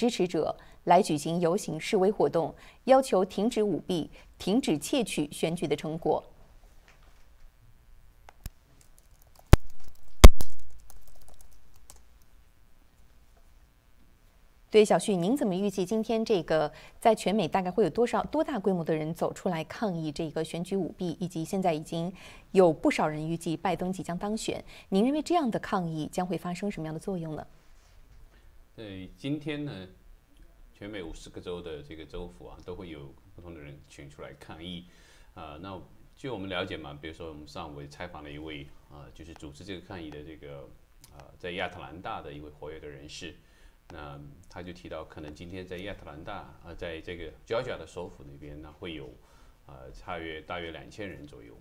[0.00, 2.54] 支持者来举行游行示威活动，
[2.84, 6.24] 要求停止舞弊、停止窃取选举的成果。
[14.70, 22.10] 对小旭，您怎么预计今天这个在全美大概会有多少多大规模的人走出来抗议这个选举舞弊，以及现在已经
[22.52, 24.64] 有不少人预计拜登即将当选？
[24.88, 27.46] 您认为这样的抗议将会发生什么样的作用呢？
[28.80, 29.86] 对，今天呢，
[30.72, 34.86] 全美五十个州的这个州府啊，都会有不同的人群出来抗议。
[35.34, 35.78] 啊，那
[36.16, 40.66] 据我们了解嘛，比如说我们上午也采访了一位啊，就是组织这个抗议的这个
[41.12, 43.34] 啊，在亚特兰大的一位活跃的人士。
[43.90, 49.12] 那他就提到，可能今天在亚特兰大啊，在这个 Georgia 的首府那边呢，会有
[49.66, 51.54] 啊，差约大约两千人左右。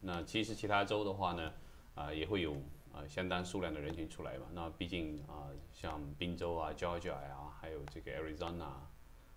[0.00, 1.52] 那其实其他州的话呢，
[1.94, 2.56] 啊，也会有
[2.96, 4.46] 啊相当数量的人群出来嘛。
[4.54, 8.64] 那毕竟啊，像宾州啊、Georgia 啊，还有这个 Arizona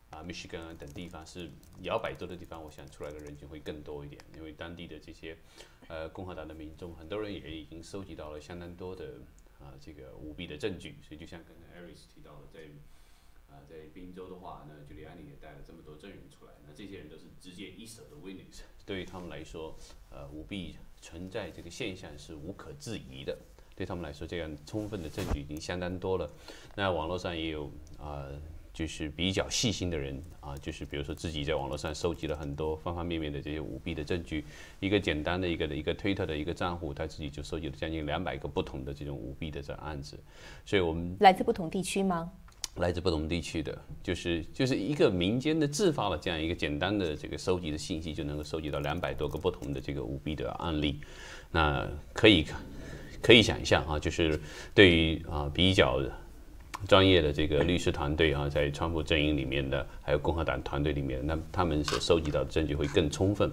[0.09, 1.51] 啊、Michigan 等地方是
[1.81, 5.37] 摇摆州的地方，我想出来的人群会更多一点，因为当地的这些
[5.89, 9.19] 呃共和党的民众，很多人也已经收集到了相当多的。
[9.59, 12.61] 啊，这个舞弊的证据，所以就像刚才 Aris 提到的，在
[13.53, 19.75] 啊在宾州的话，那 Giuliani 也带了这么多证人出来，那这些人都是直接一手的 witness，对于他们来说，
[20.11, 23.37] 呃，舞弊存在这个现象是无可置疑的，
[23.75, 26.29] 对他们来说，这样充分的证据已经相当多了。
[26.75, 28.27] 那网络上也有啊。
[28.71, 34.45] 就是比较细心的人啊，就是比如说自己在网络上收集了很多方方面面的这些舞弊的证据，
[34.79, 40.17] 一个简单的一个的一个推特的一个账户，他自己就收集了将近两百个不同的这种舞弊的这案子，
[40.65, 42.31] 所以我们来自不同地区吗？
[42.79, 50.99] 来自不同地区的，就是就是一个民间的自发的这样一个简单的这个收集的信息，就能够收集到两百多个不同的这个舞弊的案例，
[51.51, 52.45] 那可以
[53.21, 54.39] 可以想象啊，就是
[54.73, 56.01] 对于啊比较。
[56.87, 63.51] 专业的这个律师团队啊，在川普阵营里面的，还有共和党团队里面，那他们所收集到的证据会更充分。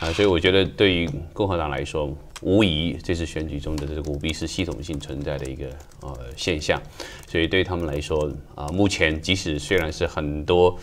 [0.00, 5.66] 啊，所以我觉得对于共和党来说，无疑这次选举中的这个舞弊是系统性存在的一个
[6.00, 6.80] 呃现象，
[7.28, 10.76] 所以对他们来说啊，目前即使虽然是很多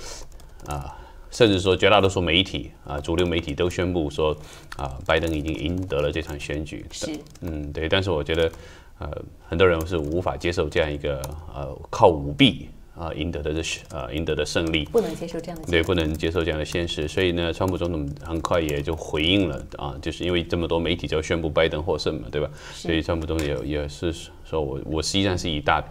[0.67, 0.95] 啊，
[1.31, 4.33] 甚至说绝大多数媒体啊，主流媒体都宣布说
[4.77, 7.11] 啊，拜登已经赢得了这场选举，是。
[7.41, 8.49] 嗯对，但是我觉得。
[8.99, 9.09] 呃，
[9.47, 11.21] 很多人是无法接受这样一个
[11.53, 13.61] 呃靠舞弊啊赢得的这
[13.91, 17.07] 呃赢得的胜利，不能接受这样的对，不能接受这样的现实。
[17.07, 22.49] 所以呢，川普总统很快也就回应了啊，就是因为这么多媒体就要宣布拜登获胜嘛，对吧？
[22.73, 25.83] 所以川普总统也也是说我我实际上是以大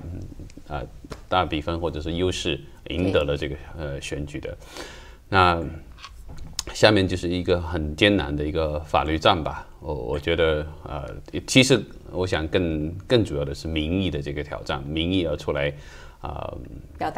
[0.69, 0.83] 啊
[1.31, 2.61] 大比分或者是优势
[2.91, 4.55] 赢得了这个呃选举的。
[5.31, 5.63] 那
[6.75, 9.67] 下面就是一个很艰难的一个法律战吧。
[9.81, 11.09] 我我觉得呃，
[11.47, 11.83] 其实。
[12.11, 15.71] 我想更更主要的是民意的这个挑战，民意要出来
[16.23, 16.51] 啊，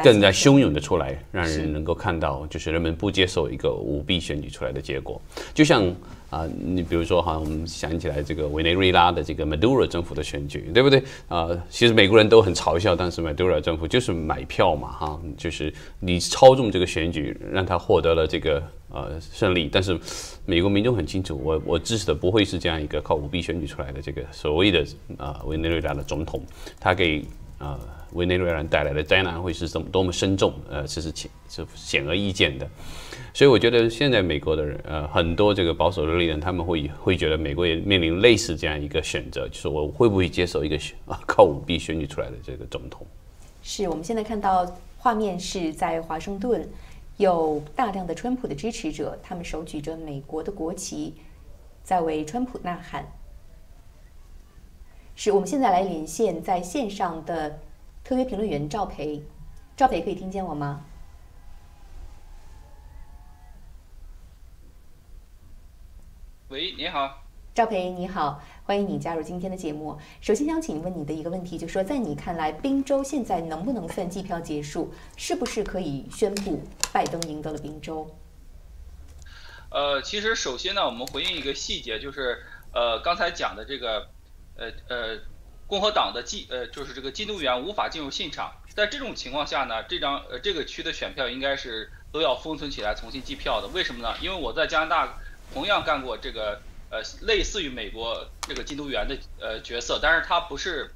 [0.03, 5.21] 更加汹涌的出来，让人能够看到，就是人们不接受一个舞弊选举出来的结果。
[5.53, 5.95] 就像
[6.31, 11.49] 啊，你比如说哈，我们想起来这个委内瑞拉的这个 Maduro 政府的选举，对不对啊？
[11.69, 18.63] 其实美国人都很嘲笑，但是 Maduro 政府就是买票嘛哈，就是你操纵这个选举，让他获得了这个。
[18.93, 19.97] 呃，胜利，但是
[20.45, 26.43] 美国民众很清楚，我我支持的不会是这样一个靠舞弊选举出来的这个所谓的啊委内瑞拉的总统，
[26.77, 27.23] 他给
[27.57, 27.79] 啊
[28.13, 32.67] 委内瑞拉带来的灾难会是怎么多么深重，呃，这是显是显而易见的。
[33.33, 43.05] 所以我觉得现在美国的人，呃，很多这个保守的力量，他们会会觉得美国也面临类似这样一个选择，就是我会不会接受一个选啊靠舞弊选举出来的这个总统？
[43.61, 44.65] 是我们现在看到
[44.97, 46.67] 画面是在华盛顿。
[47.17, 51.13] 有大量的川普的支持者，他们手举着美国的国旗，
[51.83, 53.05] 在为川普呐喊。
[55.15, 57.59] 是我们现在来连线在线上的
[58.03, 59.23] 特约评论员赵培，
[59.77, 60.85] 赵培可以听见我吗？
[66.49, 67.23] 喂，你好。
[67.53, 69.97] 赵培，你好，欢迎你加入今天的节目。
[70.21, 74.91] 首先想请问你的一个问题，就是说，在你看来，宾州现在能不能算计票结束？
[75.15, 76.61] 是不是可以宣布
[76.93, 78.09] 拜登赢得了宾州？
[79.69, 82.41] 呃，其实首先呢，我们回应一个细节，就是
[82.73, 84.07] 呃，刚才讲的这个，
[84.55, 85.19] 呃呃，
[85.71, 88.51] 共和党的记呃，就是这个监督员无法进入现场。
[88.75, 93.69] 在这种情况下呢，这张呃这个区的选票应该是都要封存起来重新计票的。
[93.69, 94.13] 为什么呢？
[94.19, 95.17] 因为我在加拿大
[95.53, 96.61] 同样干过这个。
[96.93, 100.93] 呃，类似于美国这个监督员的呃角色，但是它不是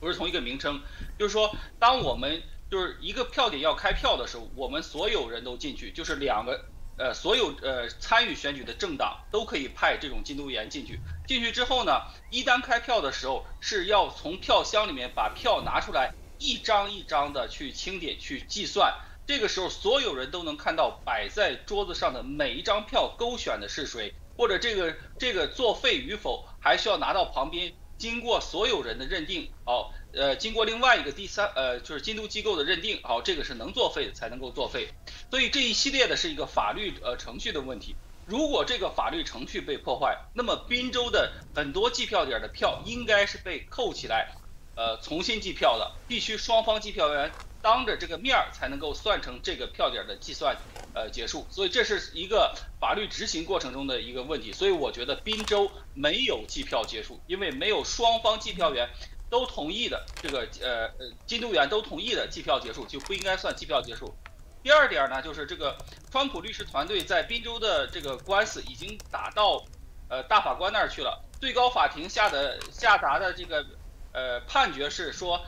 [0.00, 0.82] 不是同一个名称。
[1.20, 6.64] 就是说，当我们就是一个票点要开票的时候，我们所有人都进去，就是两个
[6.98, 10.98] 呃所有呃参与选举的政党都可以派这种监督员进去。
[11.30, 18.92] 进去之后呢，一旦开票的时候是要从票箱里面把票拿出来一张一张的去清点、去计算。
[19.28, 29.52] 这个时候，所有人都能看到摆在桌子上的每一张票勾选的是谁，或者这个这个作废与否，还需要拿到旁边经过所有人的认定。
[29.64, 34.88] 好，呃，经过另外一个第三呃，就是监督机构的认定，好，这个是能作废的才能够作废。
[35.30, 37.94] 所以这一系列的是一个法律呃程序的问题。
[38.30, 44.32] 如果这个法律程序被破坏，那么滨州的很多计票点的票应该是被扣起来，
[44.76, 47.32] 呃，重新计票的，必须双方计票员。
[47.60, 50.56] 当着这个面儿才能够算成这个票点的计算，
[50.94, 58.88] 呃结束，所以这是一个法律执行过程中的一个问题，所以我觉得滨州没有计票结束，因为没有双方计票员
[59.28, 64.14] 都同意的这个呃呃监督员都同意的计票结束就不应该算计票结束。
[64.62, 65.76] 第二点呢，就是这个
[66.10, 69.62] 川普律师团队在滨州的这个官司已经打到
[70.08, 73.64] 呃大法官那儿去了，最高法庭下的下达的这个
[74.12, 75.40] 呃判决是说，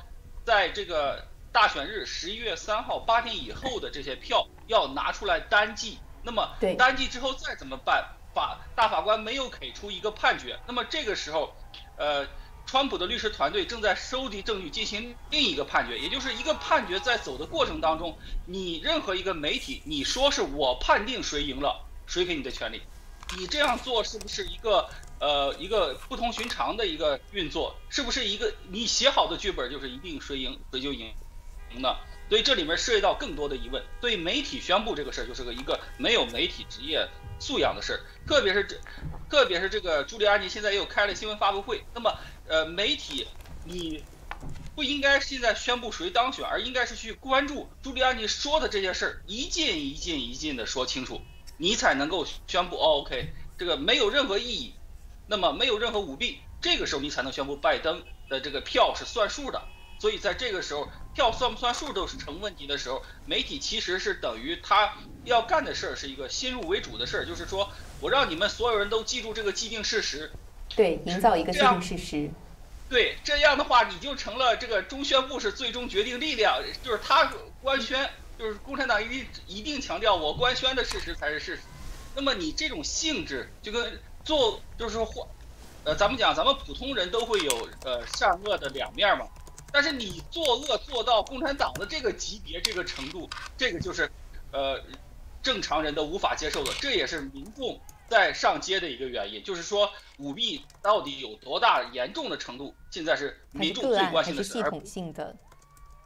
[0.45, 1.25] 在这个。
[1.53, 8.03] 大选日十一月三号八天以后的这些票要拿出来单计，那么单计之后再怎么办？
[8.35, 11.55] 法大法官没有给出一个判决，那么这个时候，
[11.99, 12.27] 呃，
[12.67, 18.17] 川普的律师团队正在收集证据进行另一个判决，也就是一个判决在走的过程当中，
[18.47, 22.81] 你任何一个媒体你说是我判定谁赢了，谁给你的权利？
[23.37, 24.89] 你这样做是不是一个
[25.19, 27.75] 呃一个不同寻常的一个运作？
[27.89, 31.13] 是不是一个你写好的剧本就是一定谁赢谁就赢
[31.75, 31.81] 赢？
[31.83, 31.97] 的，
[32.29, 33.83] 所以这里面涉及到更多的疑问。
[34.01, 37.09] 对媒体宣布这个事儿，就是个一个没有媒体职业
[37.43, 38.01] 素养的事儿。
[38.25, 38.77] 特别是这，
[39.29, 41.85] 特别是这个朱利安尼现在又开了新闻发布会。
[41.93, 42.17] 那么，
[42.47, 43.27] 呃，媒体
[43.65, 44.05] 你
[44.77, 51.21] 不应该现在宣布谁当选，而应该是去关注朱利安尼说的这些事儿，一件一件一件的说清楚，
[51.59, 52.77] 你才能够宣布。
[52.77, 54.75] 哦，OK，这个没有任何意义，
[55.27, 59.61] 那么没有任何舞弊，这个时候你才能宣布拜登的这个票是算数的。
[59.99, 64.95] 所以在这个时候，票算不算数都是成问题的时候，媒体其实是等于他
[65.25, 67.71] 要干的事儿是一个先入为主的事儿，就是说
[68.01, 70.33] 我让你们所有人都记住这个既定事实，
[70.75, 72.31] 对，营造一个既定事实，
[72.89, 77.31] 对，这样的话你就成了这个中宣部是最终决定力量，就是他
[77.61, 81.63] 官宣，就是共产党一定一定强调我官宣的事实才是事实，
[82.15, 85.29] 那么你这种性质就跟做就是说，
[85.85, 89.27] 呃，咱们讲咱们普通人都会有呃善恶的两面嘛。
[89.73, 94.11] 但是你作恶做到共产党的这个级别、这个程度，这个就是，
[94.53, 94.79] 呃，
[95.43, 96.73] 正常人都无法接受的。
[96.75, 104.45] 这也是民众在上街的一个原因，就是说舞弊到底有多大严重的程度，现在是民众最关心的。
[104.45, 105.35] 是系统性的。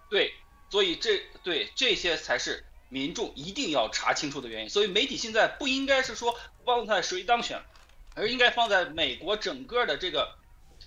[0.08, 0.32] 对，
[0.70, 4.70] 所以这对这些才是民众一定要查清楚的原因。
[4.70, 7.60] 所以媒体现在不应该是说放在谁当选，
[8.14, 10.36] 而应该放在美国整个的这个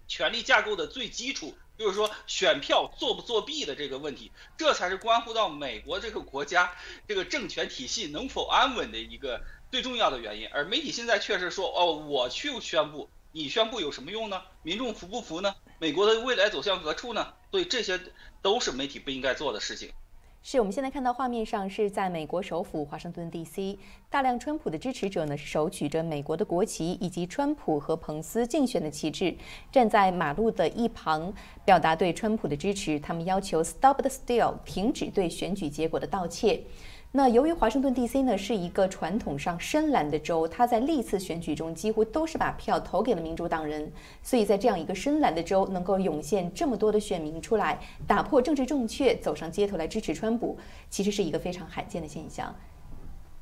[0.08, 1.54] 权力架构的最基础。
[1.80, 6.76] 就是说，选票作不作弊的这个问题，这才是关乎到美国这个国家
[7.08, 9.42] 这个政权体系能否安稳的一个
[9.72, 10.50] 最重要的原因。
[10.50, 14.42] 而媒体现在确实说，哦，我去宣布，你宣布有什么用呢？
[14.62, 15.56] 民众服不服呢？
[15.80, 17.34] 美国的未来走向何处呢？
[17.50, 17.98] 所以这些
[18.42, 19.94] 都是媒体不应该做的事情。
[20.42, 23.78] 是我们现在看到画面上是在美国首府华盛顿 D.C.
[24.10, 29.36] 大量川普的支持者呢是手举着美国的国旗以及川普和彭斯竞选的旗帜，
[29.70, 31.34] 站在马路的一旁，
[31.66, 32.98] 表达对川普的支持。
[33.02, 36.64] 他们要求 Stop the Steal，停止对选举结果的盗窃。
[37.12, 38.22] 那由于华盛顿 D.C.
[38.22, 43.92] 呢是一个传统上深蓝的州，他在历次选举中几乎都是把票投给了民主党人，
[44.22, 50.56] 所以在这样一个深蓝的州能够涌现这么多的选民出来，打破政治正确，走上街头来支持川普，
[50.92, 52.54] 其实是一个非常罕见的现象。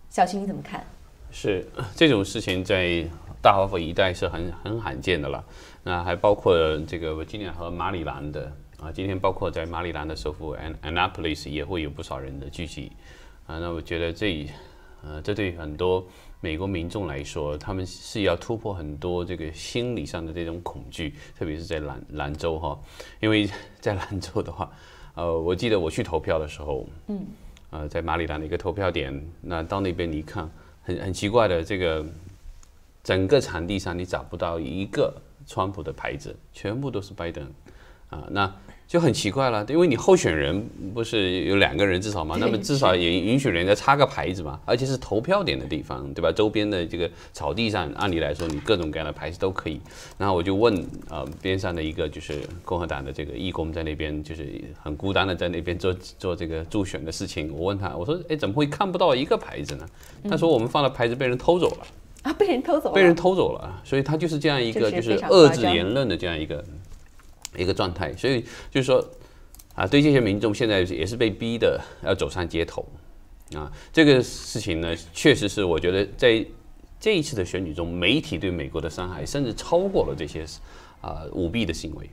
[0.10, 0.82] 小徐你怎么看？
[1.30, 3.06] 是这种事情在
[3.42, 5.44] 大华府一带是很很罕见的了，
[5.84, 6.56] 那还包括
[6.88, 8.50] 这个今年和马里兰的
[8.80, 12.94] 啊，今天包括在马里兰的首府 An Annapolis 也会有不少人的聚集。
[13.48, 14.46] 啊，那我觉得这，
[15.02, 16.06] 呃，这对很多
[16.42, 22.78] 美国民众来说，他们是要突破很多这个心理上的这种恐惧，特别是在兰兰州哈，
[23.22, 23.50] 因为
[23.80, 24.70] 在兰州的话，
[25.16, 27.26] 呃，我记得我去投票的时候，嗯，
[27.70, 30.50] 呃，在马里兰的一个投票点，那到那边你看，
[30.84, 32.06] 很很奇怪的，这个
[33.02, 35.14] 整个场地上你找不到一个
[35.46, 37.50] 川普的牌子，全部都是拜登，
[38.10, 38.54] 啊，那。
[38.88, 42.38] 就很奇怪了，因为你候选人不是有两个人至少嘛？
[42.40, 46.32] 那么至少也允许人家插个牌子嘛，而且是投票点的地方，对吧？
[46.32, 49.82] 周边的这个草地上，按理来说你各种各样的牌子都可以。
[50.18, 50.74] 然后我就问
[51.10, 54.48] 呃边上的一个就是共和党的这个义工在那边，就是
[54.82, 57.54] 很孤单的在那边做做这个助选的事情。
[57.54, 59.86] 我问他，我说哎怎么会看不到一个牌子呢？
[60.30, 61.88] 他说我们放的牌子被人偷走了
[62.22, 63.82] 啊，被人偷走了，被人偷走了。
[63.84, 66.64] 所以他就是这样一个就是遏制言论的这样一个。
[67.58, 69.04] 一个状态，所以就是说，
[69.76, 72.86] 啊，对这些民众现在也是被逼的要走上街头，
[73.56, 76.46] 啊，这个事情呢，确实是我觉得在
[77.00, 80.46] 这一次的选举中，媒体对美国的伤害甚至超过了这些
[81.02, 82.10] 啊舞弊的行为。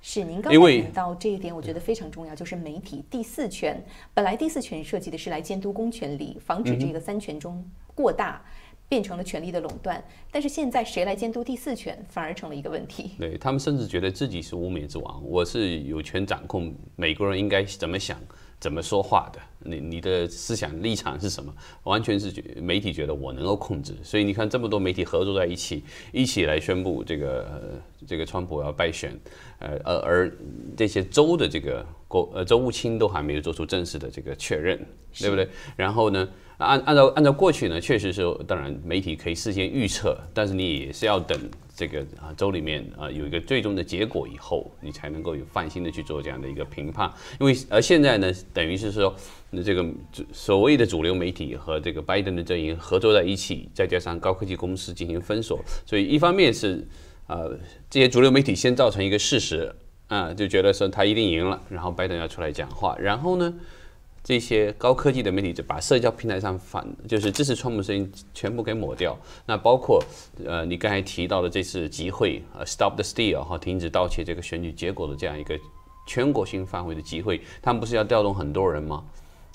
[0.00, 3.84] 是您刚才讲到这一点，我觉得非常重要，就是媒体第四权。
[4.14, 8.40] 本来第四权设计的是来监督公权力，防止这个三权中过大。
[8.88, 13.10] 变成了权力的垄断，但是现在谁来监督第四权，反而成了一个问题。
[13.18, 18.18] 对他们甚至觉得自己是无冕之王，我是有权掌控美国人应该怎么想、
[18.58, 19.38] 怎么说话的。
[19.60, 21.52] 你你的思想立场是什么？
[21.82, 23.92] 完全是媒体觉得我能够控制。
[24.02, 29.12] 所以你看这么多媒体合作在一起，一起来宣布这个这个川普要败选，
[29.58, 30.32] 呃而而
[30.74, 34.78] 这些州的这个国呃州务卿都还没有做出正式的这个确认，
[35.18, 35.46] 对不对？
[35.76, 36.26] 然后呢？
[36.58, 41.38] 按按照按照过去呢，确实是，当然媒体可以事先预测，但是你也是要等
[41.74, 47.08] 这个啊州里面啊有一个最终的结果以后，你才能够有放心的去做这样的一个评判。
[47.38, 49.14] 因为而现在呢，等于是说，
[49.50, 49.86] 那这个
[50.32, 56.84] 所谓的主流媒体和这个拜登的阵营合作在一起，再加上高科技公司进行封锁，所以一方面是
[57.28, 57.44] 啊
[57.88, 59.72] 这些主流媒体先造成一个事实
[60.08, 63.54] 啊，就觉得说他一定赢了，然后拜登要出来讲话，然后呢？
[64.28, 69.16] 这些高科技的媒体就把社交平台上反就是支持川普声音全部给抹掉。
[69.46, 70.04] 那包括
[70.44, 75.58] 呃你刚才提到的这次集会，呃 Stop the Steal 哈，停止盗窃这个选举结果的这样一个
[76.06, 79.02] 全国性范围的集会，他们不是要调动很多人吗？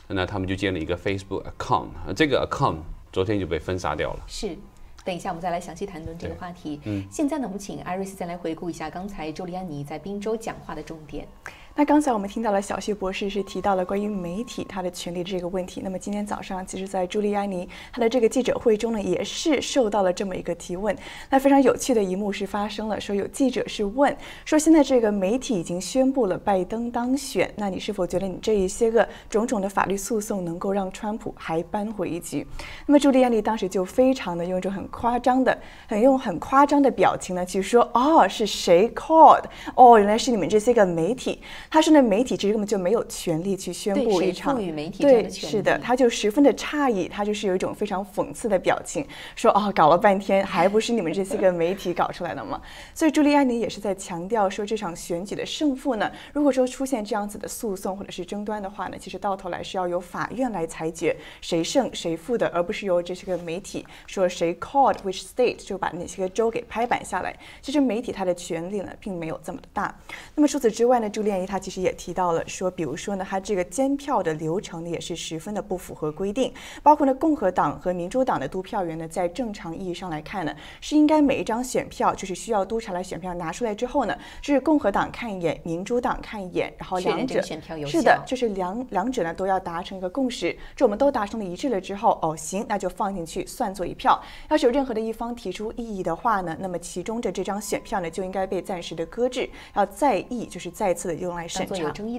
[0.07, 2.77] 那他们就建了一个 Facebook account，这个 account
[3.11, 4.23] 昨天就被封杀掉了。
[4.27, 4.57] 是，
[5.05, 6.79] 等一下我们再来详细谈论这个话题。
[6.85, 11.27] 嗯，现在呢，我们请艾瑞斯再来回顾一下刚才朱利安妮在宾州讲话的重点。
[11.75, 15.81] 那刚才我们听到了小谢博士是提到了关于媒体他的权利这个问题。
[15.83, 20.95] 那么今天早上，其实，在朱利安尼他的这个记者会中呢，也是受到了这么一个提问。
[21.31, 24.15] 那非常有趣的一幕是发生了，说有记者是问
[24.45, 32.45] 说，现在这个媒体已经宣布了拜登当选，那你是否觉得你这一些个种种的法律诉讼能够让川普还扳回一局？
[32.85, 39.45] 那么朱利安尼当时就非常的用一种很夸张的、很用很夸张的表情呢，去说哦，是谁 called？
[39.73, 41.41] 哦，原来是你们这些个媒体。
[41.69, 44.55] 他说呢，媒体其实根本就没有权利去宣布一场，
[44.99, 49.05] 对，是的，他就十分的诧异，他就是有一种非常讽刺的表情，
[49.35, 52.61] 说哦， 搞了半天还不是你们这些个媒体搞出来的吗？
[52.93, 67.35] 所以朱利安尼也是在强调说，这场选举的胜负呢，如果说出现这样子的诉讼或者是争端的话呢，其实到头来是要由法院来裁决谁胜谁负的，而不是由这些个媒体说谁 called which state 就把那些个州给拍板下来。
[67.61, 69.93] 其实媒体它的权利呢，并没有这么的大。
[70.35, 71.63] 那么除此之外呢，朱利安尼他。
[71.63, 76.53] 其实也提到了说，比如说呢，他这个监票的流程呢，也是十分的不符合规定。
[76.81, 94.21] 包括呢，共和党和民主党的督票员呢，在正常意义上来看呢，是应该每一张选票就是需要督察来选票拿出来之后呢，是共和党看一眼，民主党看一眼，然后两者是的，就是两两者呢都要达成一个共识，这我们都达成了一致了之后，哦行，那就放进去算作一票。
[94.49, 101.42] 要是有任何的一方提出异议的话呢，那么其中的这张选票呢就应该被暂时的搁置，要再议，就是再次的用来。
[101.47, 101.75] 审查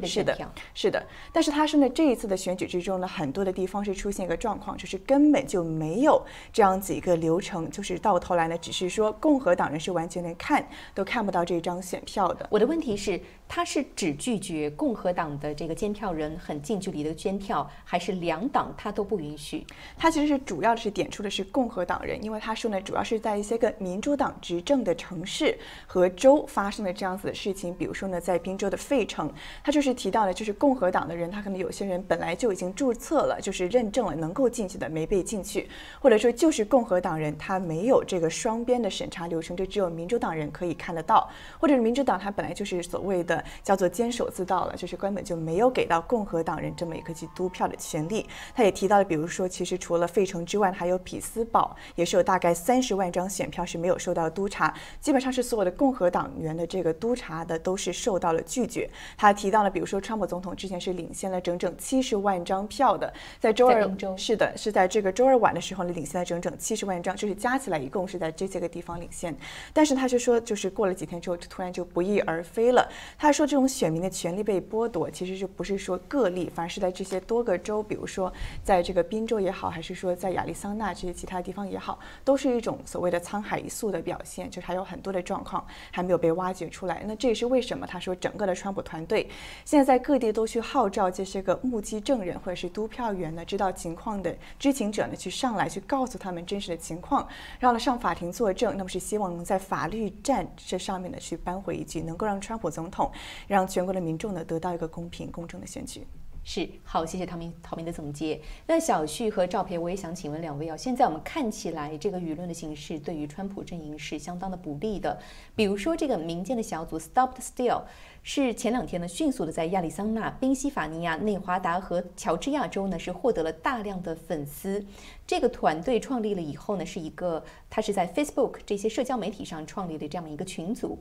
[0.06, 0.36] 是的，
[0.74, 12.46] 是的，但是他说呢，这一次的选举之中呢，很多的地方是出现一个状况，就是根本就没有这样子一个流程，就是到头来呢，只是说共和党人是完全连看都看不到这张选票的。
[12.50, 13.20] 我的问题是。
[13.46, 19.64] 他是只拒绝共和党的这个监票人很近距离的监票，还是两党他都不允许？
[19.98, 29.13] 他其实是主要的是点出的是共和党人，因为他说呢，主要是在一些个民主党执政的城市和州发生的这样子的事情，比如说呢，在宾州的费城，
[29.62, 35.68] 他就是提到了，就是共和党的人，他可能有些人本来就已经注册了，就是认证了能够进去的没被进去，
[36.00, 41.28] 或者说就是共和党人他没有这个双边的审查流程，就只有民主党人可以看得到，
[41.58, 43.44] 或者是民主党他本来就是所谓的。
[43.62, 48.26] 叫做坚守自盗了，就是根本就没有给到共和党人这么一个去督票的权利。
[48.54, 58.88] 他也提到了，比如说，其实除了费城之外，还有匹兹堡，也是有大概三十万张选票是没有受到督查，基本上是所有的共和党员的这个督查的都是受到了拒绝。
[59.16, 63.82] 他提到了，比如说，川普总统之前是领先了整整七十万张票的，在周二
[64.16, 69.36] 是的，是在这个周二晚的时候呢，领先了整整七十万张，就是加起来一共是在这些个地方领先。
[69.72, 72.88] 但是他就说，就是过了几天之后，就突然就不翼而飞了。
[73.18, 73.64] 他说这种。
[73.74, 78.32] 选民的权利被剥夺，其实就不是说个例，反而是在这些多个州，比如说
[78.62, 87.02] 在这个宾州也好，还是说在亚利桑那这些其他地方也好，都是一种所谓的沧海一粟的表现，就是还有很多的状况还没有被挖掘出来。
[87.04, 88.93] 那这也是为什么他说整个的川普团。
[88.94, 89.28] 团队，
[89.64, 97.26] 现在在各地都去号召这些个目击证人或者是督票员呢，知道情况的知情者呢，去上来去告诉他们真实的情况，
[97.58, 103.10] 然后呢上法庭作证，那么是希望能在法律战这上面呢去扳回一局，能够让川普总统，
[103.48, 106.06] 让全国的民众呢得到一个公平公正的选举。
[106.46, 108.38] 是好，谢谢陶明陶明的总结。
[108.66, 115.18] 那小旭和赵培，我也想请问两位啊，现在我们看起来这个舆论的形势对于川普阵营是相当的不利的。
[115.56, 117.80] 比如说这个民间的小组 stopt Steal，
[118.26, 124.82] 是前两天呢迅速的在亚利桑那、宾夕法尼亚、内华达和乔治亚州呢是获得了大量的粉丝。
[125.26, 130.98] 这个团队创立了以后呢，是一个他是在 Facebook 这些社交媒体上创立的这样一个群组。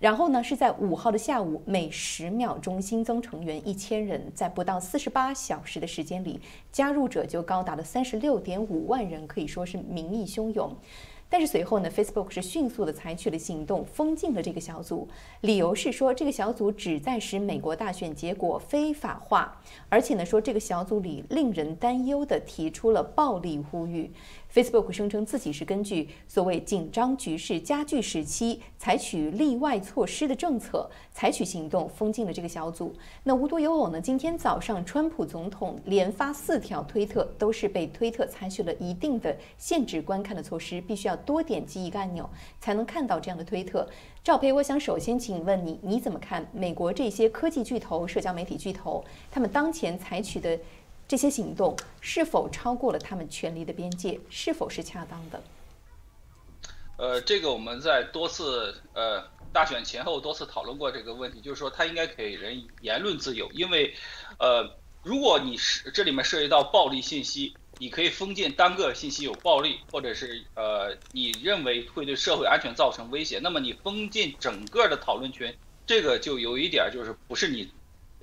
[0.00, 6.40] 然后呢，是在五号的下午，每十秒钟新增成员一千人，在不到四十八小时的时间里，
[6.72, 10.76] 加入者就高达了三十六点五万人，可以说是民意汹涌。
[11.28, 15.08] 但是随后呢，Facebook 是迅速的采取了行动，封禁了这个小组，
[15.40, 24.12] 理由是说这个小组旨在使美国大选结果非法化，而且呢说这个小组里令人担忧的提出了暴力呼吁。
[24.54, 32.94] Facebook 声称自己是根据所谓紧张局势加剧时期采取例外措施的政策，采取行动封禁了这个小组。
[33.24, 42.30] 那无独有偶呢，今天早上川普总统连发四条推特，都是被推特采取了一定的限制观看的措施，必须要多点击一个按钮
[42.60, 43.84] 才能看到这样的推特。
[44.22, 50.56] 赵培，我想首先请问你，你怎么看美国这些科技巨头、社交媒体巨头他们当前采取的？
[51.06, 54.18] 这些行动是否超过了他们权力的边界？
[54.30, 55.42] 是否是恰当的？
[56.96, 63.94] 呃，这个我们在多次呃大选前后多次讨论过这个问题，就是说他应该给人言论自由，因为
[64.38, 75.54] 呃，如果你是这里面涉及到暴力信息，你可以封禁单个信息有暴力，或者是呃你认为会对社会安全造成威胁，那么你封禁整个的讨论群，
[75.86, 77.70] 这个就有一点就是不是你。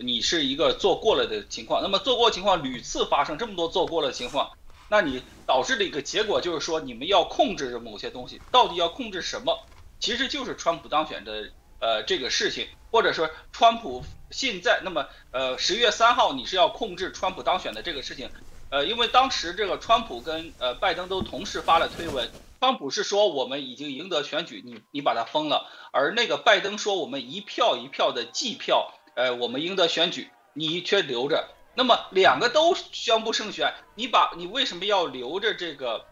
[0.03, 4.51] 你是一个做过了的情况，那么做过情况屡次发生，这么多做过了情况，
[4.89, 9.59] 那你导致的一个结果就是说，你们要控制某些东西，到底要控制什么？
[9.99, 18.29] 其实就是川普当选的呃这个事情，或者说川普现在，那么呃十月三号你是要控制川普当选的这个事情，
[18.69, 28.93] 呃因为当时这个川普跟呃拜登都同时发了推文，川普是说我们已经赢得选举，你你把它封了，而那个拜登说我们一票一票的计票。
[29.15, 36.05] 呃，我们赢得选举，你却留着，那么两个都宣布胜选，你把你为什么要留着这个？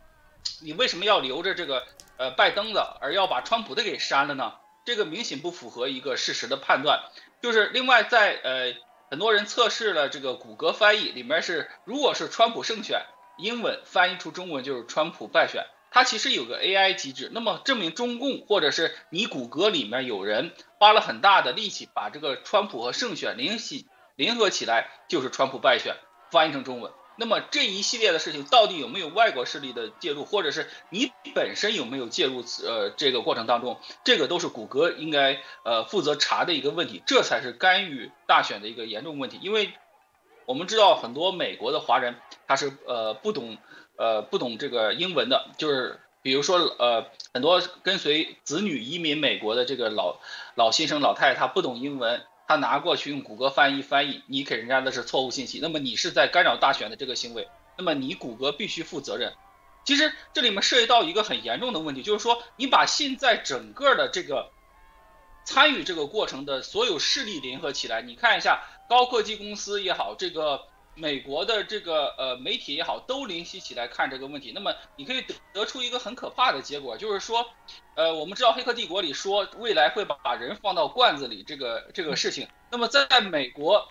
[0.61, 1.85] 你为什么要留着这个
[2.17, 4.53] 呃拜登的，而要把川普的给删了呢？
[4.85, 7.03] 这个明显不符合一个事实的判断。
[7.41, 8.73] 就是另外在呃
[9.09, 13.05] 很多人测试了这个谷歌翻译里面是，如果是川普胜选，
[13.37, 15.65] 英文翻译出中文就是川普败选。
[15.91, 25.97] 它其实有个 AI 机制，那么证明中共或者是你谷歌里面有人花了很大的力气，把这个川普和胜选联系联合起来，就是川普败选，
[26.31, 26.91] 翻译成中文。
[27.17, 32.43] 那么这一系列的事情到底有没有外国势力的介入，或者是你本身有没有介入？
[32.65, 39.37] 呃，这个过程当中，这个都是谷歌应该呃负责查的一个问题，这才是干预大选的一个严重问题。
[39.41, 39.73] 因为
[40.45, 42.15] 我们知道很多美国的华人
[42.47, 43.57] 他是呃不懂。
[44.01, 50.19] 呃，不懂这个英文的，就是比如说，呃，很多跟随子女移民美国的这个老
[50.53, 57.47] 老先生、老太太，他不懂英文，他拿过去用谷歌翻译翻译，你给人家的是错误信息，那么你是在干扰大选的这个行为，
[57.79, 59.33] 那么你谷歌必须负责任。
[59.83, 64.51] 其实这里面涉及到一个很严重的问题，就是说你把现在整个的这个
[65.45, 70.61] 参与这个过程的所有势力联合起来，你看一下高科技公司也好，这个。
[70.99, 74.51] 美国的这个呃媒体也好，都联系起来看这个问题。
[74.53, 77.45] 那么你可以得得出一个很可怕的结果，就是说，
[77.95, 82.47] 呃，我们知道《黑客帝国》里说未来会把人放到罐子里这个这个事情。
[82.69, 83.87] 那么在美国，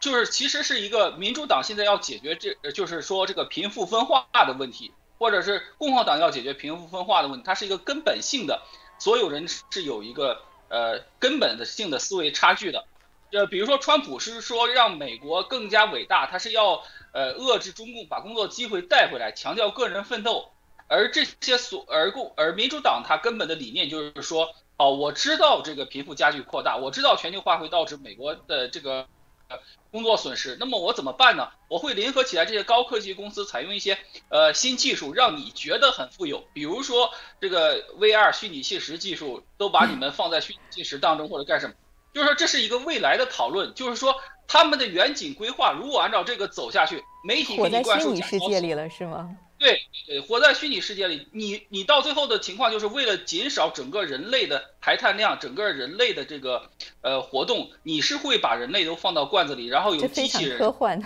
[0.00, 8.62] 就是其实是一个民主党现在要解决这，就是说这个贫富分化的问题，或者是共和党要解决贫富分化的问题，它是一个根本性的，
[8.98, 12.84] 所有人是有一个呃根本的性的思维差距的。
[13.32, 20.52] 呃，比如说，川普是说让美国更加伟大，他是要呃遏制中共，把工作机会带回来，强调个人奋斗。
[20.88, 29.08] 而这些所而共而民主党他根本的理念就是说，哦，我知道这个贫富加剧扩大，我知道全球化会导致美国的这个
[29.48, 29.58] 呃
[29.90, 31.48] 工作损失，那么我怎么办呢？
[31.66, 37.10] 我会联合起来这些高科技公司，采用一些呃新技术，让你觉得很富有，比如说
[37.40, 41.74] 这个 VR 虚拟现实技术，都把你们放在虚拟现实当中或者干什么。
[42.16, 43.74] 就是说，这是一个未来的讨论。
[43.74, 44.14] 就是说，
[44.48, 49.36] 他们的远景规划如果按照这个走下去，媒体活在虚拟世界里了，是吗？
[49.58, 56.70] 对对，活在虚拟世界里，你你到最后的情况就是为了减少整个人类的排碳量，整个人类的这个
[57.02, 60.56] 呃活动，你是会把人类都放到罐子里，然后有机器人。
[60.58, 60.98] 科幻。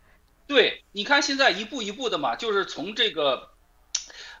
[0.46, 3.49] 对，你看现在一步一步的嘛，就是从这个，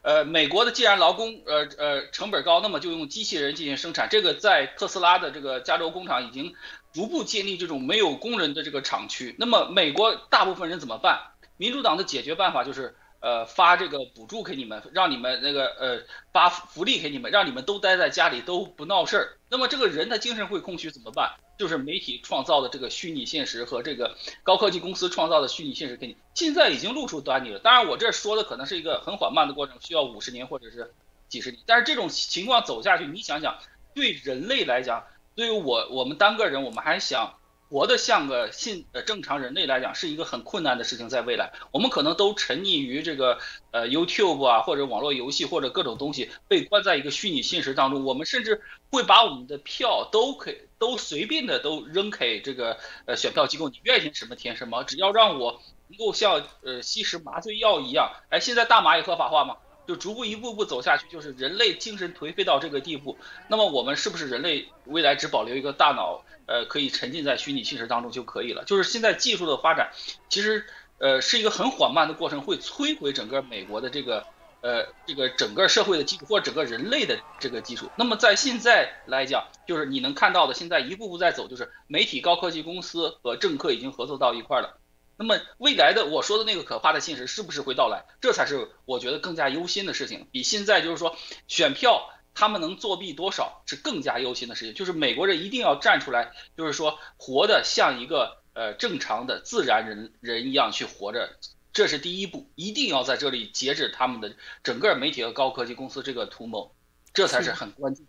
[0.02, 4.08] 呃，美国的既然劳工呃呃成本高，那么就用机器人进行生产。
[4.10, 6.54] 这个在特斯拉的这个加州工厂已经
[6.92, 9.34] 逐步建立这种没有工人的这个厂区。
[9.38, 11.20] 那么美国大部分人怎么办？
[11.56, 12.96] 民主党的解决办法就是。
[13.22, 19.36] 呃，发这个补助给你们，让你们那个呃发福利给你们，让你们都待在家里都不闹事儿。
[19.50, 21.34] 那么这个人的精神会空虚怎么办？
[21.60, 27.58] 就是媒体创造的这个虚拟现实和这个高科技公司创造的虚拟现实给你，现在已经露出端倪了。
[27.58, 30.94] 当然，我这说的可能是一个很缓慢的过程，需要五十年或者是
[31.28, 31.62] 几十年。
[31.66, 33.58] 但是这种情况走下去，你想想，
[33.94, 37.34] 对人类来讲，对于我我们单个人，我们还想。
[37.72, 41.08] 活得像个信呃正常人类来讲，是一个很困难的事情。
[41.08, 43.38] 在未来，我们可能都沉溺于这个
[43.70, 48.04] 呃 YouTube 啊，或者网络游戏，或者各种东西，被关在一个虚拟现实当中。
[48.04, 58.10] 我们甚至会把我们的票都可以都随便的都扔给这个呃选票机构，你愿意填什么填什么，只要让我能够像呃吸食麻醉药一样。
[58.30, 59.56] 哎，现在大麻也合法化吗？
[59.86, 63.18] 就逐步一步步走下去，就是人类精神颓废到这个地步。
[63.48, 66.24] 那么我们是不是人类未来只保留一个大脑？
[66.46, 68.64] 呃，可以沉浸在虚拟现实当中就可以了。
[68.64, 69.92] 就是现在技术的发展，
[70.28, 70.66] 其实
[70.98, 74.26] 呃是一个很缓慢的过程，会摧毁整个美国的这个
[74.60, 77.90] 呃这个整个社会的基础，或者整个人类的这个基础。
[77.96, 84.78] 那么在现在来讲，就是你能看到的，现在一步步在走，就是媒体、高科技公司和政客已经合作到一块儿了。
[85.16, 88.04] 那么未来的我说的那个可怕的现实是不是会到来？
[88.20, 91.16] 这才是我觉得更加忧心的事情，比现在就是说
[91.48, 92.10] 选票。
[92.32, 101.28] 他们能作弊多少是更加忧心的事情，就是美国人一定要站出来，就是说活得像一个呃正常的自然人人一样去活着，
[101.72, 106.74] 这是第一步，一定要在这里截止他们的整个媒体和高科技公司这个图谋，
[107.14, 108.06] 这才是很关键。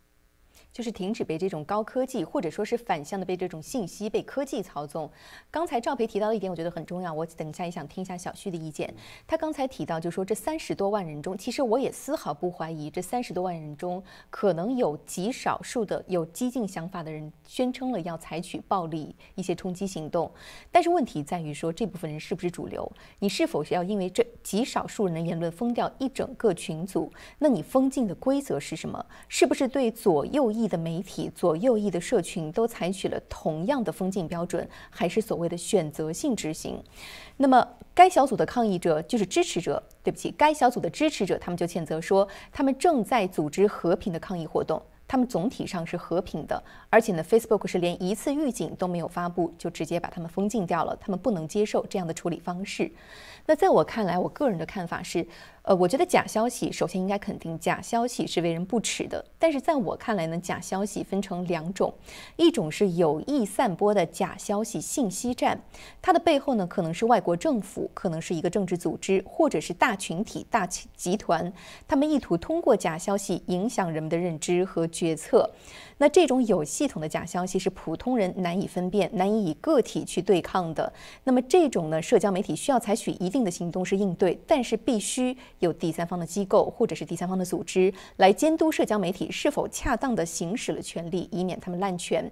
[0.73, 5.10] 就是停止被这种高科技，或者说是反向的被这种信息、被科技操纵。
[5.49, 7.13] 刚才赵培提到的一点，我觉得很重要。
[7.13, 8.93] 我等一下也想听一下小旭的意见。
[9.27, 20.31] 他刚才提到，就说这三十多万人中，其实我也丝毫不怀疑，这三十多万人中可能有极少数的有激进想法的人，宣称了要采取暴力一些冲击行动。
[20.71, 22.89] 但是问题在于说，这部分人是不是主流？
[23.19, 27.12] 你是否是要因为这极少数人的言论封掉一整个群组？
[27.39, 29.05] 那你封禁的规则是什么？
[29.27, 30.71] 是不是对左右翼？
[30.71, 36.82] 的媒体左右翼的社群都采取了同样的封禁标准，还是所谓的选择性执行？
[37.36, 52.89] 那么该小组的抗议者就是支持者，对不起，该小组的支持者，他们就谴责说，他们正在组织和平的抗议活动，他们总体上是和平的，而且呢，Facebook 是连一次预警都没有发布，就直接把他们封禁掉了，他们不能接受这样的处理方式。
[53.45, 55.28] 那在我看来，我个人的看法是。
[55.63, 59.24] 呃，我觉得假消息首先应该肯定，假消息是为人不耻的。
[59.38, 61.93] 但是在我看来呢，假消息分成两种，
[62.36, 65.62] 一种是有意散播的假消息信息战，
[66.02, 71.54] 它的背后呢可能是外国政府，可能是一个政治组织，或者是大群体、大集团，
[71.88, 75.47] 他们意图通过假消息影响人们的认知和决策。
[76.00, 80.91] 那这种有系统的假消息是普通人难以分辨、难以以个体去对抗的。
[81.26, 92.30] 那么这种呢，社交媒体需要采取一定的行动是应对，但是必须有第三方的机构或者是第三方的组织来监督社交媒体是否恰当的行使了权利，以免他们滥权。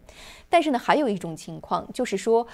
[0.50, 2.46] 但是呢，还有一种情况就是说，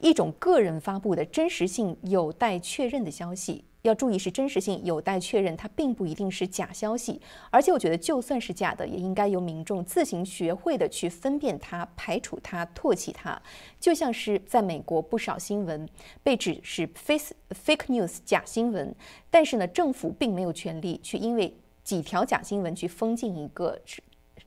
[0.00, 3.64] 一种个人发布的真实性有待确认的消息。
[3.84, 7.20] 要注意是真实性有待确认，它并不一定是假消息。
[7.50, 13.38] 而且我觉得，就算是假的，也应该由民众自行学会的去分辨它、排除它、唾弃它。
[13.78, 15.86] 就像是在美国，不少新闻
[16.22, 18.94] 被指是 face fake news 假新闻，
[19.30, 23.78] 但是呢，政府并没有权利去因为几条假新闻去封禁一个。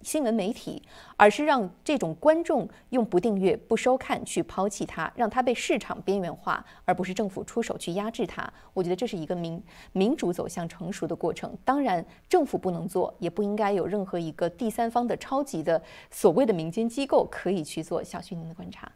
[0.08, 0.82] 新闻媒体，
[1.18, 8.50] 而是让这种观众用不订阅、不收看去抛弃它，让它被市场边缘化，而不是政府出手去压制它。
[8.74, 11.54] 我觉得这是一个民民主走向成熟的过程。
[11.66, 18.02] 当然，政府不能做，也不应该有任何一个第三方的超级的所谓的民间机构可以去做。
[18.02, 18.90] 小徐，您的观察？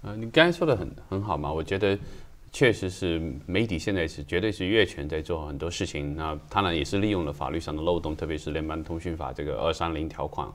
[0.00, 1.98] 呃，你刚才说的很很好嘛，我觉得。
[2.54, 10.46] 确实是媒体现在是绝对是越权在做很多事情，那当然也是利用了法律上的漏洞，特别是联邦通讯法这个二三零条款，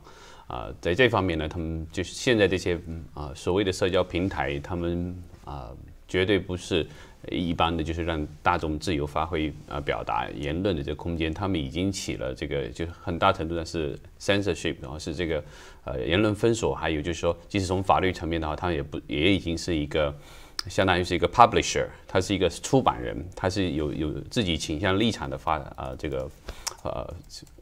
[0.46, 2.80] 啊，在这方面呢，他们就是现在这些
[3.12, 5.68] 啊所谓的社交平台，他们啊
[6.08, 6.86] 绝对不是
[7.28, 15.44] 一般的，就是让大众自由发挥啊表达言论的这个空间，他们已经起了这个就很大程度上是 censorship，然后是这个
[15.84, 20.16] 呃言论封锁，还有就是说，即使从法律层面的话，他们也不也已经是一个。
[20.68, 26.30] 相当于是一个 publisher，他是一个出版人，他是有有自己倾向立场的发啊这个
[26.82, 27.14] 呃，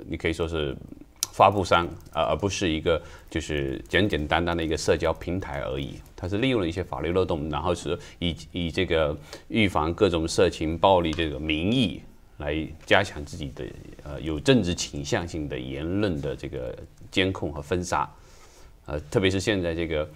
[0.07, 0.77] 你可以说是
[1.33, 6.01] 发布商啊，而不是一个就是简简单单的一个社交平台而已。
[6.17, 12.03] 他是利用了一些法律漏洞，然后是以以这个预防各种色情暴力这个名义
[12.39, 13.65] 来加强自己的
[14.03, 16.77] 呃有政治倾向性的言论的这个
[17.13, 18.11] 监控和封杀。
[18.87, 20.09] 呃，特别是现在这个，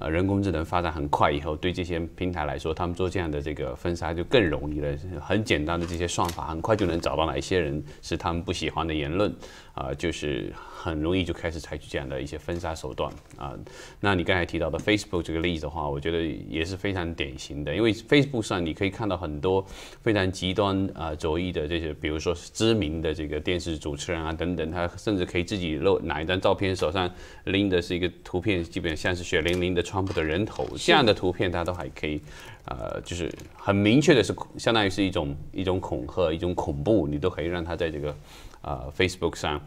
[0.00, 4.96] 呃，人工智能发展很快以后，对这些平台来说，他们做这样的这个分杀就更容易了。
[5.20, 9.34] 很简单的这些算法，很快就能找到哪一些人是他们不喜欢的言论，
[9.74, 13.54] 啊，就是很容易就开始采取这样的一些分杀手段啊。
[13.98, 19.66] 那你刚才提到的 Facebook 这个例子的话，我觉得也是非常典型的，因为 Facebook 上你可以看到很多
[20.02, 27.10] 非常极端啊左翼的这些，比如说是知名的这个电视主持人啊等等，他甚至可以自己露哪一张照片，手上
[27.44, 28.08] 拎的是一个。
[28.24, 32.20] 图片基本像是血淋淋的川普的人头，这样的图片它都还可以，
[32.66, 38.14] 呃，就是很明确的是，相当于是一种一种恐吓、一种恐怖，你都可以让它在这个
[38.60, 39.58] 呃 Facebook 上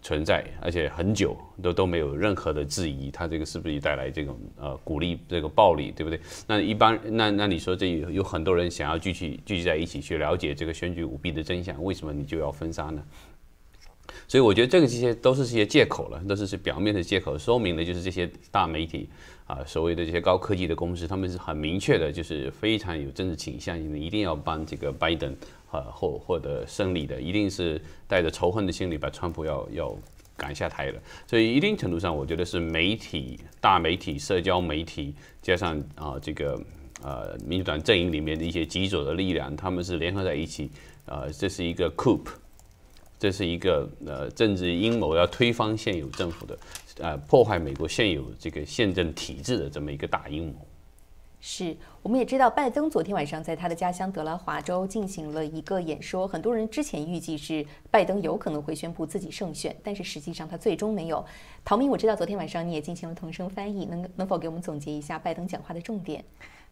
[0.00, 6.18] 存在，而且很久都都没有任何的质疑，它这个是不是带来这种呃鼓励这个暴力，对不对？
[6.46, 13.02] 那一般那那你说这有有很多人想要聚集聚集在一起去了解这个选举舞弊的真相，为什么你就要封杀呢？
[14.26, 19.08] 所以我觉得这个这些都是这些借口了，都是是表面的借口，说明的就是这些大媒体
[19.50, 25.34] 啊，所谓的这些高科技的公司，他们是很明确的，就是非常有政治倾向性的，一定要帮这个拜登
[25.72, 29.96] 啊获获得胜利的，一定是带着仇恨的心理把川普要要
[30.36, 31.02] 赶下台了。
[31.26, 36.56] 所以一定程度上，我觉得是媒体、大媒体、社交媒体加上啊这个
[37.02, 40.70] 呃民主党阵营里面的一些极左的力量，他们是联合在一起，
[41.06, 42.20] 呃，这是一个 coup。
[43.18, 46.58] 这是一个呃政治阴谋，要推翻现有政府的，
[46.98, 50.54] 呃破坏美国现有这个宪政体制的这么一个大阴谋。
[51.42, 56.28] 是，我们也知道，拜登昨天晚上在他的家乡德拉华州进行了一个演说。
[56.28, 61.24] 很多人之前预计是拜登有可能会宣布自己胜选，但是实际上他最终没有。
[61.64, 66.22] 陶明，我知道昨天晚上你也进行了同声翻译，能能否给我们总结一下拜登讲话的重点？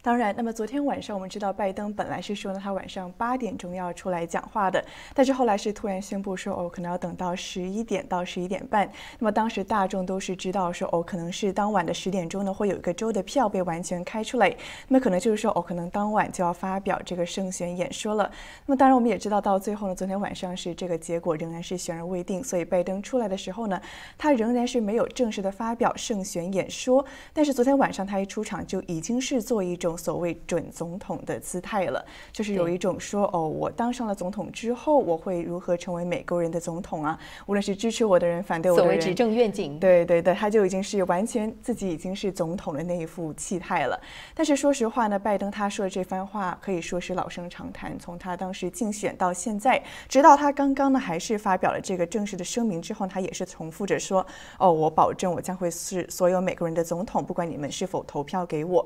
[0.01, 4.81] 当然，那么昨天晚上我们知道，拜登本来是说呢，他晚上八点钟要出来讲话的，
[5.13, 8.89] 但是后来是突然宣布说，哦，可能要等到十一点到十一点半。
[9.19, 14.49] 那么当时大众都是知道说，哦，可能是当晚的十点钟呢，会有一个州的票被完全开出来，
[14.87, 18.31] 那么可能就是说，哦，可能当晚就要发表这个胜选演说了。
[18.65, 23.81] 那么当然我们也知道，到最后呢，昨天晚上是这个结果仍然是悬而未定，所以拜登出来的时候呢，
[24.17, 27.05] 他仍然是没有正式的发表胜选演说。
[27.33, 37.19] 但是昨天晚上他一出场就已经是做一种所谓准总统的姿态了，就是有一种说哦，我当上了总统之后，我会如何成为美国人的总统啊？
[37.45, 43.99] 无论是支持我的人，反对我的人，所谓执政愿景，对对对，他就已经是完全自己已经是总统的那一副气态了。
[44.33, 54.25] 但是说实话呢，拜登他说的这番话可以说是老生常谈，从他当时竞选到现在，直到他刚刚呢还是发表了这个正式的声明之后，他也是重复着说
[54.57, 58.85] 哦，我保证我将会是所有美国人的总统，不管你们是否投票给我。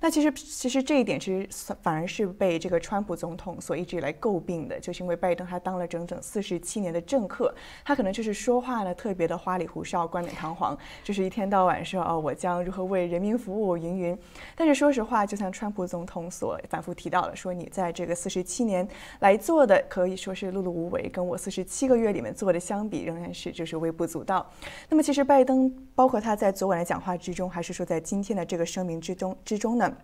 [0.00, 0.82] 那其实其实。
[0.82, 1.48] 这一点其实
[1.80, 14.18] 反而是被这个川普总统所一直以来诟病的，就是因为拜登他当了整整四十七年的政客，他可能就是说话呢特别的花里胡哨、冠冕堂皇，就是一天到晚说哦我将如何为人民服务云云。
[14.56, 18.86] 但是说实话，就像川普总统所反复提到的，说你在这个四十七年
[19.20, 24.44] 来做的可以说是碌碌无为，跟我四十七个月里面做的相比，仍然是就是微不足道。
[24.88, 29.96] 那么其实拜登包括他在昨晚的讲话之中，还是说在今天的这个声明之中之中呢？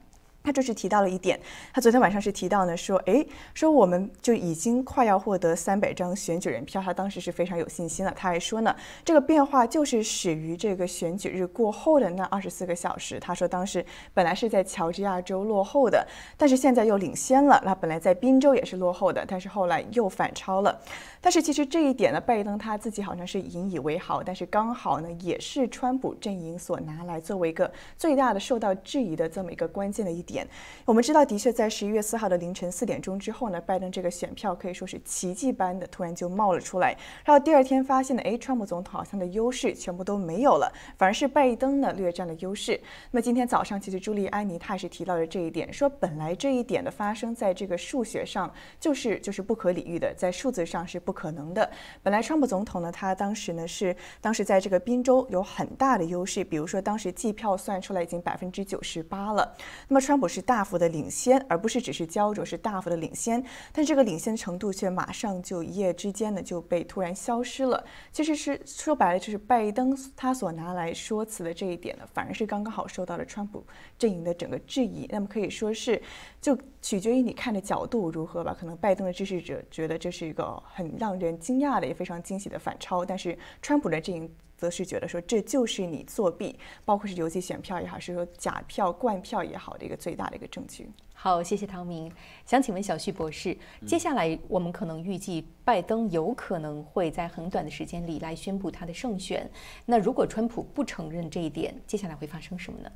[0.43, 1.39] 他就是提到了一点，
[1.75, 8.13] 他昨天晚上是提到呢，说，哎，说我们就已经快要获得三百张选举人票，他当时是非常有信心了。
[8.17, 8.75] 他还说呢，
[9.05, 13.21] 这个变化就是始于这个选举日过后的那二十四个小时。
[13.21, 16.07] 他说当时本来是在乔治亚州落后的，
[16.39, 17.61] 但是现在又领先了。
[17.65, 20.81] 那本来在宾州也是落后的，但是后来又反超了。
[21.21, 30.47] 但是其实这一点呢，拜登他自己好像是引以为豪，但是刚好呢，也是川普阵营所拿来作为一个最大的受到质疑的这么一个关键的一点。
[30.85, 36.97] 我们知道，的确在十一月四号的凌晨四点钟之后呢，拜登这个选票可以说是奇迹般的突然就冒了出来。
[37.25, 42.81] 然后第二天发现呢，哎，川普总统好像的优势全部都没有了，反而是拜登呢略占了优势。
[43.11, 51.71] 那么今天早上，其实朱莉安妮她也是提到了这一点，说本来这一点的发生在这个数学上就是就是不可理喻的，在数字上是不可能的。
[52.03, 59.57] 本来川普总统呢，他当时呢是当时在这个宾州有很大的优势，比如说当时计票算出来已经百分之九十八了。
[59.89, 63.43] 那么川普是大幅的领先，而不是只是焦灼，是大幅的领先。
[63.73, 67.83] 但这个领先程度却马上就一夜之间呢就被突然消失了。
[68.13, 73.65] 其实是说白了，就是拜登他所拿来说辞的这一点呢，反而是刚刚好受到了川普
[73.99, 75.07] 阵营的整个质疑。
[75.11, 76.03] 那么可以说是，
[76.41, 78.57] 就取决于你看的角度如何吧。
[78.59, 84.31] 可能拜登的支持者觉得这是一个很让人惊讶的，也非常惊喜的反超，但是川普的阵营。
[84.59, 90.91] 则是觉得说这就是你作弊，包括是邮寄选票也好，是说假票灌票也好的一个最大的一个证据。
[91.15, 92.11] 好，谢谢唐明。
[92.45, 99.49] 想请问小旭博士，接下来我们可能预计拜登有可能会在很短的时间里来宣布他的胜选。
[99.87, 102.91] 那如果川普不承认这一点，接下来会发生什么呢？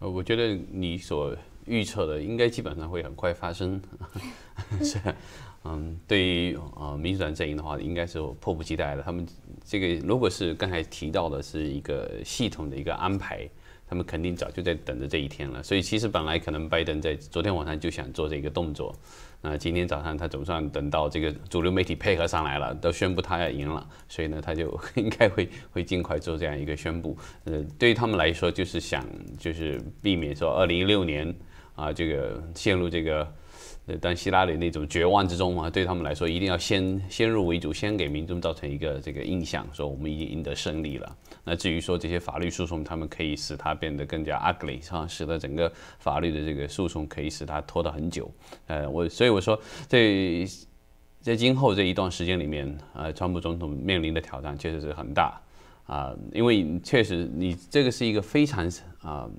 [0.00, 1.34] 呃，我觉得你所
[1.66, 3.80] 预测的应该基本上会很快发生。
[4.82, 4.98] 是。
[5.68, 9.02] 嗯，对于呃民主党阵营的话，应该是迫不及待的。
[9.02, 9.26] 他们
[9.64, 13.48] 这个如果是刚才提到的是一个系统的一个安排，
[13.88, 15.60] 他们肯定早就在等着这一天了。
[15.60, 18.94] 所以其实本来可能拜登在昨天晚上就想做这个动作，
[19.42, 27.18] 那今天早上他总算等到这个主流媒体配合上来了，都宣布他要赢了，所以呢他就应该会会尽快做这样一个宣布。
[27.42, 29.04] 呃，对于他们来说，就是想
[29.36, 31.34] 就是避免说二零一六年
[31.76, 33.32] 啊这个陷入这个。
[34.00, 41.16] 但希拉里那种绝望之中嘛，对他们来说，一定要先先入为主，先给民众造成一个这个印象，说我们已经赢得胜利了。
[41.44, 48.28] 那至于说这些法律诉讼，他们可以使它变得更加 ugly，啊，使得整个法律的这个诉讼可以使它拖得很久。
[48.66, 50.44] 呃，我所以我说，在
[51.20, 55.40] 在今后这一段时间里面，呃，川普总统面临的挑战确实是很大
[55.86, 58.68] 啊，因为确实你这个是一个非常
[59.00, 59.30] 啊。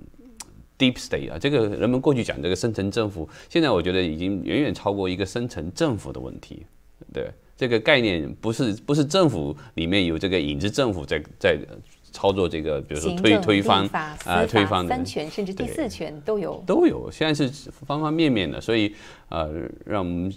[0.78, 6.64] Deep state 啊，这个人们过去讲这个深层政府，现在我觉得已经远远超过一个深层政府的问题，
[7.12, 11.58] 对这个概念不是不是政府里面有这个影子政府在在。
[12.12, 13.88] 操作这个，比如说推推翻
[14.24, 18.94] 啊，推翻三权甚至第四权都有都有，现在是方方面面的，所以
[19.28, 19.50] 呃，
[19.84, 20.32] 让我们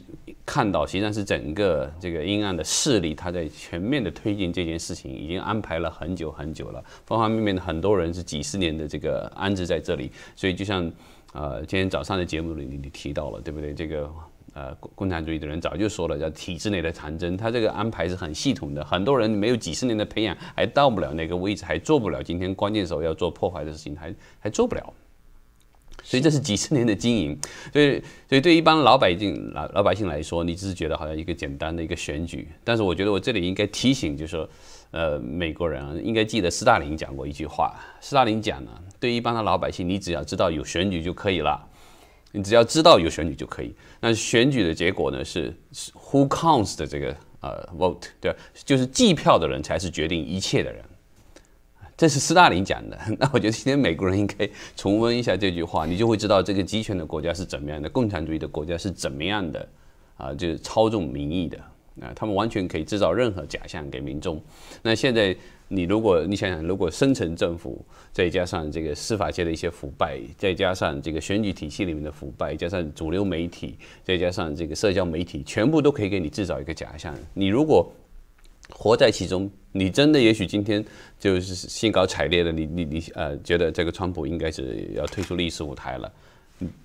[0.45, 10.91] 看到实际上是整个这个阴暗的势力，他在全面的推进这件事情，已经安排了很久很久了，方方面面的很多人是几十年的这个安置在这里，所以就像
[11.33, 13.73] 呃今天早上的节目里你你提到了，对不对？
[13.73, 14.09] 这个。
[14.53, 17.37] 呃，共共产主义的人早就说了，叫体制内的长征。
[17.37, 24.93] 他这个安排是很系统的，很多人没有几十年的培养，还到不了那个位置，还做不了今天关键时候要做破坏的事情，还还做不了。
[26.03, 27.37] 所以这是几十年的经营。
[27.71, 32.47] 所以，所以对一般老百姓老老百姓来说，你只是觉得好像一个简单的一个选举。
[32.63, 34.49] 但是我觉得我这里应该提醒，就是说，
[34.89, 37.73] 呃，美国人啊，应该记得斯大林讲过一句话。
[37.99, 41.67] 斯大林讲呢，对一般的老百姓，你只要知道有选举就可以了。
[42.31, 43.73] 你只要知道有选举就可以。
[43.99, 45.23] 那选举的结果呢？
[45.23, 45.53] 是
[45.93, 50.83] who counts 的这个呃 vote，对吧就是计票的人才是决定一切的人。
[51.97, 52.97] 这是斯大林讲的。
[53.19, 59.69] 那我觉得今天美国人应该重温一下这句话，你就会知道这个集权的国家是怎么样的，共产主义的国家是怎么样的
[60.17, 61.59] 啊，就是操纵民意的
[62.01, 64.41] 啊，他们完全可以制造任何假象给民众。
[64.81, 65.33] 那现在。
[65.73, 77.17] 你如果你想想，如果深层政府再加上这个司法界的一些腐败，再加上这个选举体系里面的腐败，加上主流媒体，再加上这个社交媒体，全部都可以给你制造一个假象。
[77.33, 77.89] 你如果
[78.69, 80.83] 活在其中，你真的也许今天
[81.17, 86.11] 就是兴高采烈的，你你你呃，觉得这个川普应该是要退出历史舞台了，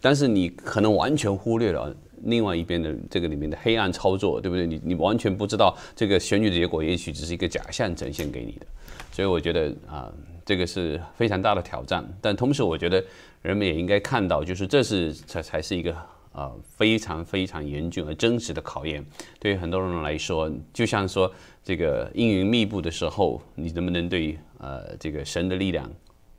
[0.01, 1.95] 但是你可能完全忽略了。
[2.23, 4.67] 另外一边的这个里面的黑暗操作，对不对？
[4.67, 8.67] 你你完全不知道这个选举的结果，也许只是一个假象呈现给你的。
[9.13, 10.11] 所以我觉得啊，
[10.45, 12.05] 这个是非常大的挑战。
[12.23, 13.05] 但同时，我觉得
[13.43, 15.95] 人们也应该看到，就是这是才才是一个
[16.33, 19.05] 啊非常非常严峻而真实的考验。
[19.39, 21.31] 对于很多人来说，就像说
[21.63, 25.89] 这个阴云密布的时候，你能不能对呃这个神的力量？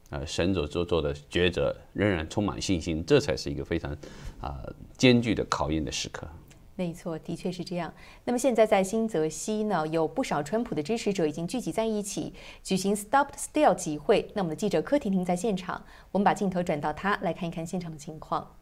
[0.09, 3.91] 呃，神所做作的抉择仍然充满信心，这才是一个非常
[4.39, 4.63] 啊
[4.97, 6.27] 艰巨的考验的时刻。
[6.75, 7.91] 没错，的确是这样。
[8.23, 14.29] 那么现在在新泽西呢，有不少川普的支持者已经聚集在一起，举行 Stop Steal 集会。
[14.35, 18.56] 那我们的记者柯婷婷在现场，我们把镜头转到她来看一看现场的情况。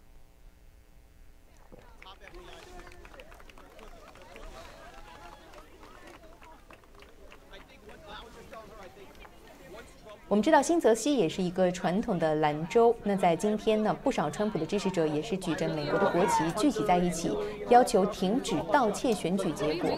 [10.28, 12.96] 我们知道新泽西也是一个传统的蓝州。
[13.04, 17.32] 那在今天呢，不少川普的支持者也是举着美国的国旗聚集在一起，
[17.70, 19.92] 要求停止盗窃选举结果。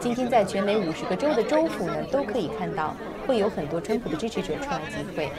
[0.00, 5.30] 今天在全美五十个州的州府呢，都可以看到会有很多川普的支持者出来集会。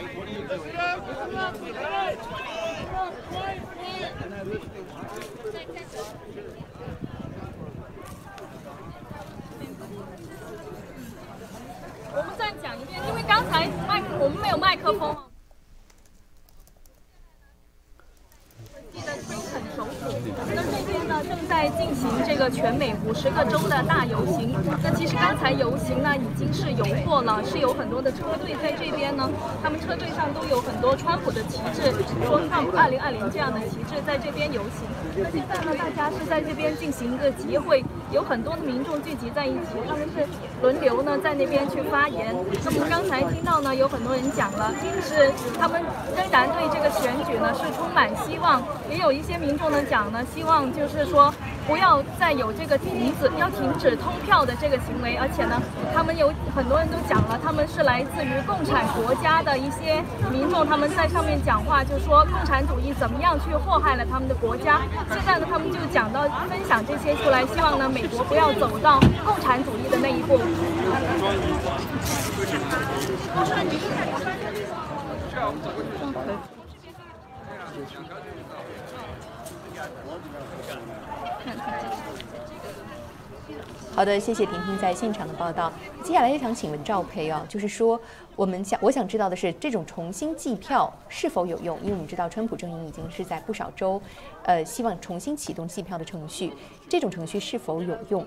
[13.34, 15.33] 刚才麦我们没有麦克风。
[19.14, 19.36] 为
[20.36, 21.14] 刚才麦我们没有麦。
[21.24, 24.52] 正在进行这个全美五十个州的大游行。
[24.82, 29.30] 那其实刚才游行呢已经是游过了，是有很多的车队在这边呢，
[29.62, 31.90] 他们车队上都有很多川普的旗帜，
[32.28, 34.84] 说 Trump 二零二零这样的旗帜在这边游行。
[35.16, 40.26] 那现在呢，大家是在这边进行一个集会，有很多的民众聚集在一起，他们是
[40.60, 42.36] 轮流呢在那边去发言。
[42.64, 45.80] 那么刚才听到呢，有很多人讲了，是他们
[46.14, 51.30] 仍然对这个选举呢是充满希望，也有有一些民众呢讲呢，希望就是说
[51.66, 55.60] 不要再有这个停止，要停止通票的这个行为，而且呢，
[55.92, 60.02] 他们有很多人都讲了，他们是来自于共产国家的一些
[60.32, 64.80] 民众，他们在上面讲话，就说共产主义怎么样去祸害了他们的国家。
[65.12, 70.40] 现在呢，他们就讲到分享这些出来，希望呢美国不要走到共产主义的那一步。
[83.94, 85.72] 好的，谢谢婷婷在现场的报道。
[86.02, 87.98] 接下来也想请问赵培啊，就是说，
[88.34, 91.78] 我们想我想知道的是，这种重新计票是否有用？
[91.80, 94.02] 因为我们知道，川普阵营已经是在不少州，
[94.42, 96.52] 呃，希望重新启动计票的程序，
[96.88, 98.26] 这种程序是否有用？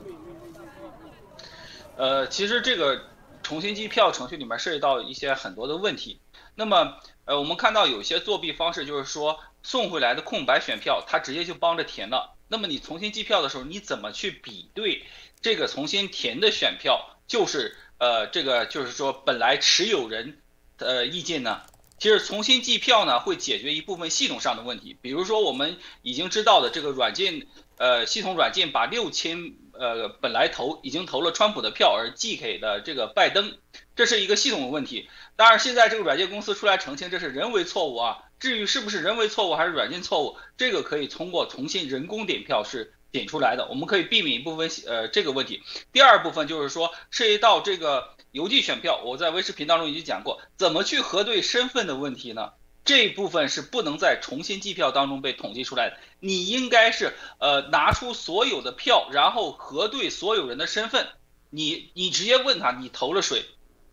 [1.97, 3.01] 呃，其实这个
[3.43, 6.21] 重新计票程序里面涉及到一些很多的问题。
[6.55, 6.93] 那么，
[7.25, 12.35] 呃，我们看到有些作弊方式，就是说送回来的空白选票，他直接就帮着填了。
[12.49, 15.03] 那么你重新计票的时候，你怎么去比对？
[15.41, 20.39] 这个重新填的选票就是呃，这个就是说本来持有人
[20.77, 21.61] 的意见呢，
[21.97, 33.57] 其实重新计票呢会解决一部分系统上的问题，比如说我们已经知道的这个软件呃系统软件把六千呃本来投已经投了川普的票而寄给了这个拜登，
[33.95, 35.09] 这是一个系统的问题。
[35.35, 42.93] 当然现在这个软件公司出来澄清这是人为错误啊，至于是不是人为错误还是软件错误，这个可以通过重新人工点票是。
[43.11, 45.63] 点出来的，我们可以避免一部分呃这个问题。
[45.91, 52.51] 第二部分就是说涉及到这个邮寄选票，我在微视频当中已经讲过，怎么去核对身份的问题呢？
[52.85, 55.97] 这一部分是不能在重新计票当中被统计出来的。
[56.21, 61.07] 你应该是呃拿出所有的票，然后核对所有人的身份。
[61.49, 63.45] 你你直接问他你投了谁，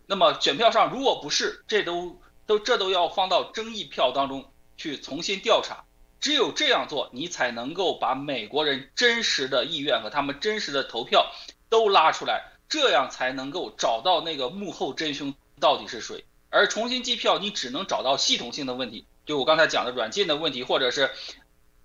[0.07, 5.85] 那么选票上如果不是，这都都这都要放到争议票当中去重新调查。
[6.25, 11.31] 只有这样做，你才能够把美国人真实的意愿和他们真实的投票
[11.69, 16.25] 都拉出来，这样才能够找到那个幕后真凶到底是谁。
[16.49, 21.11] 而重新计票，你只能找到系统性的问题，就我刚才讲的软件的问题，或者是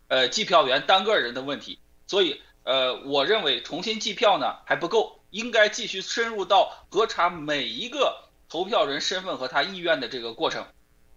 [0.08, 1.78] 呃计票员单个人的问题。
[2.06, 10.66] 所以，呃，我认为重新计票呢还不够，应该继续深入到核查每一个投票人身份和他意愿的这个过程，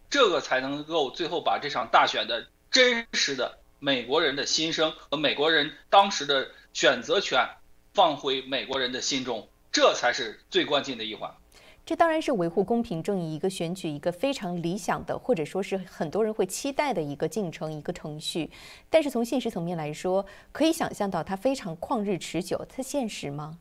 [0.09, 2.47] 这个才能够最后把这场大选的。
[2.74, 7.47] 真实的美国人的心声和美国人当时的选择权
[7.93, 11.32] 放回美国人的心中，这才是最关键的一环。
[11.86, 18.49] 这当然是维护公平正义一个选举一个非常理想的，或者说是很多人会期待的一个进程一个程序。
[18.89, 23.59] 但是从现实层面来说，可以想象到它非常旷日持久，它现实吗？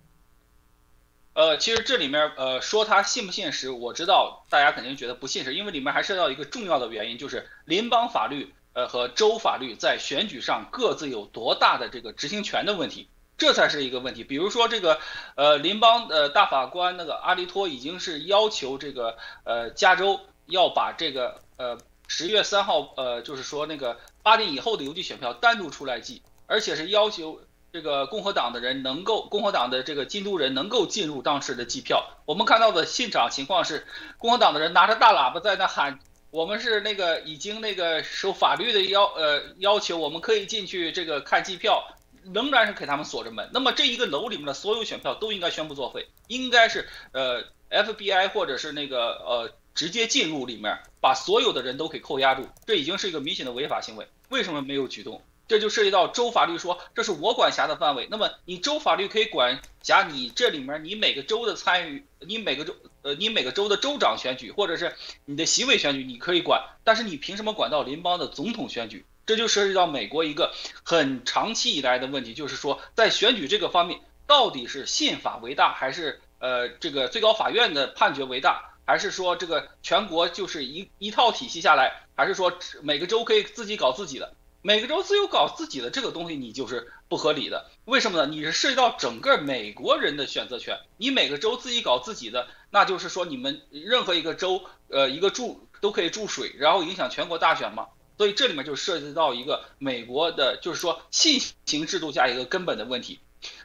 [1.34, 8.54] 呃，其实这里面呃说它现不现实，我知道大家肯定觉得不现实，因为里面还涉及到一个重要的原因，就是联邦法律。
[8.74, 14.24] 呃，和州法律在选举上各自有多大的这个执行权的问题，这才是一个问题。
[14.24, 14.98] 比如说这个，
[15.34, 21.76] 呃，联邦的大法官那个阿利托已经是要求这个，呃，加州要把这个，呃，
[22.08, 27.40] 十月三号，呃，就是说那个八点以后的邮寄选票单独出来寄，而且是要求
[27.72, 32.06] 这个共和党的人能够，共和党的这个监督人能够进入当时的计票。
[32.24, 35.98] 我们看到的现场情况是，共和党的人拿着大喇叭在那喊。
[36.32, 41.86] 我们是那个已经那个受法律的要呃要求，我们可以进去这个看机票，
[42.32, 43.50] 仍然是给他们锁着门。
[43.52, 54.08] 那么这一个楼里面的所有选票都应该宣布作废，应该是呃 FBI 或者是那个呃直接进入里面把所有的人都给扣押住，这已经是一个明显的违法行为。
[54.30, 55.22] 为什么没有举动？
[55.48, 58.08] 这就涉及到州法律说这是我管辖的范围。
[58.10, 62.74] 那么你州法律可以管辖你这里面你每个州的参与，你每个州。
[63.02, 69.04] 呃，你每个州的州长选举，或者是你的席位选举，你可以管，但是你凭什么管到联邦的总统选举？
[69.26, 84.32] 这就涉及到美国一个很长期以来的问题，就是说在选举这个方面，到底是宪法为大，还是呃这个最高法院的判决为大，还是说这个全国就是一一套体系下来，还是说每个州可以自己搞自己的？
[84.64, 87.68] 每个州自由搞自己的这个东西，你就是不合理的。
[87.84, 88.26] 为什么呢？
[88.30, 92.46] 你是涉及到整个美国人的选择权，你每个州自己搞自己的。
[92.70, 97.88] 那就是说，你们任何一个州，呃，一个注都可以注水，然后影响全国大选嘛。
[98.16, 103.18] 所以这里面就涉及到一个美国的，就是说信行制度下一个根本的问题。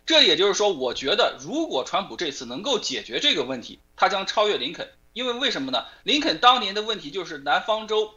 [0.07, 4.89] 这也就是说，我觉得如果川普这次能够解决这个问题，他将超越林肯。
[5.13, 5.85] 因为为什么呢？
[6.03, 8.15] 林肯当年的问题就是南方州，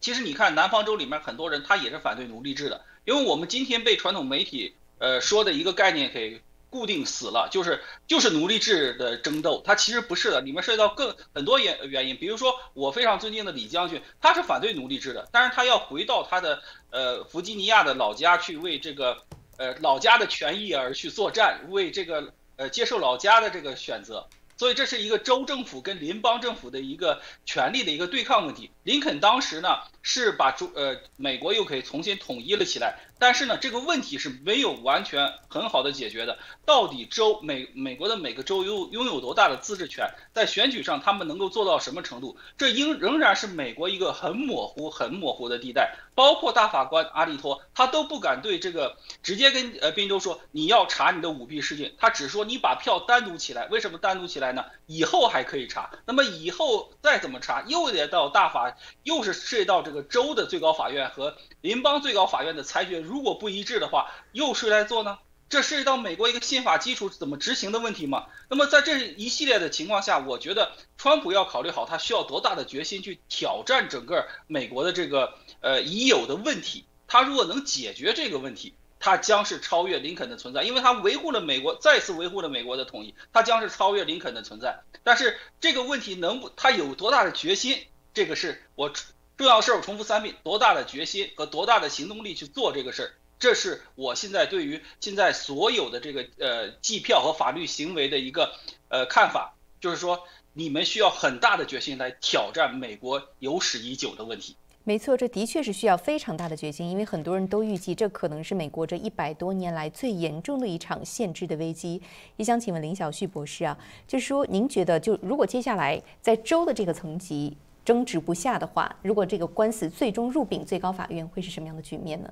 [0.00, 2.84] 其实你看南方州里面很多人他也是反对奴隶制的。
[3.04, 12.16] 因为我们今天被传统媒体呃说的一个概念给固定死了，就是就是奴隶制的争斗，它其实不是的，里面涉及到更很多原原因。
[12.16, 19.16] 比如说我非常尊敬的李将军，他是反对奴隶制的，但是他要回到他的呃弗吉尼亚的老家去为这个
[19.56, 24.28] 呃老家的权益而去作战，为这个呃接受老家的这个选择。
[24.60, 28.70] 所以这是一个州政府跟联邦政府的一个权力的一个对抗问题。
[28.82, 32.98] 林肯当时呢是把州呃美国又可以重新统一了起来。
[33.18, 36.38] 但是呢，这个问题是没有完全很好的解决的。
[36.64, 42.38] 到底州美美国的每个州拥拥有多大的自治权，在选举上他们能够做到什么程度？
[42.56, 45.96] 这应仍然是美国一个很模糊、很模糊的地带。
[46.14, 53.66] 包括大法官阿利托，他都不敢对这个直接跟呃宾州说你要查你的舞弊事件，他只说你把票单独起来。
[53.66, 54.64] 为什么单独起来呢？
[54.90, 55.88] 以后还可以查。
[56.04, 62.98] 那么以后再怎么查，又得到大法，又是涉及到这个州的最高法院和联邦最高法院的裁决。
[62.98, 65.18] 如果不一致的话，又谁来做呢？
[65.48, 68.26] 这涉及到美国一个宪法基础怎么执行的问题嘛。
[68.48, 76.84] 那么在这一系列的情况下，我觉得川普要考虑好他需要多大的决心去挑战整个美国的这个呃已有的问题。
[77.06, 84.80] 他如果能解决这个问题，他将是超越林肯的存在，因为他维护了美国，再次维护了美国的统一，他将是超越林肯的存在。
[85.02, 88.92] 但是这个问题能不他有多大的决心，这个是我。
[89.36, 98.52] 重要事儿我重复三遍，多大的决心和多大的行动力去做这个事儿，这是我现在对于现在所有的这个呃计票和法律行为的一个
[98.90, 104.56] 呃看法，就是说你们需要很大的决心来挑战美国有史已久的问题。
[104.84, 112.00] 没错，这的确是需要非常大的决心，因为很多人都预计这可能是美国这一百多年来最严重的一场限制的危机。
[112.36, 117.56] 也想请问林小旭博士啊，就是说您觉得就如果接下来在州的这个层级。
[117.82, 122.30] 争执不下的话，如果这个官司最终入禀最高法院，会是什么样的局面呢？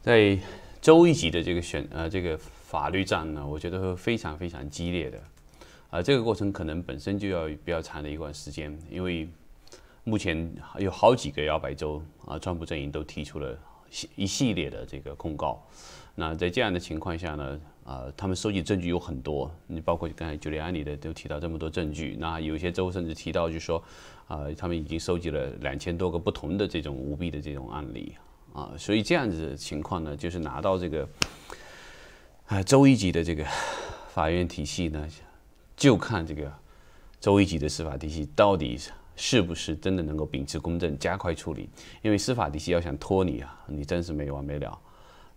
[0.00, 0.36] 在
[0.80, 5.20] 州一级的这个选呃这个法律战呢，我觉得会非常非常激烈的，
[5.90, 9.28] 啊，这个过程可能本身就要比较长的一段时间，因为
[10.08, 10.48] 目前
[10.78, 13.58] 有好几个摇摆州啊，川普阵营都提出了
[14.14, 15.60] 一系列的这个控告。
[16.14, 17.60] 那在这样的情况下呢？
[17.82, 22.16] 啊，他们收集证据有很多，你包括刚才九里安里的都提到这么多证据。
[22.20, 23.82] 那有些州甚至提到，就说，
[24.28, 28.14] 啊，他们已经收集了两千多个不同的这种舞弊的这种案例，
[28.52, 31.08] 啊，所以这样子的情况呢，就是拿到这个，
[32.46, 33.44] 啊，州一级的这个
[34.08, 35.08] 法院体系呢，
[35.76, 36.52] 就看这个
[37.20, 41.68] 州一级的司法体系到底是是不是真的能够秉持公正，加快处理。
[42.02, 44.78] 因为司法体系要想拖你啊，你真是没完没了。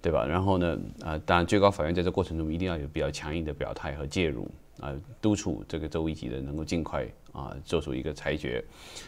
[0.01, 0.25] 对吧？
[0.25, 0.79] 然后呢？
[1.03, 4.49] 啊，当然，最高法院在这过程中一定要有比较强硬的表态和介入
[4.79, 8.63] 啊，督促这个州一级的能够尽快啊做出一个裁决。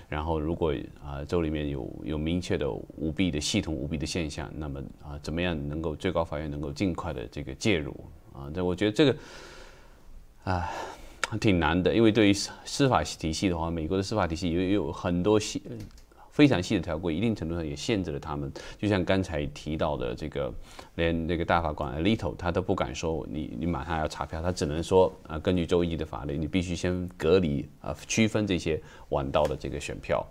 [0.09, 7.95] 然后，如果啊州里面有有明确的舞弊的系统舞弊的现象，那么啊怎么样能够最高法院能够尽快的这个介入
[8.33, 8.51] 啊？
[8.53, 9.15] 这我觉得这个
[10.43, 10.69] 啊
[11.39, 15.61] 挺难的，因为对于司法体系的话，美国的司法体系有有很多细。
[16.31, 18.49] 非常细的条规，一定程度上也限制了他们。
[18.77, 20.51] 就像刚才提到的这个，
[20.95, 30.25] 连那个大法官 Alito 他都不敢说你你马上要查票，他只能说啊，根据州一的法律，你必须先隔离啊，区分这些晚到的这个选票。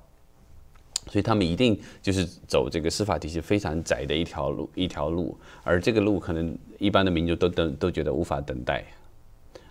[1.06, 8.82] 所以他们一定就是走这个司法体系非常窄的一条路一条路，而这个路可能一般的民众都等都觉得无法等待。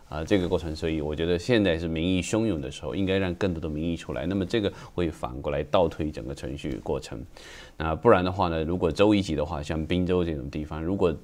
[0.09, 4.25] 啊，这个过程，所以我觉得现在是民意汹涌的时候，应该让更多的民意出来。
[4.25, 7.23] 那么这个会反过来倒推整个程序过程。
[7.77, 11.15] 那不然的话呢，如果州一级的话，像宾州这种地方，如果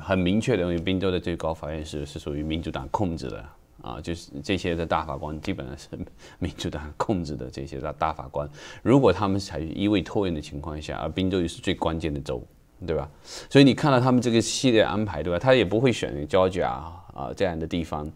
[0.00, 3.44] 很明确的，因为宾州的最高法院是是属于民主党控制的
[3.82, 5.88] 啊，就是这些的大法官基本上是
[6.40, 8.48] 民主党控制的这些大大法官，
[8.82, 12.42] 如果他们采取一味拖延的情况下，而宾州又是最关键的州，
[12.86, 13.06] 对吧？
[13.50, 15.38] 所以你看到他们这个系列安排，对吧？
[15.38, 16.80] 他也不会选 Georgia。
[17.20, 18.10] 啊，这样的地方，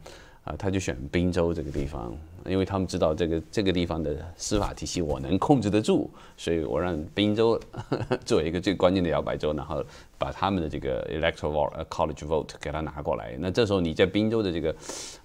[0.44, 7.61] 啊，他就选宾州这个地方，因为他们知道这个这个地方的司法体系我能控制得住，所以我让宾州
[8.24, 9.84] 作为一个最关键的摇摆州，然后
[10.18, 13.36] 把他们的这个 electoral college vote 给他拿过来。
[13.38, 14.74] 那这时候你在宾州的这个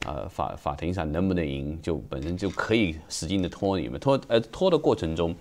[0.05, 5.35] 呃法法庭上能不能赢，就本身就可以使劲的拖你们拖，呃拖的过程中，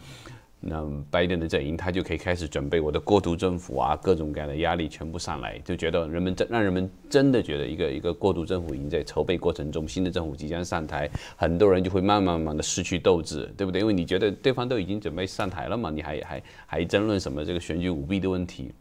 [0.61, 13.81] 那拜登的阵营他就可以开始准备我的过渡政府啊，各种各样的压力全部上来，就觉得人们真让人们真的觉得一个一个过渡政府已经在筹备过程中，新的政府即将上台，很多人就会慢慢慢慢的失去斗志，对不对？
[13.81, 18.73] 因为你觉得对方都已经准备上台了嘛，你还还还争论什么这个选举舞弊的问题？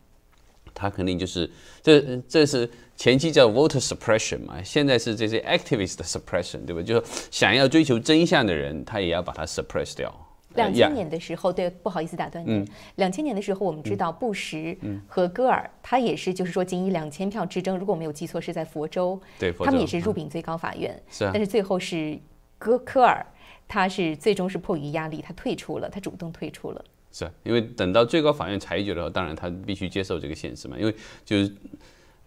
[0.73, 1.49] 他肯定就是
[1.82, 6.82] 这这是前期叫 voter suppression 嘛，现在是这些 activist suppression，对吧？
[6.82, 10.26] 就是想要追求真相的人，他也要把它 suppress 掉。
[10.58, 12.68] 两千年的时候，对，不好意思打断您。
[12.95, 14.78] 两千年的时候，我们知道布什
[15.08, 21.32] 和戈尔，他也是就是说仅以两千票之争，如果我没有记错，是在佛州，对，他们也是入禀最高法院，是啊。
[21.34, 22.20] 但是最后是
[22.58, 23.26] 戈科尔，
[23.68, 26.84] 他是最终是迫于压力，他退出了，他主动退出了。
[27.12, 30.93] 是因为等到最高法院裁决的话，当然他必须接受这个现实嘛，因为
[31.24, 31.55] 就是，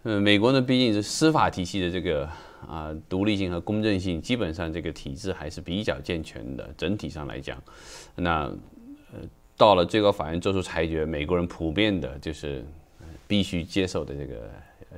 [0.05, 2.28] 嗯，美国呢毕竟是司法体系的这个。
[2.68, 6.70] 啊，独立性和公正性基本上这个体制还是比较健全的。
[6.76, 7.61] 整体上来讲，
[8.23, 8.43] 那
[9.12, 9.18] 呃，
[9.57, 12.64] 到了最高法院做出裁决，美国人普遍的就是
[13.27, 14.51] 必须接受的这个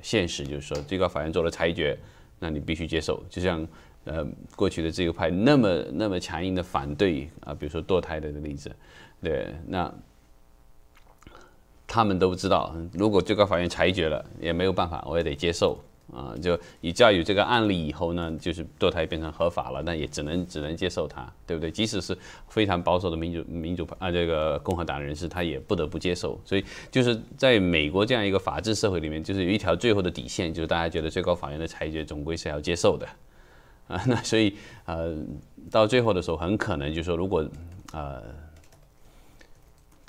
[0.02, 1.96] 现实，就是说最高法院做了裁决，
[2.38, 3.22] 那你必须接受。
[3.30, 3.66] 就像
[4.04, 8.70] 呃过去的自由派那么那么强硬的反对啊，比如说堕胎的例子，
[9.22, 9.92] 对，那
[11.86, 15.78] 他们都不知道，如果最高法院裁决了，也没有办法，我也得接受。
[16.12, 21.70] 啊，就以教育这个案例以后呢，就是堕胎变成合法了，那也只能只能接受它，对不对？
[21.70, 22.16] 即使是
[22.48, 26.38] 非常保守的民主民主啊，这个共和党人士，他也不得不接受。
[26.44, 33.08] 所以就是在美国这样一个法治社会里面，就是有一条最后的底线，就是大家觉得最高法院的裁决总归是要接受的
[33.88, 34.02] 啊。
[34.06, 34.54] 那所以
[34.84, 35.16] 呃，
[35.70, 37.48] 到最后的时候，很可能就是说，如果
[37.92, 38.22] 呃。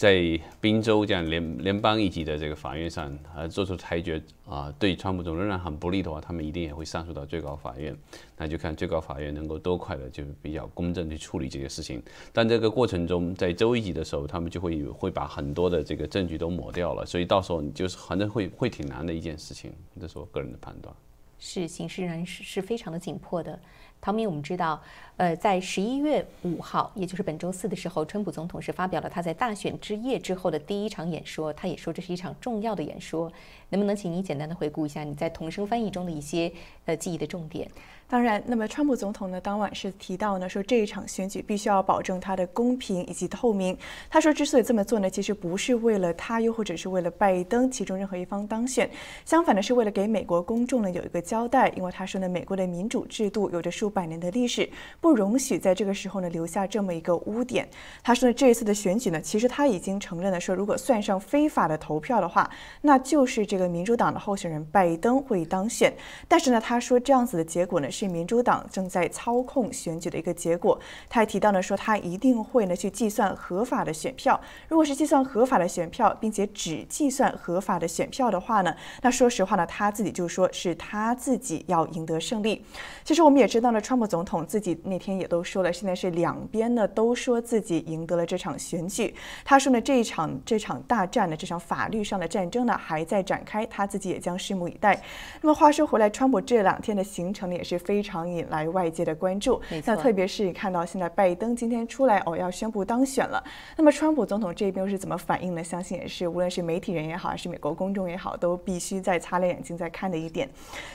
[0.04, 7.96] 在宾州这样联联邦一级的这个法院上，呃，做出裁决啊，对川普总仍然很不利的话，他们一定也会上诉到最高法院。
[8.36, 12.04] 那就看最高法院能够多快的，就是比较公正去处理这些事情。
[12.34, 19.72] 但这个过程中，在州一级的时候，他们就会会把很多的这个证据都抹掉了，所以到时候你就是反正会会挺难的一件事情。
[20.02, 20.94] 这是我个人的判断。
[21.40, 23.58] 是，形势仍然是是非常的紧迫的。
[24.04, 24.82] 陶明，我们知道，
[25.16, 31.54] 呃，在十一月五号，也就是本周四的时候，川普总统是发表了他在大选之夜之后的第一场演说。
[31.54, 33.32] 他也说这是一场重要的演说。
[33.74, 36.52] 能不能请你简单的回顾一下你在同声翻译中的一些
[36.86, 37.68] 呃记忆的重点？
[38.08, 43.76] 当然，那么川普总统呢，当晚是提到呢，说这一场选举必须要保证它的公平以及透明。
[44.08, 48.88] 他说，之所以这么做呢，其实不是为了他，又或者是为了拜登其中任何一方当选，
[49.26, 51.70] 相反的是为了给美国公众呢有一个交代。
[51.70, 54.70] 因为他说呢，美国的民主制度有着数百年的历史，
[55.02, 57.68] 不容许在这个时候呢留下这么一个污点。
[58.04, 62.48] 他说呢，这一次的选举呢，其实他已经承认了，说如果算上非法的投票的话，
[62.82, 65.92] 那就是这个民主党的候选人拜登会当选。
[66.28, 68.04] 但是呢，他说这样子的结果呢是。
[68.04, 70.78] 是民主党正在操控选举的一个结果。
[71.08, 74.38] 他还提到呢，说他一定会呢去计算合法的选票。
[74.68, 82.66] 如果是计算合法的选票，并且只计算合法的选票的话呢，那说实话呢，他自己就说是他自己要赢得胜利。
[83.06, 89.16] 其实我们也知道呢，川普总统自己那天也都说了，现在是两边呢都说自己赢得了这场选举。
[89.46, 95.02] 他说呢，这一场这场大战呢，这场法律上的战争呢还在展开，他自己也将拭目以待。
[95.42, 97.94] 那么话说回来，川普这两天的行程呢也是非。
[97.94, 99.62] 非常引来外界的关注。
[99.86, 103.44] 那特别是看到现在拜登今天出来哦，要宣布当选了。
[103.78, 105.64] 那么川普总统这边又是怎么反应呢？
[105.64, 110.50] 相信也是无论是媒体人也好，还是美国公众也好，都必须在擦亮眼睛在看的一点。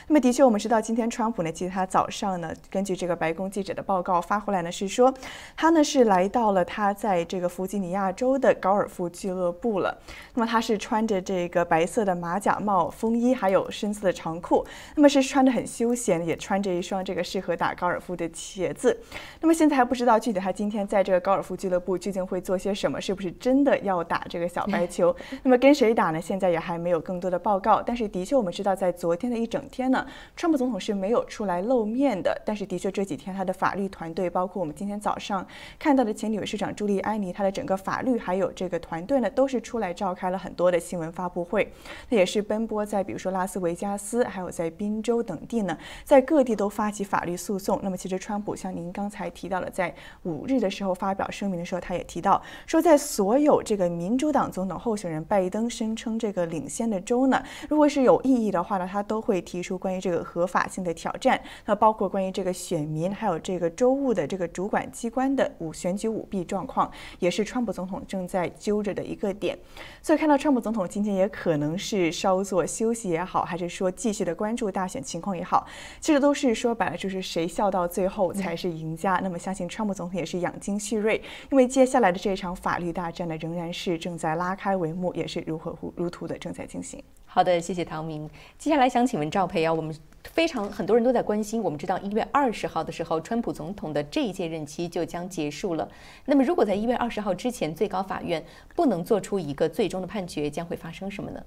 [0.07, 5.13] 那么的确，我们知道今天川普呢，其实他早上呢，根据这个白宫记者的报告发回来呢，是说
[5.55, 9.97] 他呢是来到了他在这个弗吉尼亚州的高尔夫俱乐部了。
[10.33, 14.65] 那么他是穿着这个白色的马甲帽、风衣，还有深色的长裤。
[14.95, 16.81] 那么是穿的很休闲，也穿着一。
[16.81, 18.99] 双这个适合打高尔夫的鞋子，
[19.41, 25.15] 那么现在还不知道具体他今天在这个高尔夫俱乐部究竟会做些什么，是不是真的要打这个小白球？
[25.43, 26.19] 那么跟谁打呢？
[26.19, 27.79] 现在也还没有更多的报告。
[27.79, 30.03] 但是的确，我们知道在昨天的一整天呢，
[30.35, 32.35] 川普总统是没有出来露面的。
[32.43, 35.45] 但是的确这几天他的法律团队，包括我们今天早上
[35.77, 41.71] 看到的前纽约市长朱莉安妮，她的整个法律还有这个团队呢，都是出来召开了很多的新闻发布会。
[42.09, 46.69] 那也是是奔波在比如说拉斯维加斯，还有在宾州等地呢，在各地都。
[46.69, 47.79] 发起法律诉讼。
[47.81, 61.41] 那么，其实川普像您刚才提到了，在五日的时候发表声明的时候，他也提到说，在所有这个民主党总统候选人拜登声称这个领先的州呢，如果是有异议的话呢，他都会提出关于这个合法性的挑战。
[61.65, 69.57] 那包括关于这个选民还有这个州务的这个主管机关的舞选举舞弊状况，也是川普总统正在揪着的一个点。
[70.03, 75.65] 所以看到川普总统今天也可能是稍作休息也好，还是说继续的关注大选情况也好，
[76.01, 76.49] 其实都是。
[76.59, 79.19] 说白了就是谁笑到最后才是赢家。
[79.23, 87.01] 那么相信川普总统也是养精蓄锐，因为接下来的这场法律大战呢，仍然是正在拉开帷幕，也是如火如荼的正在进行。
[87.25, 88.29] 好的，谢谢唐明。
[88.57, 89.95] 接下来想请问赵培啊，我们
[90.33, 95.87] 非常很多人都在关心，我们知道一月二十号的时候，川普总统的这一届任期就将结束了。
[96.25, 98.43] 那么如果在一月二十号之前，最高法院
[98.75, 101.41] 不能做出一个最终的判决，将会发生什么呢？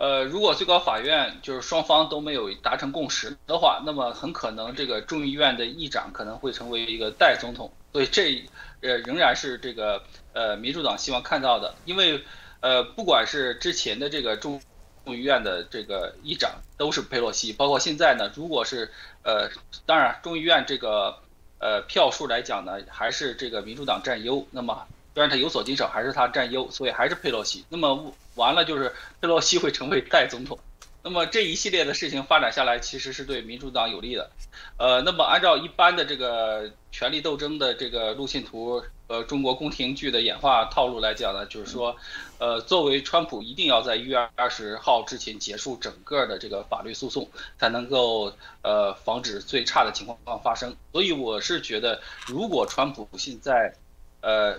[0.00, 7.70] 呃，如果最高法院就是双方都没有达成共识的话，那么很可能这个众议院的议长可能会成为一个代总统。
[7.92, 8.42] 所以这
[8.80, 12.24] 呃仍然是这个呃民主党希望看到的，因为。
[12.62, 14.60] 呃，不管是之前的这个众
[15.06, 18.90] 众议院的这个议长都是佩洛西，包括现在呢，如果是
[19.22, 19.48] 呃，
[19.86, 21.20] 当然众议院这个
[21.58, 24.46] 呃票数来讲呢，还是这个民主党占优。
[24.50, 27.64] 那么虽然他有所减少，还是他占优，所以还是佩洛西。
[27.68, 30.58] 那么完了就是佩洛西会成为代总统。
[31.02, 34.30] 那么这一系列的事情发展下来，其实是对民主党有利的。
[34.76, 41.96] 呃，那么按照一般的这个权力斗争的这个路线图，呃，中国宫廷剧的演化套路来讲呢，就是说，
[42.38, 50.76] 呃，作为川普一定要在一月二十号之前结束整个的这个法律诉讼，才能够呃防止最差的情况发生。
[50.92, 53.74] 所以我是觉得，如果川普现在，
[54.20, 54.58] 呃。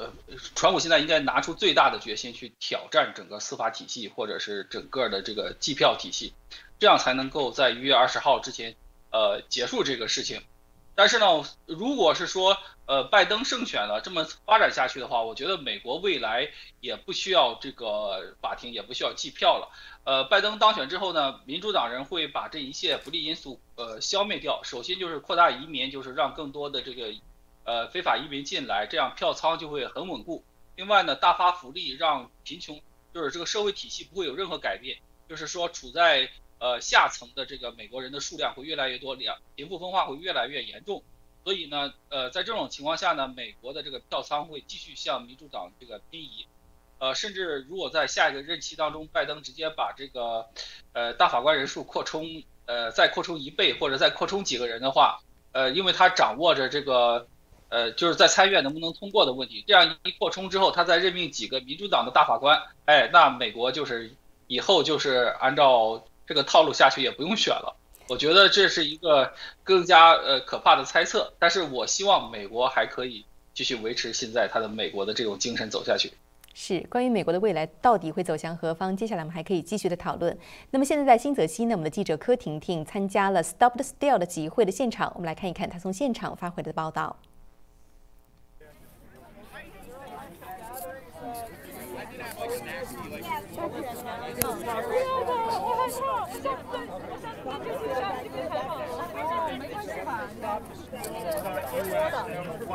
[0.00, 0.10] 呃，
[0.54, 6.32] 川普现在应该拿出最大的决心去挑战整个司法体系，或者是整个的这个计票体系，
[6.78, 8.74] 这样才能够在一月二十号之前，
[9.10, 10.42] 呃，结束这个事情。
[10.94, 16.48] 但是呢，如果是说，呃，拜登胜选了，这么发展下去的话，我觉得美国未来
[16.80, 19.68] 也不需要这个法庭，也不需要计票了。
[20.04, 24.62] 呃，拜登当选之后呢，民主党人会把这一切不利因素，呃，消灭掉。
[24.64, 27.12] 首先就是扩大移民，就是让更多的这个。
[27.70, 30.42] 呃，非法移民进来，这样票仓就会很稳固。
[30.74, 32.80] 另外呢，大发福利，让贫穷
[33.14, 34.98] 就是这个社会体系不会有任何改变，
[35.28, 41.04] 就是说处在呃下层的这个美国人的数量会越来越多，两贫富分化会越来越严重。
[41.44, 46.48] 所以呢，呃，在这种情况下呢，美国的这个票仓会继续向民主党这个偏移。
[46.98, 50.48] 呃，甚至如果在下一个任期当中，拜登直接把这个
[50.92, 55.20] 呃大法官人数扩充，呃再扩充一倍或者再扩充几个人的话，
[55.52, 57.28] 呃，因为他掌握着这个。
[57.70, 59.64] 呃，就是在参议院能不能通过的问题。
[59.66, 64.10] 这样一扩充之后，他再任命几个民主党的大法官，哎，那美国就是
[64.48, 67.76] 以后就是按照这个套路下去，也不用选了。
[68.08, 71.32] 我觉得这是一个更加呃可怕的猜测。
[71.38, 76.12] 但是我希望美国还可以继续维持现在他的美国的这种精神走下去。
[76.52, 78.96] 是关于美国的未来到底会走向何方？
[78.96, 80.36] 接下来我们还可以继续的讨论。
[80.72, 87.16] 那么现在在新泽西呢，我们的记者柯婷婷参加了 Stop the Steal 的集会的现场，我们来看一看她从现场发回的报道。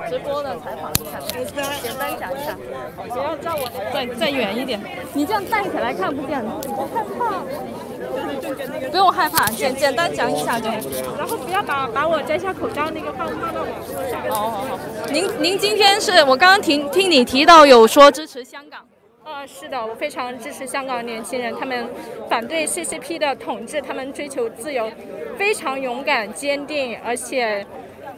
[0.09, 1.19] 直播的采访，一下，
[1.81, 2.57] 简单讲一下。
[2.95, 4.79] 不要照我，再再远一点。
[5.13, 7.43] 你这样站起来看不见，我害怕。
[8.89, 10.69] 不用害怕，简简单讲一下就。
[11.17, 14.21] 然后不要把把我摘下口罩那个放放到网络上。
[14.29, 14.79] 好好好。
[15.11, 18.81] 您您今天是我刚刚听听你提到有说支持香港。
[19.25, 21.89] 呃，是的，我非常支持香港年轻人，他们
[22.29, 24.91] 反对 CCP 的统治，他们追求自由，
[25.35, 27.65] 非常勇敢、坚定，而且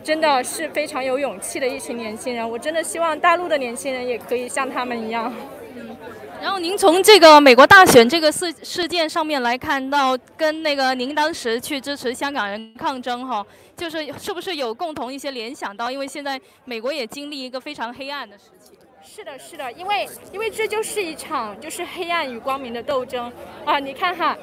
[0.07, 2.49] 真的是非常有勇气的一群年轻人。
[2.49, 5.33] 我真的希望大陆的年轻人也可以像他们一样。
[5.75, 5.97] 嗯，
[6.41, 13.45] 然后您从这个美国大选这个事事件上面来看到，跟那个您当时去支持香港人抗争哈，
[13.75, 15.91] 就是是不是有共同一些联想到？
[15.91, 18.77] 因为现在美国也经历一个非常黑暗的时期。
[19.03, 23.29] 是的，是的，因为因为这就是一场就是黑暗与光明的斗争
[23.65, 23.77] 啊！
[23.77, 24.37] 你看哈，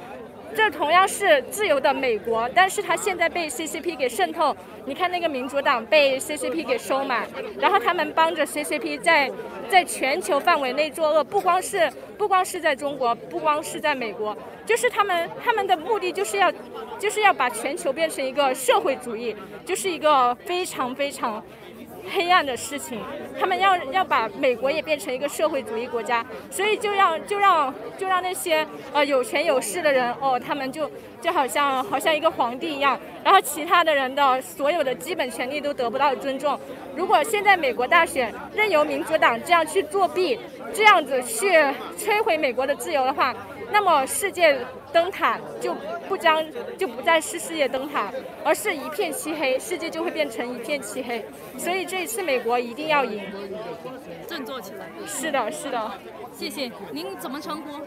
[0.55, 4.57] 这同样是自由的美国，但是它现在被 CCP 给渗透。
[4.86, 7.26] 你看那个民主党被 CCP 给收买，
[7.59, 9.30] 然后他们帮着 CCP 在
[9.68, 14.36] 在全球范围内作恶，不光是不光是在中国，不光是在美国，
[14.66, 16.53] 就是他们他们的目的就是要
[16.99, 19.34] 就是要把全球变成一个社会主义，
[19.64, 21.42] 就是一个非常非常。
[22.12, 23.00] 黑暗的事情，
[23.38, 30.90] 他们要要把美国也变成一个社会主义国家，所以就让就让就让那些呃有权有势的人哦，他们就
[31.20, 36.59] 就好像好像一个皇帝一样，然后其他的人的所有的基本权利都得不到尊重。
[36.94, 40.38] 如果现在美国大选任由民主党这样去作弊，
[40.72, 41.50] 这样子去
[41.98, 43.34] 摧毁美国的自由的话，
[43.74, 44.64] 那么世界。
[44.94, 45.74] 灯塔就
[46.08, 46.40] 不将
[46.78, 48.12] 就不再是世界灯塔，
[48.44, 51.26] 而是一片漆黑，世界就会变成一片漆黑。
[51.58, 53.20] 所以这一次美国一定要赢，
[54.28, 54.86] 振作起来。
[55.04, 55.90] 是的，是的，
[56.32, 56.70] 谢谢。
[56.92, 57.80] 您怎么称呼？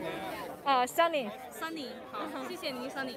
[0.66, 2.20] 呃，Sunny，Sunny，好，
[2.50, 3.16] 谢谢您，Sunny。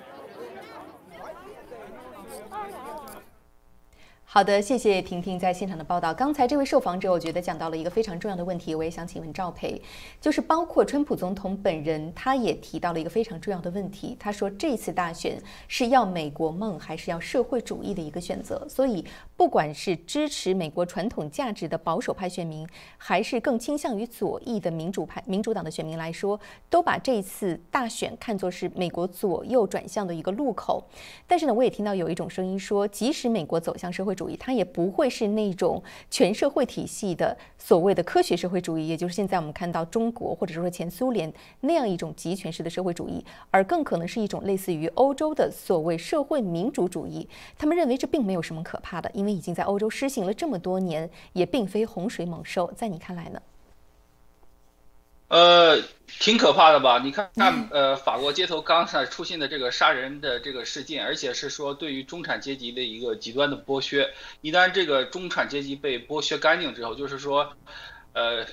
[4.33, 6.15] 好的，谢谢婷婷在现场的报道。
[6.15, 9.83] 刚才这位受访者，我觉得讲到了一个非常重要的问题，我也想请问赵培，
[10.21, 14.17] 就是包括川普总统本人，他也提到了一个非常重要的问题。
[14.21, 18.65] 他说，这次大选是要美国梦还是要社会主义的一个选择。
[18.69, 19.05] 所以，
[19.37, 22.65] 不管是支持美国传统价值的保守派选民，
[22.99, 30.85] 还是更倾向于左翼的民主派、民主党的选民来说，都把这次大选看作是美国左右转向的一个路口。
[31.27, 47.27] 但是呢，我也听到有一种声音说，即使美国走向社会主义，它也不会是那种全社会体系的所谓的科学社会主义，也就是现在我们看到中国或者说前苏联那样一种集权式的社会主义，而更可能是一种类似于欧洲的所谓社会民主主义。
[47.57, 52.71] 他们认为这并没有什么可怕的，因为已经在欧洲施行了这么多年，也并非洪水猛兽。
[52.77, 53.41] 在你看来呢？
[55.31, 55.81] 呃，
[56.19, 56.99] 挺可怕的吧？
[56.99, 64.13] 你看看，呃，法国街头刚才出现的这个杀人的这个事件，而且是说对于中产阶级的一个极端的剥削。
[64.41, 67.53] 一旦这个中产阶级被剥削干净之后，就是说，
[68.13, 68.45] 呃，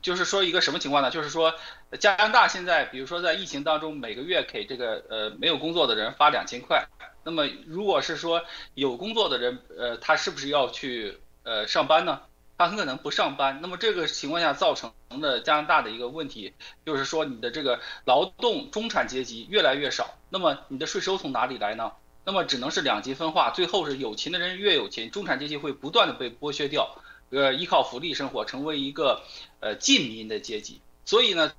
[0.00, 1.10] 就是说一个什么情况呢？
[1.10, 1.52] 就是说，
[1.98, 6.86] 加拿大现在，比如说在疫情当中，每个月给这个呃没有工作的人发两千块。
[7.24, 8.44] 那么如果是说
[8.74, 12.20] 有工作的人，呃，他是不是要去呃上班呢？
[12.62, 16.54] 他很可能不上班，那么这个情况下造成的加拿大的一个问题，
[16.86, 21.92] 就是说你的这个劳动中产阶级越来越少，那么你的税收从哪里来呢？
[22.24, 26.96] 那么只能是两极分化，最后是有钱的人越有钱，中产阶级会不断的被剥削掉，
[27.30, 29.22] 呃，依靠福利生活，成为一个
[29.58, 30.80] 呃近民的阶级。
[31.04, 31.52] 所以呢，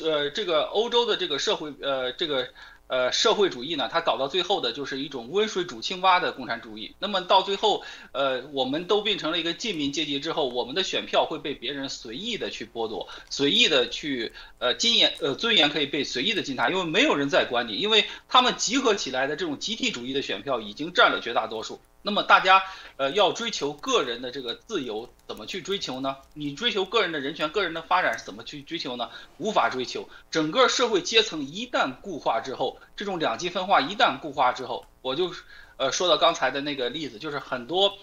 [0.00, 2.48] 呃，这个欧洲的这个社会，呃，这个。
[2.88, 6.94] 呃，社会主义呢，它搞到最后的就是一种温水煮青蛙的共产主义。
[6.98, 7.82] 那么到最后，
[8.12, 21.80] 呃，我们都变成了一个近民阶级之后，我们的选票会被别人随意的去剥夺，随意的去，呃，尊严，呃，尊严可以被随意的践踏，因为没有人再管你，因为他们集合起来的这种集体主义的选票已经占了绝大多数。
[22.06, 22.62] 那么大家，
[22.98, 26.18] 呃，要追求个人的这个自由，怎么去追求呢？
[26.34, 29.10] 你追求个人的人权、个人的发展，怎么去追求呢？
[29.38, 30.08] 无法追求。
[30.30, 35.32] 整个社会阶层一旦固化之后，这种两极分化一旦固化之后，我就，
[35.78, 37.98] 呃，说到刚才的那个例子，就是很多，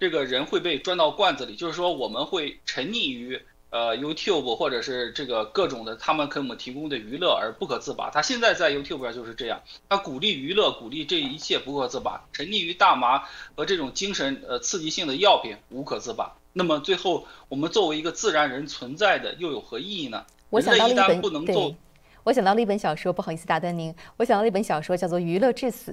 [0.00, 3.42] 这个人会被钻到罐子里，就是说我们会沉溺于。
[3.74, 8.08] 呃，YouTube 或者是这个各种的，他们给我们提供的娱乐而不可自拔。
[8.08, 13.24] 他现在在 YouTube 上就是这样，他鼓励娱乐，鼓励这一切不可自拔，沉溺于大麻
[13.56, 16.36] 和这种精神呃刺激性的药品无可自拔。
[16.52, 20.24] 那么最后，我们作为一个自然人存在的又有何意义呢？
[20.50, 21.76] 我想到了一本对，
[22.22, 25.90] 我想到了一本小说，不好意思打断您，我想到了一本小说叫做《娱乐至死》。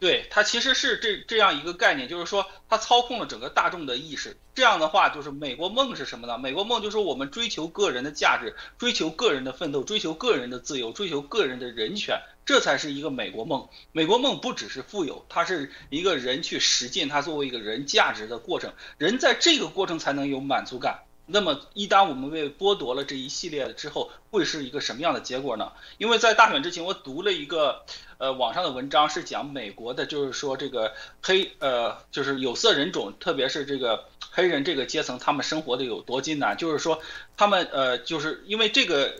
[0.00, 4.36] 对它其实是这这样一个概念，就是说它操控了整个大众的意识。
[4.54, 6.38] 这样的话，就是美国梦是什么呢？
[6.38, 13.68] 美国梦就是我们追求个人的价值，追求个人的奋斗，追求个人的自由，追求个人的人权，这才是一个美国梦。
[13.92, 18.72] 美国梦不只是富有，它是一个人去实践他作为一个人价值的过程。
[18.96, 21.02] 人在这个过程才能有满足感。
[21.32, 25.72] 那么一旦我们被剥夺了这一系列之后，会是一个什么样的结果呢？
[25.98, 27.84] 因为在大选之前，我读了一个。
[28.20, 36.54] 呃，网上的文章是讲美国的，就是说这个黑呃，就是有色人种，特别是这个黑人这个阶层，他们生活的有多艰难。
[36.54, 37.00] 就是说，
[37.38, 39.14] 他们呃，就是因为这个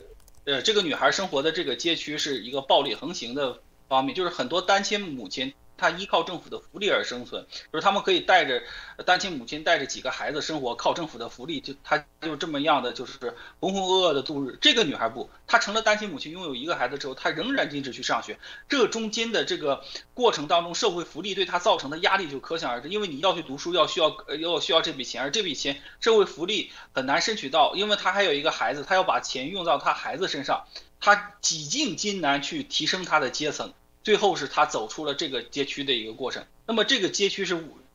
[0.44, 5.54] 呃，这个女孩生活的这个街区是一个暴力横行的方面，就是很多单亲母亲。
[5.80, 8.62] 他依靠政府的福利而生存，就是他们可以带着
[9.06, 13.18] 单亲母亲带着几个孩子生活，靠政府的福利，就他就这么样的就是
[13.58, 14.58] 浑浑噩噩的度日。
[14.60, 18.38] 这个女孩不，她成了单亲母亲，拥有一个孩子之后，她仍然坚持去上学。
[18.68, 22.88] 这中间的这个过程当中，社会福利对她造成的压力就可想而知。
[22.88, 30.66] 因为你要去读书，要需要要需要这笔钱，而这笔钱社会福利很难争取到，因为她还有一个孩子，她要把钱用到她孩子身上，
[31.00, 33.72] 她几近艰难去提升她的阶层。
[34.02, 36.44] 最后是他走出了这个街区的一个过程。
[36.66, 37.54] 那么这个街区是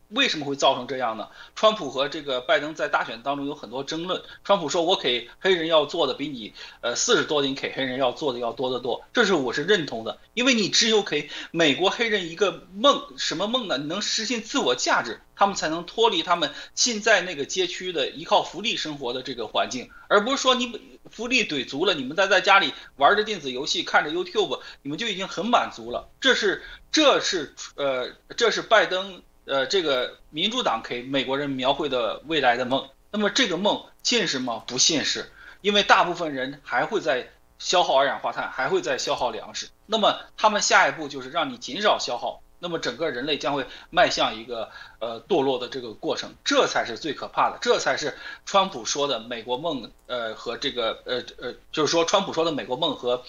[0.09, 1.29] 为什么会造成这样呢？
[1.55, 4.21] 川普和这个拜登在大选当中有很多争论。
[4.43, 13.77] 川普说：“我给黑人要做的比你呃四十多年给黑人要做的要多得多。”这是我是认同的，因为你只有给美国黑人一个梦，什么梦呢？
[13.77, 20.95] 你能实现自我价值，他们才能脱离他们现在那个街区的依靠福利生活的这个环境，而不是说你。
[21.11, 26.09] 福利怼足了，你们再在家里玩着电子游戏，看着 YouTube，你们就已经很满足了。
[26.19, 32.89] 这是，这是，呃，这是拜登，呃，这个民主党给美国人描绘的未来的梦。
[33.11, 34.63] 那么这个梦现实吗？
[34.67, 35.31] 不现实，
[35.61, 39.69] 因为大部分人还会在消耗二氧化碳，还会在消耗粮食。
[39.85, 42.41] 那么他们下一步就是让你减少消耗。
[42.57, 53.23] 那么整个人类将会迈向一个呃堕落的这个过程，这才是最可怕的，这才是川普说的美国梦，呃和这个呃呃，就是说川普说的美国梦和，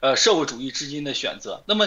[0.00, 1.62] 呃社会主义之间的选择。
[1.66, 1.86] 那么，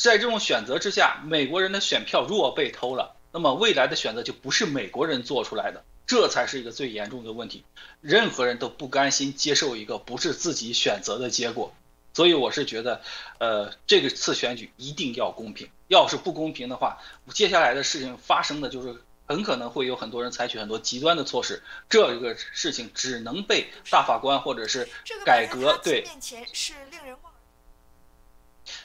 [0.00, 7.64] 在这种选择之下，美国人的选票如果被偷了，那么未来的选择就不是美国人做出来的，这才是一个最严重的问题。
[8.00, 11.74] 任何人都不甘心接受一个不是自己选择的结果，
[12.14, 13.02] 所以我是觉得，
[13.36, 15.68] 呃，这个次选举一定要公平。
[15.88, 16.96] 要是不公平的话，
[17.34, 24.88] 接下来的事情发生的就是很可能会有很多人采取很多极端的措施，这个事情只能被大法官或者是
[25.26, 26.06] 改革对。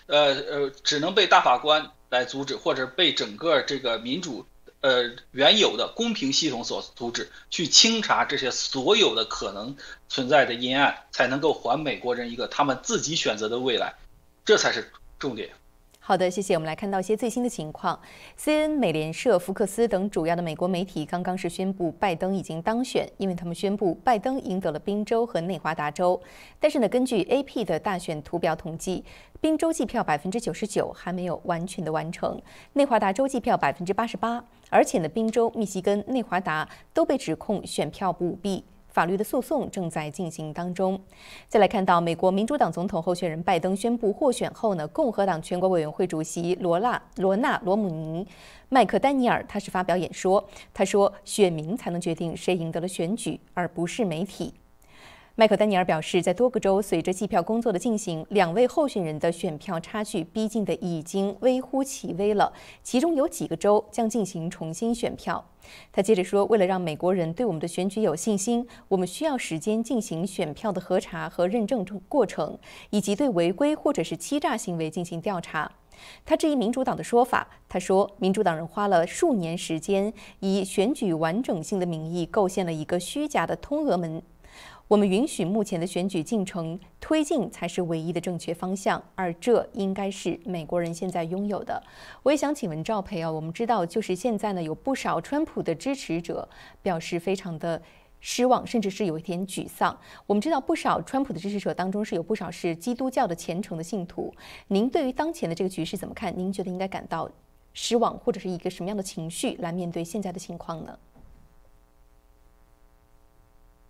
[0.07, 4.45] 呃呃，只能被大法官来阻止，或者被整个这个民主
[4.81, 9.75] 呃原有的公平系统所阻止，去清查这些所有的可能
[10.07, 13.95] 存在的阴暗，才能够还美国人一个他们自己选择的未来，
[14.45, 15.49] 这才是重点。
[16.07, 16.53] 好的，谢谢。
[16.53, 17.99] 我们来看到一些最新的情况。
[18.37, 26.21] CNN、美联社、福克斯等主要的美国媒体刚刚是宣布拜登已经当选，因为他们宣布拜登赢得了宾州和内华达州。
[26.59, 29.03] 但是呢，根据 AP 的大选图表统计，
[29.41, 32.39] 宾州计票百分之九十九还没有完全的完成，
[32.73, 38.63] 内华达州计票百分之八十八，而且呢，宾州、密西根、内华达都被指控选票舞弊。
[38.95, 40.97] 法律的诉讼正在进行当中。
[41.49, 48.25] 再来看到美国民主党总统候选人拜登宣布获选后呢，共和党全国委员会主席罗纳罗纳罗姆尼
[48.69, 50.41] 麦克丹尼尔他是发表演说，
[50.73, 54.53] 他说：“选民才能决定谁赢得了选举，而不是媒体。”
[55.37, 62.53] 麦克丹尼尔表示，在多个州，随着计票工作的进行，两位候选人的选票差距逼近的已经微乎其微了。
[62.81, 65.45] 其中有几个州将进行重新选票。
[65.91, 72.57] 他接着说：“为了让美国人对我们的选举有信心，我们需要时间进行选票的核查和认证过程，
[72.91, 75.69] 以及对违规或者是欺诈行为进行调查。”
[76.25, 77.45] 他质疑民主党的说法。
[77.67, 84.23] 他说：“民主党人花了数年时间，以选举完整性的名义构建了一个虚假的通俄门。”
[84.87, 91.81] 我们允许目前的选举进程推进才是唯一的正确方向，而这应该是美国人现在拥有的。
[92.21, 96.47] 我也想请问赵培啊，我们知道就是现在呢有不少川普的支持者
[96.83, 97.81] 表示非常的
[98.19, 99.97] 失望，甚至是有一点沮丧。
[100.27, 104.31] 我们知道不少川普的支持者当中是有不少是基督教的虔诚的信徒。
[104.67, 106.31] 您对于当前的这个局势怎么看？
[106.37, 107.27] 您觉得应该感到
[107.73, 110.95] 失望，或者是一个什么样的情绪来面对现在的情况呢？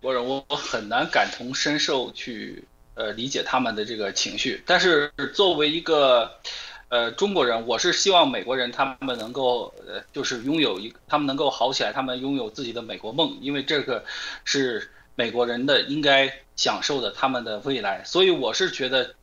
[0.00, 6.38] 国人，我很难感同身受去呃理解他们的这个情绪，但是作为一个
[6.88, 14.04] 呃中国人，我是希望美国人他们能够呃就是拥有一他们能够好起来，他们拥有自己的美国梦，因为这个
[14.44, 19.14] 是美国人的应该享受的他们的未来，所以我是觉得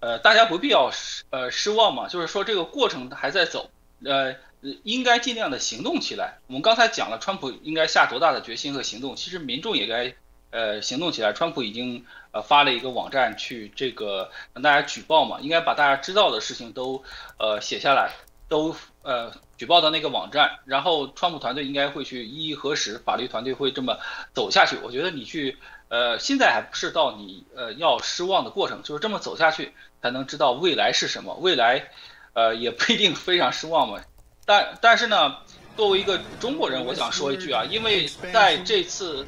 [0.00, 0.92] 呃大家不必要
[1.30, 3.70] 呃失望嘛，就是说这个过程还在走，
[4.04, 4.36] 呃。
[4.82, 6.38] 应该尽量的行动起来。
[6.46, 10.14] 我们刚才讲了，川普应该下多大的决心和行动，其实民众也该
[10.50, 11.32] 呃行动起来。
[11.32, 17.04] 川普已经呃发了一个网站去这个让大家举报嘛，应该把大家知道的事情都
[17.38, 18.10] 呃写下来，
[18.48, 23.98] 都呃举报到那个网站，然后川普团队应该会去一一核实，法律团队会这么
[24.32, 24.76] 走下去。
[24.82, 25.58] 我觉得你去
[25.88, 31.34] 呃现在还不是到你呃要失望的过程，就是这么走下去才能知道未来是什么。
[31.34, 31.90] 未来
[32.32, 34.00] 呃也不一定非常失望嘛。
[34.46, 35.38] 但但是呢，
[35.76, 39.26] 作为一个中国人，我想说一句啊，因为在这次，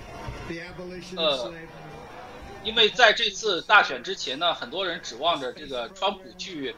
[1.16, 1.52] 呃，
[2.62, 6.74] 因为在这次大选之前呢，很多人指望着这个川普去，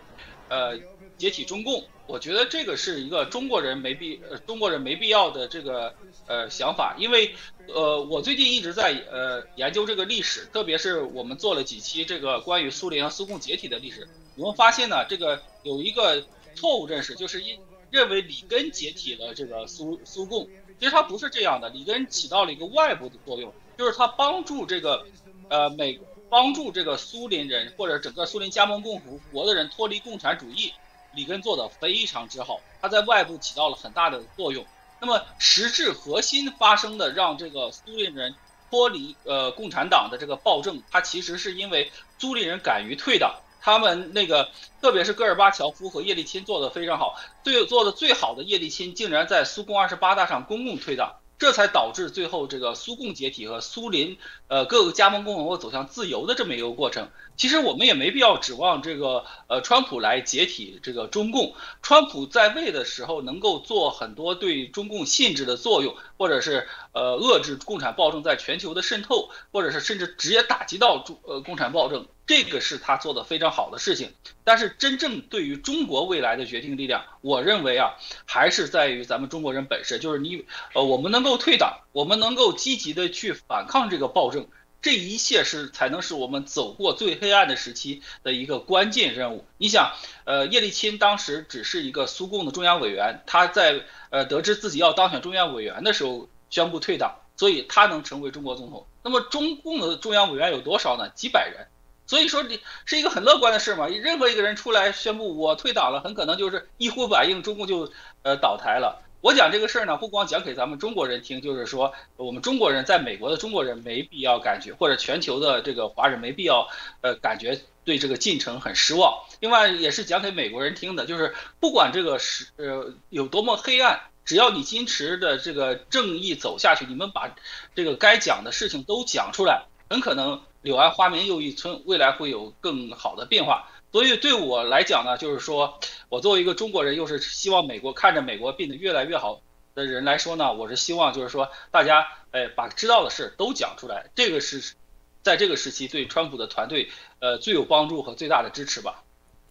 [0.48, 0.78] 呃，
[1.16, 1.84] 解体中共。
[2.06, 5.92] 我觉得这个是一个中国人没必，呃，中国人没必要的这个
[6.26, 7.34] 呃想法，因为
[7.66, 16.24] 呃，我最近一直在呃研究这个历史，特别是我们做了几期这个关于苏联和苏共解体的历史，我们发现呢，这个有一个
[16.54, 17.58] 错误认识，就是一。
[17.90, 21.68] 认为里根解体了这个苏苏共，其实他不是这样的。
[21.70, 25.06] 里根起到了一个外部的作用，就是他帮助这个，
[25.48, 30.72] 呃美帮助这个苏联人或者整个苏联加盟共和国的人脱离共产主义。
[31.14, 34.64] 里根做的非常之好，他在外部起到了很大的作用。
[35.00, 38.34] 那么实质核心发生的让这个苏联人
[38.70, 43.40] 脱离呃共产党的这个暴政，它其实是因为苏联人敢于退党。
[43.68, 44.48] 他们那个，
[44.80, 54.16] 特别是戈尔巴乔夫和叶利钦做的非常好，最做的最好的叶利钦竟然在苏共二十八大上公共退党，这才导致最后这个苏共解体和苏联
[54.48, 57.08] 呃各个加盟共和国走向自由的这么一个过程。
[57.36, 72.06] 其实我们也没必要指望这个呃川普来解体这个中共，川普在位的时候能够做很多对中共性质的作用，或者是呃遏制共产暴政在全球的渗透，或者是甚至直接打击到中呃共产暴政。
[72.26, 74.12] 这个是他做的非常好的事情，
[74.44, 77.94] 但是真正对于中国未来的决定力量，我认为啊，
[78.26, 80.44] 还是在于咱们中国人本身，就是你，
[80.74, 84.37] 呃，我们能够退党，我们能够积极的去反抗这个暴政，
[84.80, 89.44] 这一切是才能是我们走过最黑暗的时期的一个关键任务。
[89.56, 89.92] 你想，
[90.24, 98.86] 呃，叶利钦当时只是一个苏共的中央委员，他在呃得知自己要当选中央委员的时候宣布退党，所以他能成为中国总统。
[99.02, 101.08] 那么中共的中央委员有多少呢？
[101.14, 101.66] 几百人。
[102.06, 103.86] 所以说，你是一个很乐观的事嘛。
[103.86, 109.02] 任何一个人出来宣布我退党了，很可能就是一呼百应，中共就呃倒台了。
[109.20, 116.68] 我讲这个事儿呢，不光讲给咱们中国人听，就是说我们中国人在美国的中国人没必要感觉，或者全球的这个华人没必要
[117.00, 119.24] 呃感觉对这个进程很失望。
[119.40, 127.34] 另外也是讲给美国人听的，就是不管这个是呃有多么黑暗，只要你坚持的这个正义走下去，你们把
[127.74, 133.68] 这个该讲的事情都讲出来，很可能柳暗花明又一村，未来会有更好的变化。
[133.90, 139.40] 所以对我来讲呢，就是说我作为一个中国人，又是希望美国看着美国变得越来越好
[139.74, 144.74] 的人来说呢，我是希望就是说大家哎把知道的事都讲出来，这个是
[145.22, 149.04] 在这个时期对川普的团队呃最有帮助和最大的支持吧。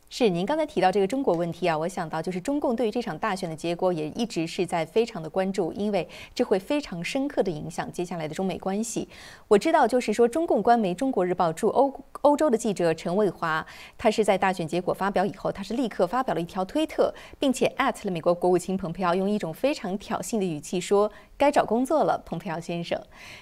[0.09, 9.07] 是您刚才提到这个中国问题啊，我想到就是中共对于这场大选的结果也一直是在非常的关注，因为这会非常深刻的影响接下来的中美关系。
[9.49, 13.65] 我知道，就是说中共官媒《中国日报》驻欧欧洲的记者陈卫华，
[13.97, 21.11] 他是在大选结果发表以后，他是立刻发表了一条推特，并且艾特了美国国务卿蓬佩奥，用一种非常挑衅的语气说。
[21.39, 22.99] 该找工作了，蓬佩奥先生。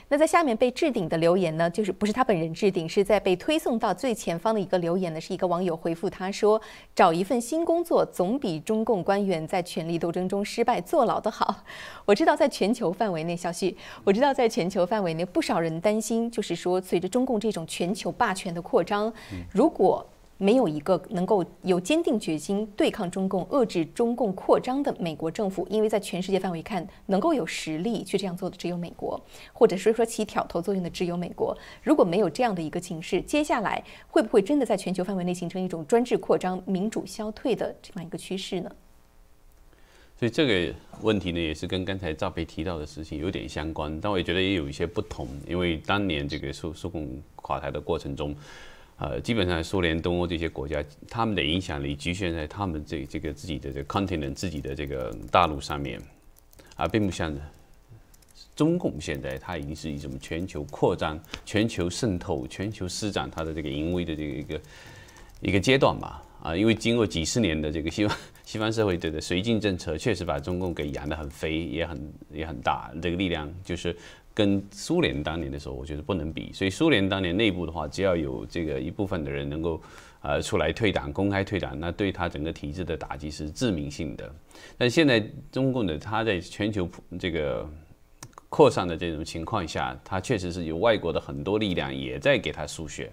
[0.10, 6.55] 那在下面被置顶的留言呢，就是不是他本人置顶，是在被推送到最前方的一个留言呢，是一个网友回复他说
[6.96, 11.64] ：“找一份新工作总比中共官员在权力斗争中失败坐牢的好。”
[12.06, 19.12] 我知道在全球范围内，小旭，我知道在全球范围内，不少人担心，就是说随着中共这种全球霸权的扩张，
[19.52, 20.06] 如果
[20.38, 29.18] 没有一个能够有坚定决心对抗中共、遏制中共扩张的美国政府，因为在全世界范围看，能够有实力去这样做的只有美国，
[29.54, 31.58] 或者是说起挑头作用的只有美国。
[31.82, 38.70] 如果没有这样的一个形势，接下来会不会真的在全球范围内形成一种专制扩张、民主消退的这样一个趋势呢？
[40.20, 47.08] 所以这个问题呢，也是跟刚才赵培提到的事情有点相关，但我也觉得也有一些不同，因为当年这个苏苏共
[47.38, 48.36] 垮台的过程中。
[48.98, 56.02] 呃，基本上苏联、东欧这些国家，他们的影响力局限在他们这这个自己的这个 continent 自己的这个大陆上面，
[56.78, 57.36] 啊，并不像
[58.56, 64.62] 中共现在，它已经是一种全球扩张、全球渗透、全球施展它的这个淫威的这个一个
[65.42, 66.24] 一个阶段吧。
[66.42, 73.94] 啊，因为经过几十年的这个西方 西方社会的绥靖政策，确实把中共给养得很肥，也很也很大，这个力量就是。
[74.36, 76.52] 跟苏联当年的时候，我觉得不能比。
[76.52, 79.82] 所以苏联当年内部的话，只要有这个一部分的人能够，
[80.22, 84.30] 呃，出来退党、公开退党，那对他整个体制的打击是致命性的。
[84.78, 87.66] 但现在中共的他在全球这个
[88.50, 93.10] 扩散的这种情况下，他确实是有外国的很多力量也在给他输血。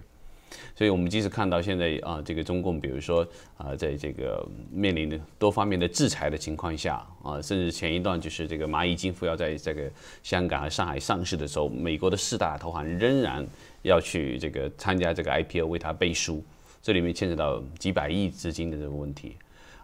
[0.75, 3.25] 所以，我们即使看到现在啊，这个中共，比如说
[3.57, 9.89] 啊，在这个面临的多方面的制裁的情况下啊，甚至前一段就是这个蚂蚁金服要在这个
[10.23, 13.45] 香港和上海上市的时候，美国的四大投行仍然
[13.83, 16.43] 要去这个参加这个 IPO 为它背书，
[16.81, 19.35] 这里面牵扯到几百亿资金的这个问题，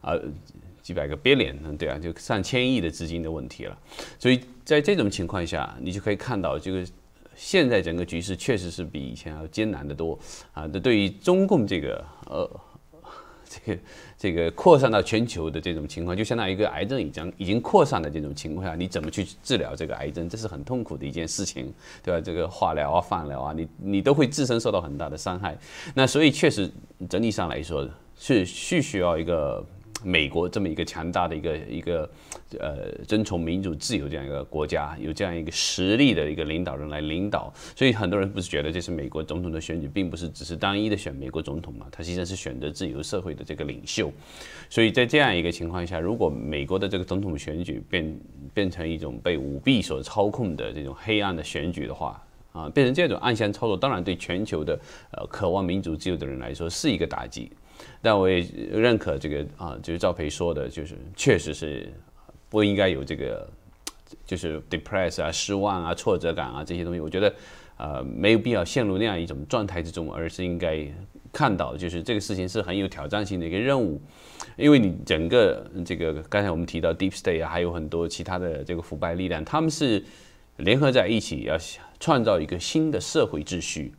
[0.01, 0.13] 啊，
[0.81, 3.77] 几百个 billion，对啊，就上千亿的资金的问题了。
[4.17, 6.85] 所以在这种情况下，你就可以看到这个。
[7.41, 10.19] 现在整个局势确实是比以前要艰难得多
[10.51, 10.67] 啊！
[10.67, 12.59] 这对于中共这个呃，
[13.47, 13.81] 这个
[14.17, 20.27] 这个扩散到全球的这种情况，就相当于一个癌症已经已经扩散的这种情况下，你怎么去治疗这个癌症？
[20.27, 21.73] 这是很痛苦的一件事情，
[22.03, 22.19] 对吧？
[22.19, 25.57] 这个化疗啊、放疗啊，你你都会自身受到很大的伤害。
[25.95, 26.69] 那所以确实
[27.09, 27.87] 整体上来说
[28.17, 29.65] 是是需要一个。
[30.03, 32.09] 美国这么一个强大的一个一个
[32.59, 41.85] 呃，遵从民主自由这样一个国家，有这样一个实力的一个领导人来领导，所以很多人不是觉得这是美国总统的选举，并不是只是单一的选美国总统嘛？
[41.91, 44.11] 他实际上是选择自由社会的这个领袖。
[44.69, 48.19] 所以在这样一个情况下，如果美国的这个总统选举变
[48.53, 52.23] 变成一种被舞弊所操控的这种黑暗的选举的话，
[52.53, 54.79] 啊，变成这种暗箱操作，当然对全球的
[55.11, 57.51] 呃渴望民主自由的人来说是一个打击。
[58.01, 58.39] 但我也
[58.71, 61.91] 认可这个啊，就是赵培说的，就是确实是
[62.49, 63.47] 不应该有这个，
[64.25, 66.99] 就是 depress 啊、失望啊、挫折感啊这些东西。
[66.99, 67.33] 我觉得
[67.77, 70.85] 呃没有必要陷入那样一种状态之中，而是应该
[71.31, 74.01] 看到，就是这个事情是很有挑战性的一个任务，
[74.57, 80.03] 因为你整个这个刚才我们提到 deep state 啊，还有很多其他的这个腐败力量，他们是
[80.57, 81.55] 联合在一起要
[81.99, 83.93] 创造一个新的社会秩序。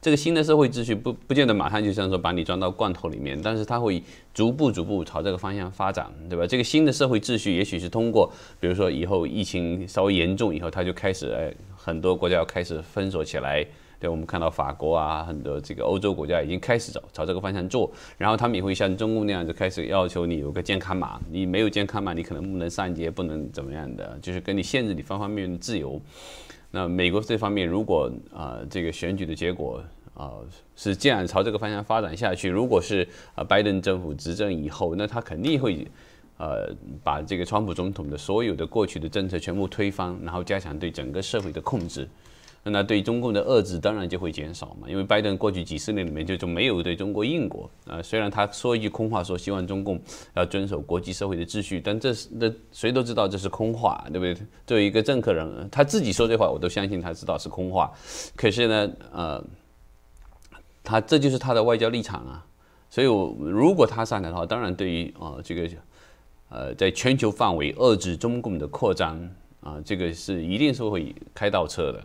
[0.00, 4.02] 这个新的社会秩序不不见得马上就像说把你装到罐头里面，但是它会
[4.32, 6.46] 逐步逐步朝这个方向发展，对吧？
[6.46, 13.66] 这个新的社会秩序也许是通过，比如说以后疫情稍微严重以后，它就开始哎很多国家要开始封锁起来。
[13.98, 26.00] 对，我们看到法国啊，很多这个欧洲国家已经开始走朝这个方向做，然后他们也会像中共那样子开始要求你有个健康码，你没有健康码，你可能不能上街，不能怎么样的，就是给你限制你方方面面的自由。
[26.70, 29.82] 那美国这方面，如果啊这个选举的结果
[30.14, 30.30] 啊
[30.76, 35.86] 是这样朝这个方向发展下去，如果是啊拜登政府执政以后，那他肯定会
[36.38, 36.72] 呃
[37.02, 42.08] 把这个川普总统的所有的过去的政策全部推翻，然后加强对整个社会的控制。
[42.62, 48.02] 那对中共的遏制当然就会减少嘛，因为拜登过去几十年里面就就没有对中国硬过啊。
[48.02, 49.98] 虽然他说一句空话，说希望中共
[50.34, 54.34] 要遵守国际社会的秩序，但这是那谁都知道这是空话，对不对？
[54.66, 57.90] 作为一个政客人，他自己说这话，我都相信他知道是空话。
[58.36, 59.44] 可是呢，呃，
[60.84, 62.46] 他这就是他的外交立场啊。
[62.90, 65.70] 所以，我如果他上台的话，当然对于啊这个
[66.50, 69.16] 呃在全球范围遏制中共的扩张
[69.60, 72.04] 啊，这个是一定是会开倒车的。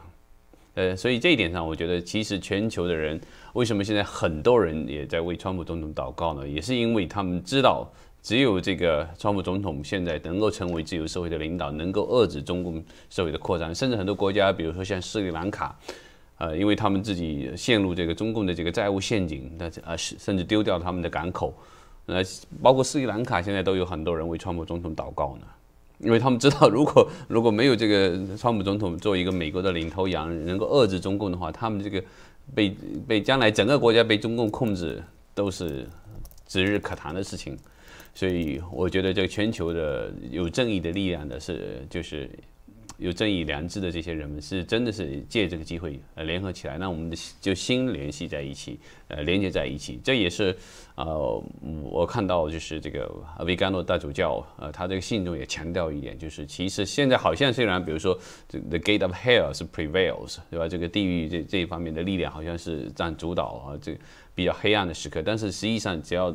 [0.75, 3.19] 呃，所以这一点上，我觉得其实全球的人
[3.53, 6.47] 为什么现在很多人也在为川普总统祷告呢？
[6.47, 7.89] 也是因为他们知道，
[8.21, 15.79] 只有这个川普总统现在能够成为自由社会的领导，能够遏制中共社会的扩张，甚至很多国家，比如说像斯里兰卡，
[16.39, 21.53] 呃，因为他们自己陷入这个中共的这个债务陷阱，那呃，甚至丢掉他们的港口，
[22.07, 22.21] 呃，
[22.61, 25.47] 包括斯里兰卡现在都有很多人为川普总统祷告呢。
[25.99, 32.03] 因为他们知道，如果 如果没有这个川普总统做一个美国的领头羊，能够遏制中共的话，他们这个
[32.53, 32.75] 被
[33.07, 35.01] 被将来整个国家被中共控制
[35.33, 35.87] 都是
[36.47, 37.57] 指日可谈的事情。
[38.13, 42.29] 所以，我觉得这个全球的有正义的力量的是就是。
[42.97, 49.99] 有正义良知的这些人们是真的是借这个机会呃联合起来，那我们的就心联系在一起，呃连接在一起。
[50.03, 50.55] 这也是
[50.95, 51.43] 呃
[51.83, 58.17] 我看到就是这个维甘诺大主教呃他这个信中也强调一点，就是其实现在好像虽然比如说
[58.47, 60.67] 这 the gate of hell 是 prevails 对吧？
[60.67, 63.97] 这个地狱这这一方面的力量好像是占主导啊，这
[64.33, 65.21] 比较黑暗的时刻。
[65.21, 66.33] 但是实际上只要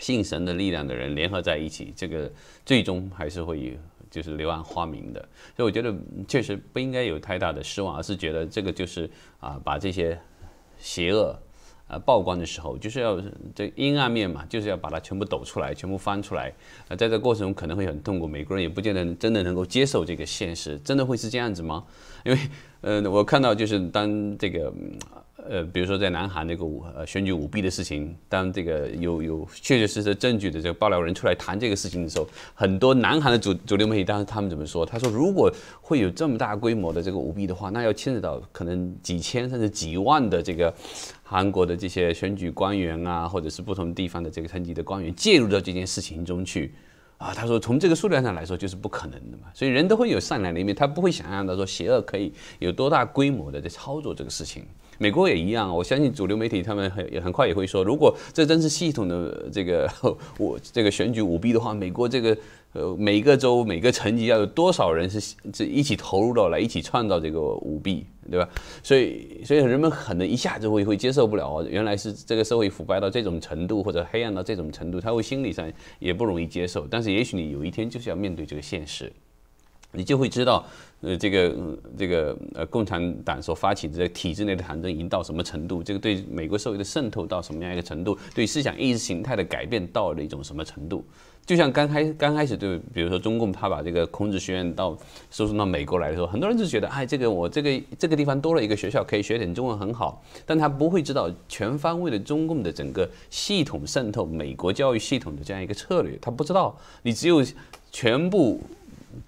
[0.00, 2.30] 信神的力量的人联合在一起，这个
[2.66, 3.78] 最终还是会。
[4.12, 5.20] 就是柳暗花明的，
[5.56, 5.92] 所以我觉得
[6.28, 9.08] 确实不应该有太大的失望，而是觉得这个就是
[9.40, 10.20] 啊，把这些
[10.76, 11.34] 邪恶
[11.88, 13.18] 啊曝光的时候，就是要
[13.54, 16.52] 这阴暗面嘛，就是要把它全部抖出来，全部翻出来。
[16.88, 21.84] 啊，在这过程中可能会很痛苦，美国人也不见得真的能够接受这个现实，真的会是这样子吗？
[22.26, 22.38] 因为，
[22.82, 24.70] 呃，我看到就是当这个。
[25.48, 34.86] 呃，比如说在南韩那个舞呃选举舞弊的事情，当这个有有确确实实证据的这个爆料人出来谈这个事情的时候，很多南韩的主主流媒体当时他们怎么说？
[34.86, 40.72] 他说如果会有这么大规模的这个舞弊的话，那要牵扯到可能几千甚至几万的这个
[41.22, 46.72] 韩国的这些选举官员啊，或者是不同地方的这个层级的官员介入到这件事情中去
[47.18, 47.34] 啊。
[47.34, 54.64] 他说从这个数量上来说就是不可能的嘛，所以人都会有善良的一面，他不会想象到说邪恶可以有多大规模的在操作这个事情。
[55.02, 59.90] 美国也一样，我相信主流媒体他们很也很快也会说，如果这真是系统的这个
[60.38, 62.38] 我这个选举舞弊的话，美国这个
[62.72, 68.48] 呃每个州每个层级要有多少人是这一起投入到来一起创造这个舞弊，对吧？
[68.80, 75.68] 所以所以人们可能一下子会会接受不了，原来是这个社会腐败到这种程度或者黑暗到这种程度，他会心理上
[75.98, 76.86] 也不容易接受。
[76.88, 79.12] 但是也许你有一天就是要面对这个现实。
[79.92, 80.64] 你就会知道，
[81.02, 81.56] 呃，这个
[81.98, 85.82] 这个呃，共产党所发起的这个体制内的长征已经到什么程度？
[85.82, 88.16] 这个对美国社会的渗透到什么样一个程度？
[88.34, 91.04] 对思想意识形态的改变到了一种什么程度？
[91.44, 94.96] 就像刚开刚开始对，比如说中共他把这个孔子学院到
[95.28, 100.22] 输送到美国来的时候，很多人就觉得，哎，这个我这个这个地方多了一个学校，可以学点中文很好。
[100.46, 106.74] 但他不会知道全方位的中共的整个系统渗透美国教育系统的这样一个策略，他不知道。
[107.02, 107.44] 你只有
[107.90, 108.60] 全部。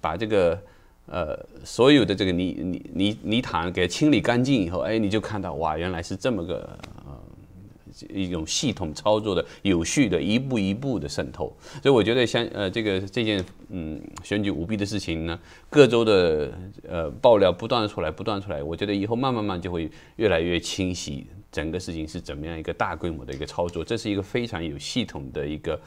[0.01, 0.59] 把这个
[1.07, 7.15] 呃所有的这个泥泥泥泥潭给清理干净以后，哎，你就看到哇，原来是这么个呃
[8.09, 11.55] 一种系统操作的、有序的、一步一步的渗透。
[11.81, 15.39] 所以我觉得像呃这个这件嗯选举舞弊的事情呢，
[15.69, 16.51] 各州的
[16.87, 25.79] 呃爆料不断出来，不断出来，我觉得以后慢慢慢就会越来越清晰，整个事情是怎么样一个大规模的一个操作，这是一个非常有系统的一个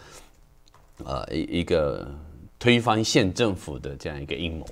[1.05, 2.09] 呃一一个。
[2.59, 4.67] 推翻县政府的这样一个阴谋，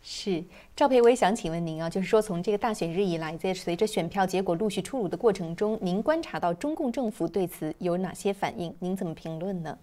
[0.00, 0.44] 是
[0.76, 8.72] 赵培，我也想请问您啊，就是说从这个大选日以来，在随着选票结果陆续出炉的过程中，您观察到中共政府对此有哪些反应？
[8.78, 9.76] 您怎么评论呢？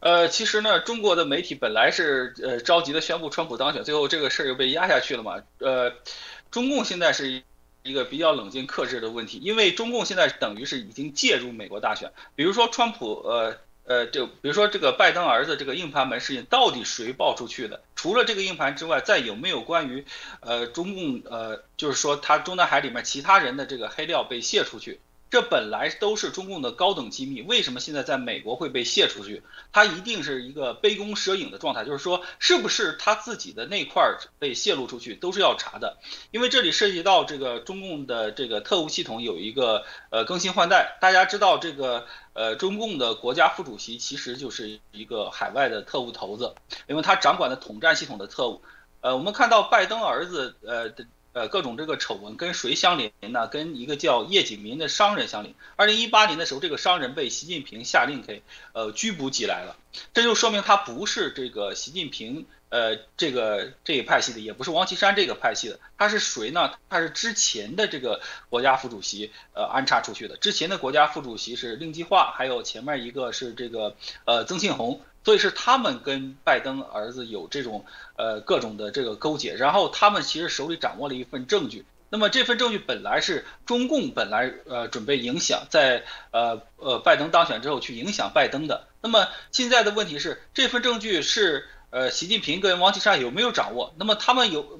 [0.00, 5.42] 呃，其实呢，中国的媒体本来是呃着急的宣布川普当选，最后这个事儿又被压下去了嘛。
[5.60, 5.90] 呃，
[6.50, 7.42] 中共现在是
[7.82, 13.56] 一个比较冷静克制的问题，因为中共现在等于是已经介入美国大选，比如说川普呃。
[13.86, 17.82] 呃，就比如说这个拜登儿子这个硬盘门事件，到底谁爆出去的？
[17.94, 20.04] 除了这个硬盘之外，再有没有关于
[20.40, 25.00] 呃中共呃，就是说他中南海里面其他人的这个黑料被泄出去？
[25.28, 29.42] 这本来都是中共的高等机密，为什么现在在美国会被泄出去？
[29.72, 35.98] 它一定是一个杯弓蛇影的状态，就是说，是不是他自己的那块儿被泄露出去，都是要查的。
[36.30, 40.96] 因为这里涉及到这个中共的这个特务系统有一个呃更新换代。
[41.00, 46.54] 大家知道，这个呃中共的国家副主席其实就是一个海外的特务头子，
[46.86, 48.62] 因为他掌管的统战系统的特务。
[49.00, 51.04] 呃，我们看到拜登儿子呃的。
[51.36, 53.46] 呃，各种这个丑闻跟谁相连呢？
[53.46, 55.54] 跟一个叫叶景民的商人相连。
[55.76, 58.42] 二零一八年的时候，这个商人被习近平下令给
[58.72, 59.76] 呃拘捕起来了，
[60.14, 66.72] 这就说明他不是这个习近平呃这个这一派系的，也不是王岐山这个派系的，他是谁呢？
[66.88, 70.38] 他是之前的这个国家副主席呃安插出去的。
[70.38, 73.94] 之前的国家副主席是令计划，还有前面一个是这个
[74.24, 75.02] 呃曾庆红。
[75.26, 77.84] 所以是他们跟拜登儿子有这种
[78.14, 81.84] 呃各种的这个勾结，然后他们其实手里掌握了一份证据。
[82.10, 88.86] 那么这份证据本来是中共本来呃准备影响，在呃呃拜登当选之后去影响拜登的。
[89.00, 93.92] 那么现在的问题是这份证据是呃习近平跟王岐山有没有掌握？
[93.98, 94.78] 那么他们有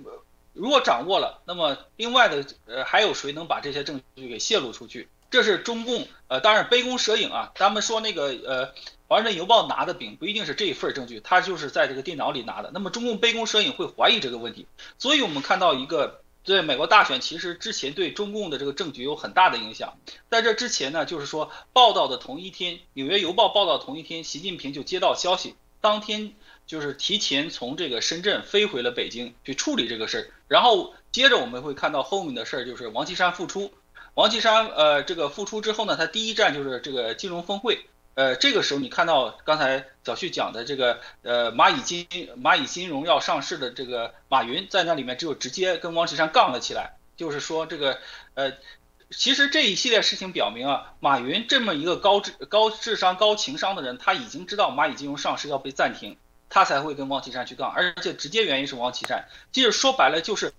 [0.52, 5.08] 如果掌握了，那么另外的呃还有谁能把这些证据给泄露出去？
[5.30, 8.74] 这是中共呃当然杯弓蛇影啊，他们说那个呃。
[9.08, 12.72] 华盛顿邮报拿的饼不一定是这一份证据，他就是在这个电脑里拿的。
[12.74, 14.66] 那么中共杯弓蛇影会怀疑这个问题，
[14.98, 19.96] 所以我们看到一个对美国大选其实之前对中共的这个政局有很大的影响。
[20.28, 26.32] 在这之前呢，就是说报道的同一天，纽约邮报报道同一天，习近平就接到消息，当天
[26.66, 30.26] 就是提前从这个深圳飞回了北京去处理这个事儿。
[30.48, 33.72] 然后接着我们会看到后面的事儿，就是王岐山复出。
[34.16, 37.86] 王岐山呃这个复出之后呢，他第一站就是这个金融峰会。
[38.14, 42.06] 呃，这个时候你看到刚才小旭讲的这个，呃，蚂蚁金
[42.42, 46.96] 蚂蚁金融要上市的这个马云在那里面，只有直接跟王岐山杠了起来。
[47.18, 47.98] 就是说这个，
[48.32, 48.54] 呃，
[49.10, 56.16] 其实这一系列事情表明啊，马云这么一个高智高智商高情商的人，他已经知道蚂蚁金融上市要被暂停，
[56.48, 59.26] 他才会跟王岐山去杠，而且直接原因是王岐山。
[59.52, 60.54] 其实说白了就是，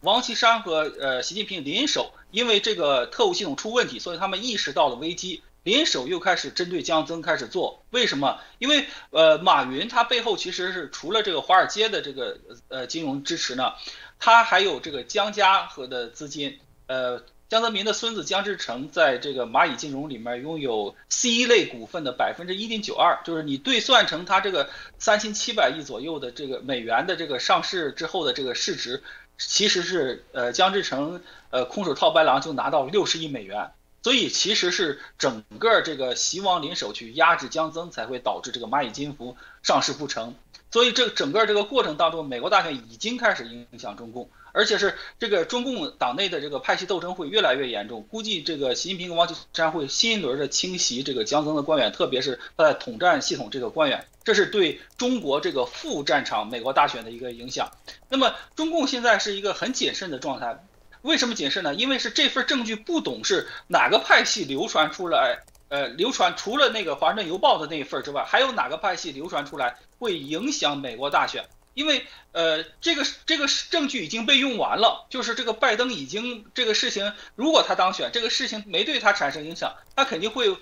[0.00, 5.42] 王岐山和呃习近平联手，因为这个特务系统出问题，所以他们意识到了危机。
[5.64, 8.38] 联手又开始针对江增开始做，为什么？
[8.58, 12.38] 因为呃，马云他背后其实是除了这个华尔街的这个
[12.68, 13.74] 呃金融支持呢，
[14.18, 16.58] 他还有这个江家和的资金。
[16.86, 29.02] 呃，江泽民的孙子江志成在这个蚂蚁金融里面拥有 C 类股份的百分之一点九二，就是你兑算成他这个三千七百亿左右的这个美元的这个上市之后的这个市值，
[29.38, 33.70] 其实是呃江志成呃空手套白狼就拿到六十亿美元。
[34.00, 40.34] 所以其实是整个这个习王联手去压制江增，才会导致这个蚂蚁金服上市不成。
[40.70, 48.04] 所以这整个这个过程当中，美国大选已经开始影响中共，而且是这个中共党内的这个派系斗争会越来越严重。
[48.10, 57.70] 估计这个习近平跟王岐山会新一轮的清洗这个江增的官员，特别是他在统战系统这个官员，这是对中国这个副战场美国大选的一个影响。
[58.08, 60.58] 那么中共现在是一个很谨慎的状态。
[61.02, 61.72] 为什么谨慎呢？
[61.76, 71.44] 因为是这份证据不懂是哪个派系流传出来，呃，流传除了那个《华盛顿邮报》的那一份之外，还有哪个派系流传出来会影响美国大选？
[71.78, 80.56] 因为呃，这个这个证据已经被用完了，就是这个拜登已经这个事情，如果他当选，这个事情没对他产生影响，他肯定会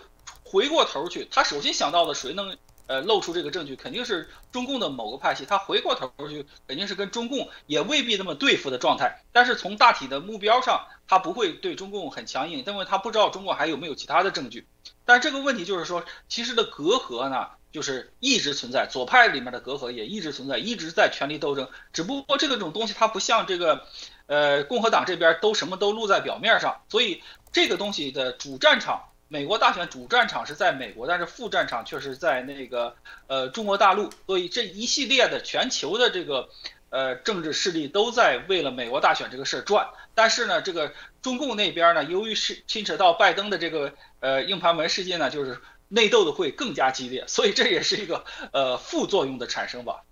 [0.45, 2.55] 回过头去，他首先想到的谁能？
[2.87, 9.23] 呃，露出这个证据肯定是中共的某个派系，他回过头去肯定是跟中共也未必那么对付的状态。
[9.33, 14.67] 但是从大体的目标上，他不会对中共很强硬，因为他不知道中共还有没有其他的证据。
[15.05, 21.69] 但这个问题就是说，其实的隔阂呢，就是一直存在，左派里面的隔阂也一直存在，一直在权力斗争。
[21.93, 23.85] 只不过这个种东西它不像这个，
[24.27, 27.23] 呃，共和党这边都什么都露在表面上，所以
[27.53, 29.03] 这个东西的主战场。
[29.29, 32.95] 美国大选主战场是在美国，但是副战场却是在那个
[33.27, 36.49] 呃中国大陆，所以这一系列的全球的这个
[36.91, 39.89] 呃政治势力都在为了美国大选这个事儿转。
[40.15, 40.93] 但是呢，这个
[41.23, 45.59] 中共那边呢，由于是牵扯到拜登的这个呃硬盘门事件呢，就是
[45.89, 50.03] 内斗的会更加激烈，所以这也是一个呃副作用的产生吧。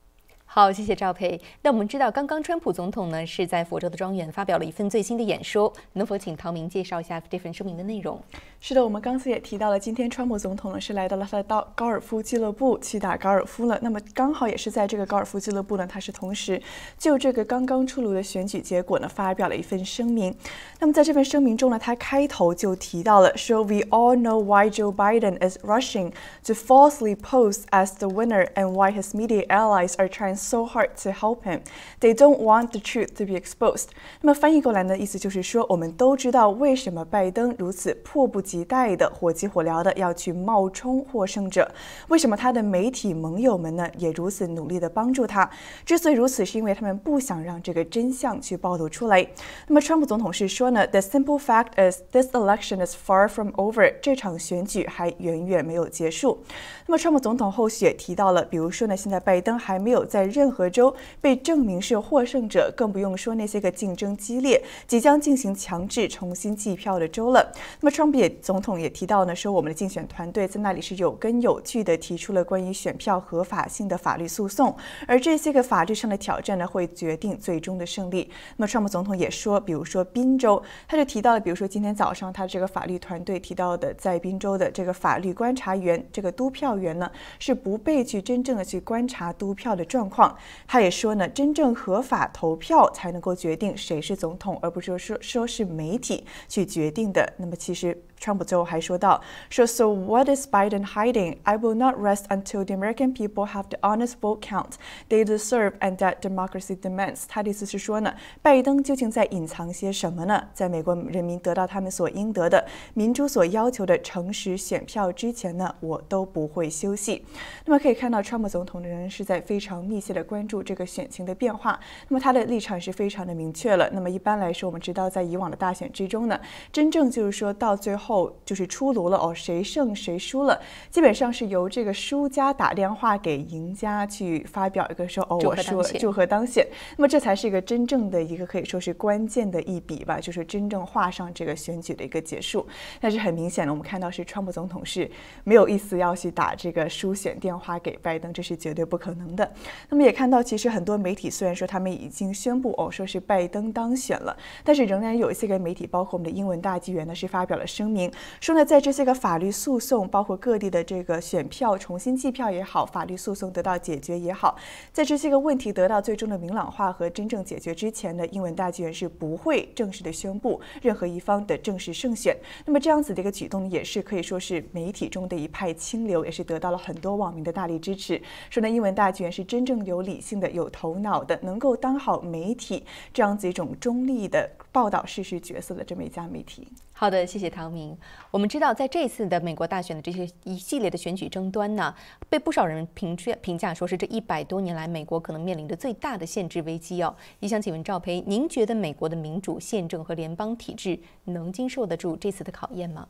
[0.47, 1.41] 好，谢谢赵培。
[1.63, 8.23] 那我们知道，刚刚川普总统呢是在佛州的庄园发表了一份最新的演说，能否请陶明介绍一下这份声明的内容？
[8.67, 13.79] 是的，我们刚才也提到了，今天川普总统呢是来到了他的高高尔夫俱乐部去打高尔夫了。
[13.83, 16.59] 那么刚好也是在这个高尔夫俱乐部呢，他是同时
[16.97, 20.35] 就这个刚刚出炉的选举结果呢发表了一份声明。
[20.81, 26.15] 那么在这份声明中呢，他开头就提到了说：“We all know why Joe Biden is rushing
[26.47, 30.89] to falsely pose as the winner and why his media allies are trying。” So hard
[31.03, 31.61] to help him,
[32.01, 33.89] they don't want the truth to be exposed.
[34.23, 41.67] 那么翻译过来呢，意思就是说，我们都知道为什么拜登如此迫不及待的、火急火燎的要去冒充获胜者，
[42.09, 45.49] 为什么他的媒体盟友们呢也如此努力的帮助他？
[45.87, 49.27] 之所以如此，是因为他们不想让这个真相去暴露出来。
[49.67, 53.95] 那么川普总统是说呢，The simple fact is this election is far from over.
[54.03, 56.43] 这场选举还远远没有结束。
[56.87, 67.53] 那么川普总统后续也提到了，比如说呢，现在拜登还没有在任何州被证明是获胜者，更不用说那些个竞争激烈、即将进行强制重新计票的州了。
[67.81, 74.77] 那么，川普也总统也提到呢，说我们的竞选团队在那里是有根有据的提出了关于选票合法性的法律诉讼，
[75.09, 78.31] 而这些个法律上的挑战呢，会决定最终的胜利。
[78.59, 90.37] 那么，川普总统也说，比如说宾州，他就提到了，比如说今天早上他这个法律团队提到的，在宾州的这个法律观察员、这个督票员呢，是不被去真正的去观察督票的状况。
[90.67, 97.33] 他也说呢，真正合法投票才能够决定谁是总统，而不是说说是媒体去决定的。
[97.39, 97.99] 那么其实。
[98.25, 99.21] 川普最后还说到
[99.51, 101.37] ：“说 So what is Biden hiding?
[101.43, 104.77] I will not rest until the American people have the honest vote count
[105.11, 110.43] they deserve and that democracy demands。”他的意思是说呢，拜登究竟在隐藏些什么呢？
[110.55, 117.27] 在美国人民得到他们所应得的民主所要求的诚实选票之前呢，我都不会休息。
[117.67, 121.79] 那么可以看到，川普总统仍然是在非常密切的关注这个选情的变化。
[122.09, 123.91] 那么他的立场是非常的明确了。
[123.93, 126.41] 那么一般来说，我们知道在以往的大选之中呢，
[126.73, 128.14] 真正就是说到最后。
[128.15, 136.65] 后就是出炉了哦，谁胜谁输了，基本上是由这个输家打电话给赢家去发表一个说哦，我输了，祝贺当选。
[136.97, 142.65] 那么这才是一个真正的一个可以说是关键的一笔吧，就是真正画上这个选举的一个结束。
[143.01, 145.11] 但是很明显的，我们看到是川普总统是
[145.43, 149.51] 没有意思要去打这个输选电话给拜登，这是绝对不可能的。
[149.89, 158.04] 那么也看到，其实很多媒体虽然说他们已经宣布哦，说是拜登当选了，但是仍然有一些个媒体，包括我们的英文大纪元呢，是发表了声明。
[158.41, 164.57] 说呢，在这些个法律诉讼，包括各地的这个选票重新计票也好，法律诉讼得到解决也好，
[164.93, 172.37] 在这些个问题得到最终的明朗化和真正解决之前呢，英文大剧院是不会正式的宣布任何一方的正式胜选。
[172.65, 178.21] 那么这样子的一个举动，也是可以说是媒体中的一派清流，也是得到了很多网民的大力支持。
[178.51, 186.67] 说呢，英文大剧院是真正有理性的、有头脑的，能够当好媒体这样子一种中立的报道事实角色的这么一家媒体。
[186.93, 187.97] 好的，谢谢唐明。
[188.33, 191.95] 我们知道，在这次的美国大选的这些一系列的选举争端呢，
[192.29, 197.15] 被不少人评价评价说是这一百多年来美国可能面临的最大的限制危机哦。
[197.39, 203.07] 也想请问赵培，您觉得美国的民主宪政和联邦体制能经受得住这次的考验吗？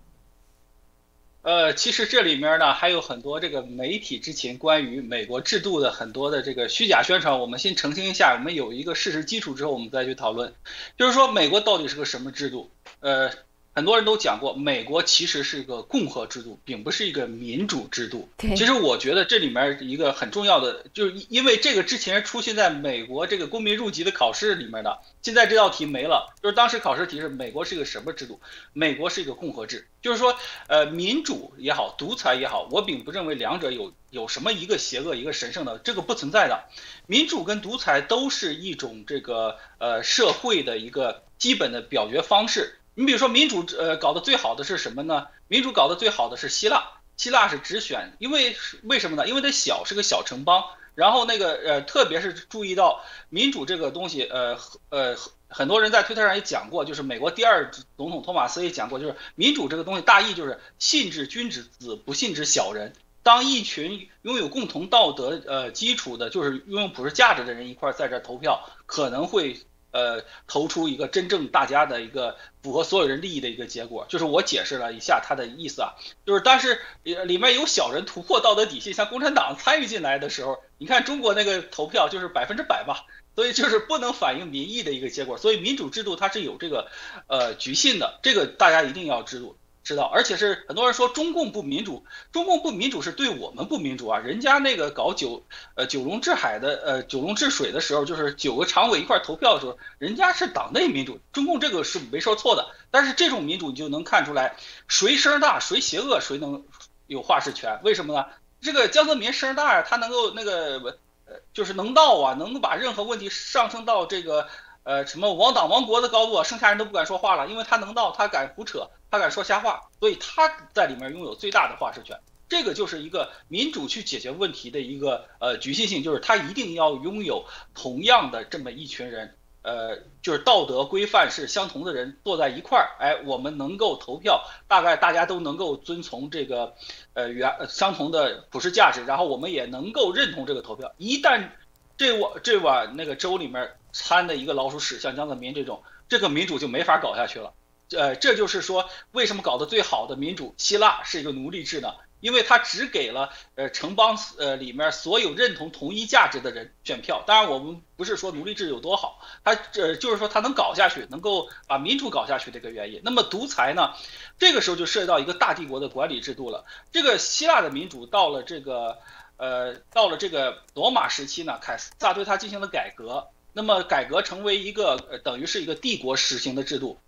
[1.45, 10.55] 呃，其实这里面呢还有很多这个媒体之前关于美国制度的很多的这个虚假宣传，我们先澄清一下，我们有一个事实基础之后，我们再去讨论，
[10.97, 12.71] 就是说美国到底是个什么制度？
[13.01, 13.31] 呃。
[13.75, 18.29] 很多人都讲过，美国其实是一个共和制度，并不是一个民主制度。
[18.39, 26.33] 其实我觉得这里面一个很重要的，就是因为这个之前出现在美国这个公民入籍的考试里面的，现在这道题没了。
[26.41, 28.41] 就是当时考试题是美国是一个什么制度？
[28.73, 30.37] 美国是一个共和制，就是说，
[30.69, 36.65] 呃，民主也好，独裁也好，我并不认为两者有有什么一个邪恶，一个神圣的，这个不存在的。
[37.09, 42.79] 民主跟独裁都是一种这个呃社会的一个基本的表决方式。
[42.95, 45.27] 你比如说民主，呃，搞得最好的是什么呢？
[45.49, 46.85] 民主搞得最好的是希腊，
[47.17, 49.27] 希腊是直选，因为为什么呢？
[49.27, 50.65] 因为它小，是个小城邦。
[50.95, 54.57] 然后那个，呃，特别是注意到民主这个东西，呃，
[54.91, 55.17] 呃，
[55.49, 62.93] 很多人在推特上也讲过，就是美国第二总统托马斯也讲过，就是民主这个东西大意就是信之君子，不信之小人。
[63.25, 69.61] 当一群拥有共同道德呃基础的，就是拥有普世价值的人一块在这投票，可能会。
[69.95, 75.95] 呃，投出一个真正大家的一个符合所有人利益的一个结果，就是我解释了一下他的意思啊，
[76.27, 83.07] 就是但是里里面有小人突破道德底线，像共产党参与进来的时候，你看中国那个投票就是百分之百吧，
[83.37, 86.89] 所以就是不能反映民意的一个结果，所以民主制度它是有这个
[87.29, 89.55] 呃局限的，这个大家一定要知道。
[89.85, 94.19] 知道，而且是很多人说中共不民主，中共不民主是对我们不民主啊。
[94.19, 95.45] 人家那个搞九
[95.75, 102.67] 呃九龙治海的呃九龙治水的时候，就是九个常委一块投票的时候，人家是党内民主，中共这个是没说错的。
[102.91, 104.57] 但是这种民主你就能看出来，
[104.89, 106.65] 谁声大谁邪恶谁能
[107.07, 107.79] 有话事权？
[107.85, 108.25] 为什么呢？
[108.63, 114.49] 这个江泽民声大呀，他能够那个呃就是能闹啊，能够把任何问题上升到这个。
[114.87, 122.19] 呃，什么亡党亡国的高度啊，剩下人都不敢说话了，因为他能闹，他敢胡扯，他敢说瞎话，所以他在里面拥有最大的话事权。
[122.49, 136.75] 这个就是一个民主去解决问题的一个呃局限性，就是他一定要拥有同样的这么一群人，呃，就是道德规范是相同的人坐在一块儿，哎，我们能够投票，大概大家都能够遵从这个
[137.13, 140.93] 呃原相同的普世价值，然后我们也能够认同这个投票。
[140.99, 141.49] 一旦
[141.97, 143.71] 这碗这碗那个粥里面。
[143.97, 147.53] 掺的一个老鼠屎，像江泽民这种，这个民主就没法搞下去了。
[147.91, 151.95] 呃，这就是说，为什么搞得最好的民主希腊是一个奴隶制呢？
[152.21, 157.23] 因为他只给了呃城邦呃里面所有认同同一价值的人选票。
[157.27, 163.03] 当然，我们不是说奴隶制有多好，他这就是说他能搞下去，能够把民主搞下去的一个原因。
[163.05, 163.93] 那么独裁呢？
[164.39, 166.65] 这个时候就涉及到一个大帝国的管理制度了。
[166.91, 168.99] 这个希腊的民主到了这个
[169.37, 173.29] 呃到了这个罗马时期呢，凯撒对他进行了改革。
[173.53, 176.99] 那么改革成为一个呃，等于是一个帝国实行的制度。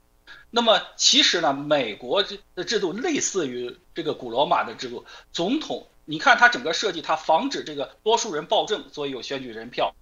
[0.51, 5.05] 那么其实呢，美国这的制度类似于这个古罗马的制度。
[5.33, 9.95] 总统，你看它整个设计，它防止这个多数人暴政，所以有选举人票。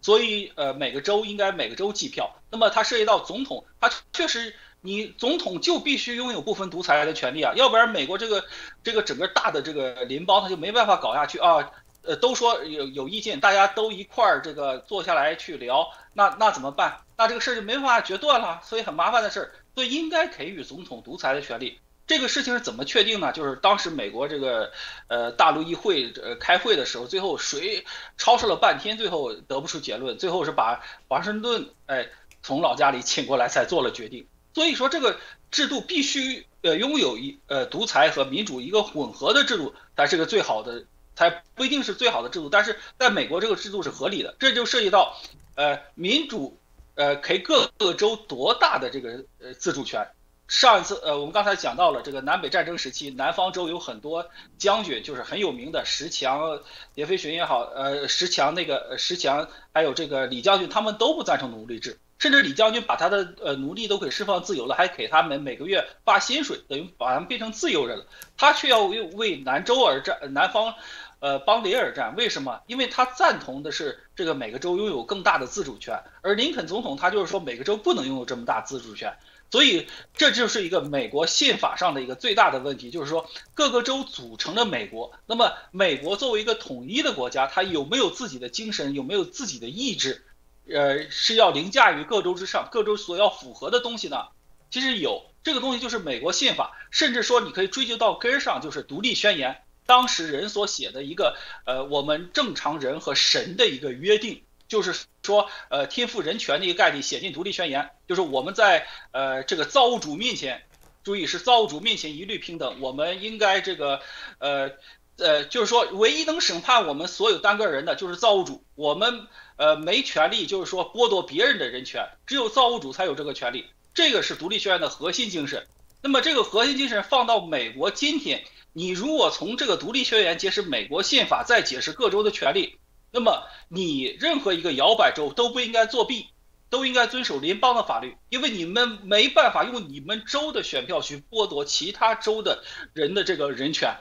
[0.00, 2.34] 所以呃，每个州应该每个州计票。
[2.50, 8.44] 那么它涉及到总统，它确实你总统就必须拥有部分独裁的权利啊，要不然美国这个
[8.82, 11.70] 这个整个大的这个邻邦它就没办法搞下去啊。
[12.04, 16.98] 呃，都说有有意见，大家都一块儿这个坐下来去聊，那那怎么办？
[17.16, 21.78] 那这个事儿就没办法决断了，所以很麻烦的事儿，所以应该给予总统独裁的权利。
[22.06, 23.32] 这个事情是怎么确定呢？
[23.32, 24.72] 就是当时美国这个
[25.08, 27.84] 呃大陆议会呃开会的时候，最后谁
[28.16, 32.08] 吵吵了半天，最后得不出结论，最后是把华盛顿哎
[32.42, 34.26] 从老家里请过来才做了决定。
[34.54, 35.18] 所以说这个
[35.50, 40.84] 制度必须呃拥有一呃独裁和民主一个混合的制度才是个最好的。
[41.14, 45.14] 才不一定是最好的制度，但是在美国这个制度是合理的，这就涉及到，
[45.56, 46.58] 呃，民主，
[46.94, 50.06] 呃，给各个州多大的这个呃自主权。
[50.48, 54.28] 上一次，呃，我们刚才讲到了这个南北战争时期，南方州有很多
[54.58, 56.60] 将军，就是很有名的石强、
[56.94, 61.98] 叶飞寻也好，呃，石强那个石强，还有这个李将军，他们都不赞成奴隶制。
[62.18, 68.06] 甚至李将军把他的呃奴隶都给释放自由了，还给他们每个月发薪水，等于把他们变成自由人了。
[68.36, 70.74] 他却要为为南州而战，南方，
[71.22, 72.16] 呃邦联而战。
[72.16, 72.60] 为什么？
[72.66, 79.16] 因为他赞同的是这个每个州拥有更大的自主权，而林肯总统他就是说每个州不能拥有这么大自主权。
[79.52, 79.86] 所以
[80.16, 85.12] 这就是一个美国宪法上的一个最大的问题，就是说各个州组成了美国。
[85.26, 90.24] 那么美国作为一个统一的国家，它有没有自己的精神，有没有自己的意志？
[90.68, 94.28] 呃，是要凌驾于各州之上，各州所要符合的东西呢，
[94.70, 99.62] 其实有这个东西就是美国宪法，甚至说你可以追究到根儿上，就是独立宣言，
[99.92, 101.36] 当时人所写的一个
[101.66, 110.62] 呃，我们正常人和神的一个约定，就是说呃，天赋人权的一个概念写进独立宣言，就是我们在呃这个造物主面前，
[111.04, 114.00] 注意是造物主面前一律平等，我们应该这个
[114.38, 114.70] 呃。
[115.18, 118.64] 呃，就是说，唯一能审判我们所有单个人的，就是造物主。
[118.74, 123.66] 我们呃没权利，就是说剥夺别人的人权，只有造物主才有这个权利。
[123.92, 125.66] 这个是独立宣言的核心精神。
[126.00, 128.42] 那么这个核心精神放到美国今天，
[128.72, 132.78] 你如果从这个独立宣言解释美国宪法，再解释各州的权利，
[133.10, 136.28] 那么你任何一个摇摆州都不应该作弊，
[136.70, 143.94] 都应该遵守联邦的法律，因为你们没办法用你们州的选票去剥夺其他州的人的这个人权。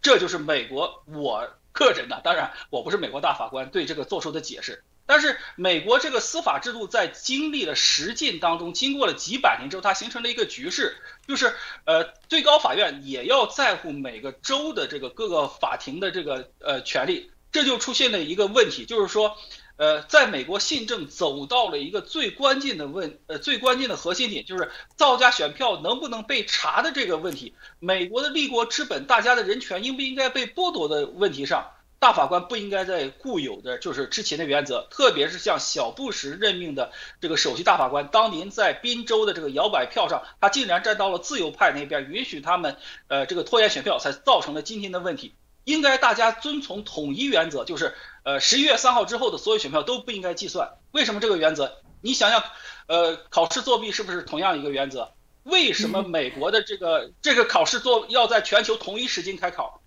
[0.00, 4.84] 这就是美国我个人的，当然我不是美国大法官对这个做出的解释。
[5.12, 10.96] 但是美国这个司法制度在经历了实践当中，经过了几百年之后，它形成了一个局势，
[11.28, 19.36] 就是呃最高法院也要在乎每个州的这个各个法庭的这个呃权利，这就出现了一个问题，就是说。
[19.78, 27.54] 呃，在美国宪政走到了一个最关键的问，呃，最关键的核心点，就是造假选票能不能被查的这个问题。
[27.80, 31.72] 美国的立国之本，大家的人权应不应该被剥夺的问题上，
[32.02, 42.76] 大法官不应该在固有的就是之前的原则，特别是像小布什任命的这个首席大法官，当年在宾州的这个摇摆票上，他竟然站到了自由派那边，允许他们
[43.06, 45.36] 呃这个拖延选票，才造成了今天的问题。
[45.62, 47.94] 应该大家遵从统一原则，就是。
[48.24, 50.70] 呃，十一月三号之后的所有选票都不应该计算。
[50.92, 51.78] 为什么这个原则？
[52.00, 52.44] 你想想，
[52.86, 55.12] 呃，考试作弊是不是同样一个原则？
[55.42, 59.81] 为什么美国的这个这个考试作要在全球同一时间开考？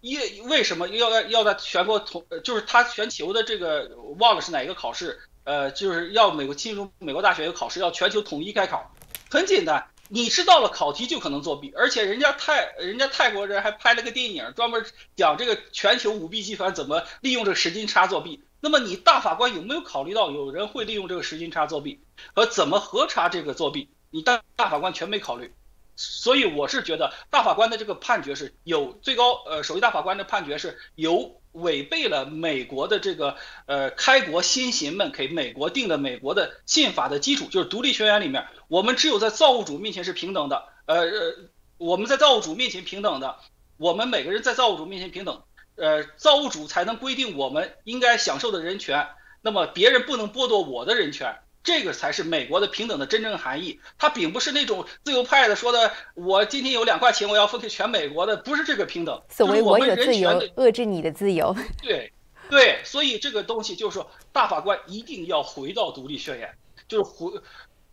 [0.00, 5.18] 因为什么要要要在全国同就是他全球的这个忘了是哪一个考试？
[5.44, 8.92] 呃，就是要美国进入美国大学有考试要全球统一开考，
[9.30, 18.42] 很简单，你知道了考题就可能作弊，而且人家泰人家泰国人还拍了个电影专门讲这个全球舞弊集团怎么利用这个时间差作弊。
[18.60, 22.00] 那么你大法官有没有考虑到有人会利用这个时间差作弊
[22.34, 23.88] 和怎么核查这个作弊？
[24.10, 25.52] 你大大法官全没考虑，
[25.96, 33.36] 所以我是觉得大法官的这个判决是有最高呃首席大法官的判决是有违背了美国的这个
[33.66, 41.34] 呃开国先贤们给美国定的美国的宪法的基础，就是独立宣言里面，我们只有在造物主面前是平等的，呃呃
[41.78, 43.36] 我们在造物主面前平等的，
[43.78, 45.42] 我们每个人在造物主面前平等。
[45.78, 49.08] 呃，造物主才能规定我们应该享受的人权，
[49.42, 51.36] 那么别人不能剥夺我的人权，
[51.66, 53.80] 这个才是美国的平等的真正含义。
[53.98, 59.20] 它并不是那种自由派的说的，我今天有两块钱，我要分给全美国的，不是这个平等。
[59.28, 61.54] 所谓我有自由，遏制你的自由。
[61.82, 62.12] 对，
[62.48, 66.56] 对，所以这个东西就是说，大法官一定要回到独立宣言，
[66.86, 67.32] 就是回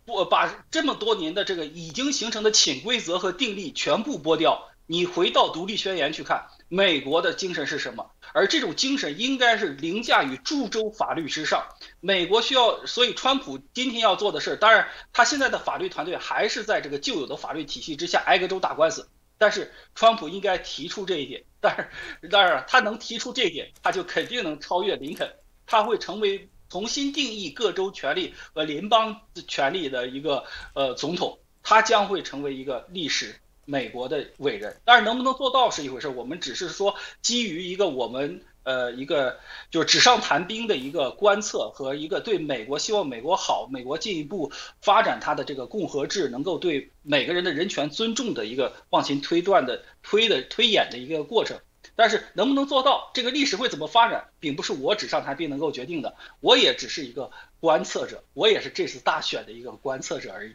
[0.04, 6.46] 不把这么多年的这个已经形成的潜规则和定力全部剥掉，你回到独立宣言去看。
[6.68, 8.10] 美国的精神是什么？
[8.34, 11.64] 而这种精神应该是凌驾于诸州法律之上。
[12.00, 19.08] 美国需要，所以川普今天要做的事，当然他现在的法律团队还是在这个旧有的法律体系之下挨个州打官司。
[19.38, 25.32] 但是川普应该提出这一点，但是当然他能提出这一点，他就肯定能超越林肯，
[25.64, 30.44] 他会成为重新定义各州权利和联邦权利的一个
[30.74, 33.36] 呃总统，他将会成为一个历史。
[33.64, 36.08] 美国的伟人，但是能不能做到是一回事。
[36.08, 39.38] 我们只是说基于一个我们呃一个
[39.70, 51.58] 就是纸上谈兵的一个观测和一个对美国希望美国好，美国进一步发展它的这个共和制，能够对每个人的人权尊重的一个往前推断的推的推演的一个过程。
[51.96, 56.16] 但是能不能做到，这个历史会怎么发展，并不是我纸上谈兵能够决定的。
[56.40, 57.30] 我也只是一个
[57.60, 60.54] 观测者，我也是这次大选的一个观测者而已。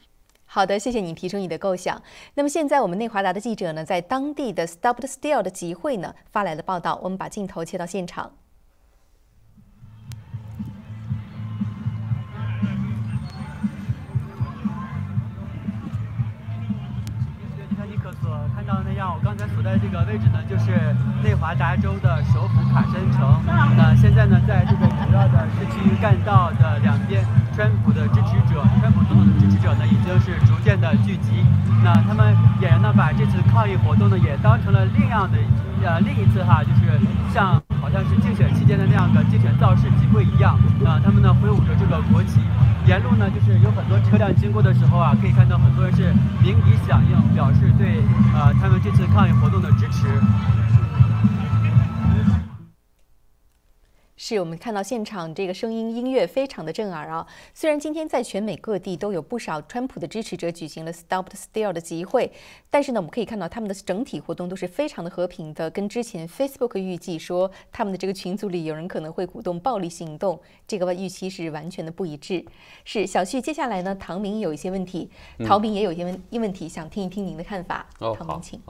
[0.51, 2.01] 好的，谢谢你提出你的构想。
[2.33, 8.31] 那么现在我们内华达的记者呢，在当地的 Stop the Steal 的集会呢发来了报道，我们把镜头切到现场。
[18.69, 20.93] 到的那样，我刚才所在的这个位置呢，就是
[21.25, 23.25] 内华达州的首府卡森城。
[23.49, 27.25] 那现在呢，在这个主要的市区干道的两边，
[27.57, 31.41] 川普的支持者，川普总统的支持者呢，已经是逐渐的聚集。
[31.83, 35.39] 那他们俨然呢，把这次抗议活动呢，也当成了另样的
[35.81, 36.93] 呃另一次哈，就是
[37.33, 40.53] 像好像是竞选期间的那样的竞选造势集会一样。
[40.85, 42.39] 啊，他们呢挥舞着这个国旗，
[42.85, 46.13] 沿路呢就是有很多车辆经过的时候啊，可以看到很多人是
[46.43, 50.07] 鸣笛响应，表示对呃他们这次抗议活动的支持。
[54.21, 57.25] 是我们看到现场这个声音音乐非常的震耳啊！
[57.53, 62.29] 虽然今天在全美各地都有不少川普的支持者举行了 Stop the Steal 的集会，
[62.69, 70.37] 但是呢，我们可以看到他们的整体活动都是非常的和平的，跟之前 Facebook 预计说他们的这个群组里有人可能会鼓动暴力行动，
[70.67, 72.43] 这个预期是完全的不一致。
[72.83, 75.09] 是小旭，接下来呢，唐明有一些问题，
[75.45, 77.87] 陶明也有一些问问题，想听一听您的看法。
[77.99, 78.61] 哦，唐明，请。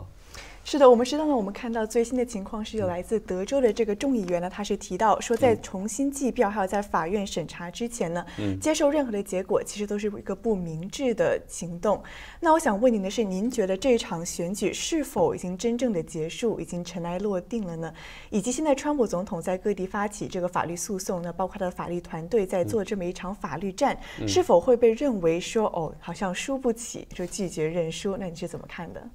[0.72, 1.36] 是的，我们知道呢。
[1.36, 8.24] 我们看到最新的情况是有来自德州的这个众议员呢，他是提到说，在重新计票还有在法院审查之前呢，
[8.62, 12.00] 接受任何的结果，其实都是一个不明智的行动。
[12.40, 17.92] 那我想问您的是，您觉得这场选举是否已经真正的结束，已经尘埃落定了呢？
[18.30, 23.98] 以及现在川普总统在各地发起这个法律诉讼，呢包括他的法律团队在做这么一场法律战，
[24.28, 28.16] 是否会被认为说，哦，好像输不起，就拒绝认输？
[28.16, 29.10] 那你是怎么看的？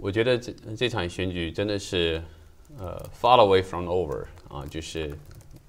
[0.00, 2.22] 我觉得这这场选举真的是，
[2.78, 5.14] 呃，far away from over 啊，就是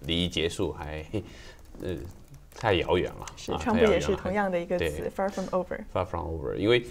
[0.02, 1.06] 离结束还，
[1.82, 1.96] 呃，
[2.56, 3.26] 太遥远了。
[3.36, 5.80] 是，川普也是同样的一个词，far from over。
[5.94, 6.86] far from over，因为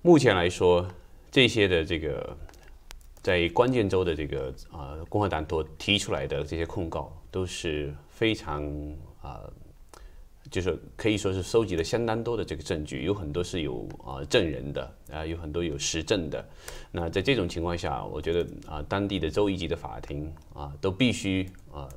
[0.00, 0.88] 目前来说，
[1.30, 2.36] 这些的这个
[3.22, 8.64] 在关键州的这个啊，共和党所提出来的这些控告都是非常
[9.20, 9.40] 啊。
[10.52, 16.46] 就是可以说是收集了相当多的这个证据，有很多是有啊证人的啊，有很多有实证的。
[16.90, 21.88] 那在这种情况下，我觉得啊，当地的州一级的法庭啊，都必须啊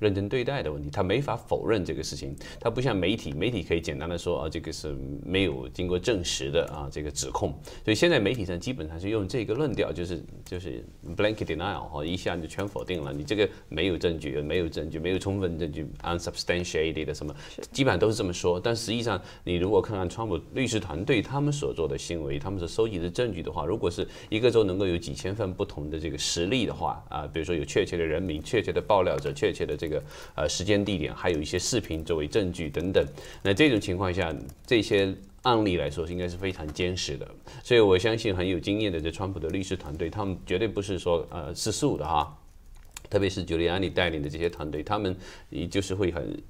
[0.00, 2.34] 认真对待的问题，他没法否认这个事情。
[2.58, 7.50] 他不像媒体，媒体可以简单的说啊，这个是没有经过证实的啊，这个指控。
[7.84, 10.84] 所以现在媒体上基本上是用这个论调，就是就是
[11.16, 13.12] blanket denial 哈，一下就全否定了。
[13.12, 17.34] 你这个没有证据，没有证据，没有充分证据，unsubstantiated 的什么，
[17.70, 18.58] 基本上都是这么说。
[18.58, 30.02] 但实际上，你如果看看川普律师团队他们所做的行为，他们所收集的证据的话，如果是一个州能够有几千份不同的这个实例的话啊，比如说有确切的人名、确切的爆料者、确切的这个个
[30.34, 33.04] 呃时间地点，还有一些视频作为证据等等。
[33.42, 34.34] 那这种情况下，
[34.66, 37.28] 这些案例来说应该是非常坚实的。
[37.62, 42.34] 所以我相信很有经验的这川普的律师团队，他们绝对不是说呃吃素的哈。
[43.10, 45.14] 特别是 Giuliani 带领的这些团队，他们
[45.50, 46.42] 也就是会很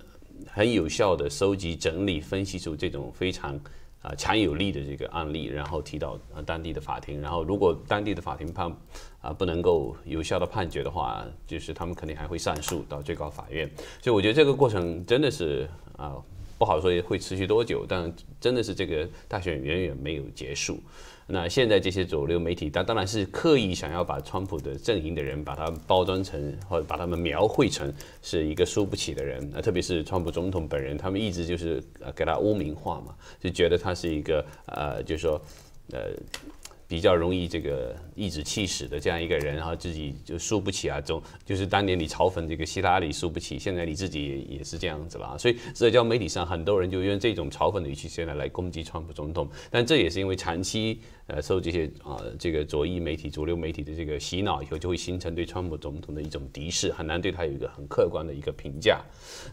[0.47, 3.59] 很有效的收集、整理、分析出这种非常。
[4.03, 8.75] 啊，强有力的这个案例，然后提到啊当地的法庭，然后如果当地的法庭判
[9.21, 13.71] 啊不能够有效的判决的话，就是他们肯定还会上诉到最高法院。
[14.01, 16.17] 所以我觉得这个过程真的是啊
[16.59, 18.11] 不好说会持续多久，但
[18.41, 20.79] 真的是这个大选远远没有结束。
[21.31, 29.49] 那现在这些主流媒体，他当然是刻意想要把川普的阵营的人，把他包装成或者把他们描绘成是一个输不起的人。
[29.53, 35.41] 那特别是川普总统本人，他们一直就是呃给他污名化嘛，就觉得他是一个呃，就是说
[35.93, 36.11] 呃。
[36.91, 59.01] 比较容易这个颐指气使的这样一个人，然后自己就输不起啊，总就是当年你嘲讽这个希拉里输不起，现在你自己也也是这样子了啊，所以社交媒体上很多人就用这种嘲讽的语气现在来攻击川普总统，但这也是因为长期呃受这些啊这个左翼媒体、主流媒体的这个洗脑以后，就会形成对川普总统的一种敌视，很难对他有一个很客观的一个评价。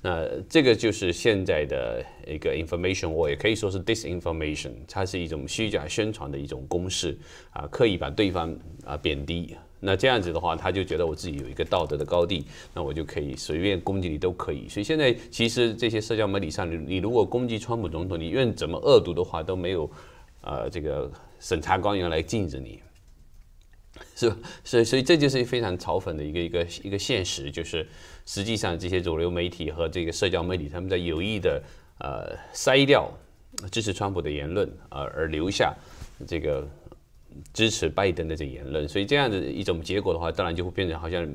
[0.02, 7.18] 那这个就是现在的一个 information war，也可以说是 disinformation，它是一种虚假宣传的一种公式。
[7.58, 8.56] 啊，刻意把对方
[8.86, 14.70] 啊贬低，那这样子的话，他就觉得我自己有一个道德的高地，那我就可以随便攻击你都可以。
[14.70, 19.90] 所以现在其实这些社交媒体上，你你如果攻击川普总统，你愿怎么恶毒的话都没有，
[20.42, 22.80] 呃，这个审查官员来禁止你，
[24.16, 24.38] 是吧？
[24.64, 27.88] 所以所以这就是非常嘲讽的一个一个一个现实，就是
[28.28, 31.60] 实际上这些主流媒体和这个社交媒体他们在有意的
[31.98, 33.12] 呃筛掉
[33.72, 35.76] 支持川普的言论，而而留下。
[36.28, 36.68] 这个
[37.54, 41.28] 支持拜登的这言论，所以这样的一种结果的话，当然就会变成好像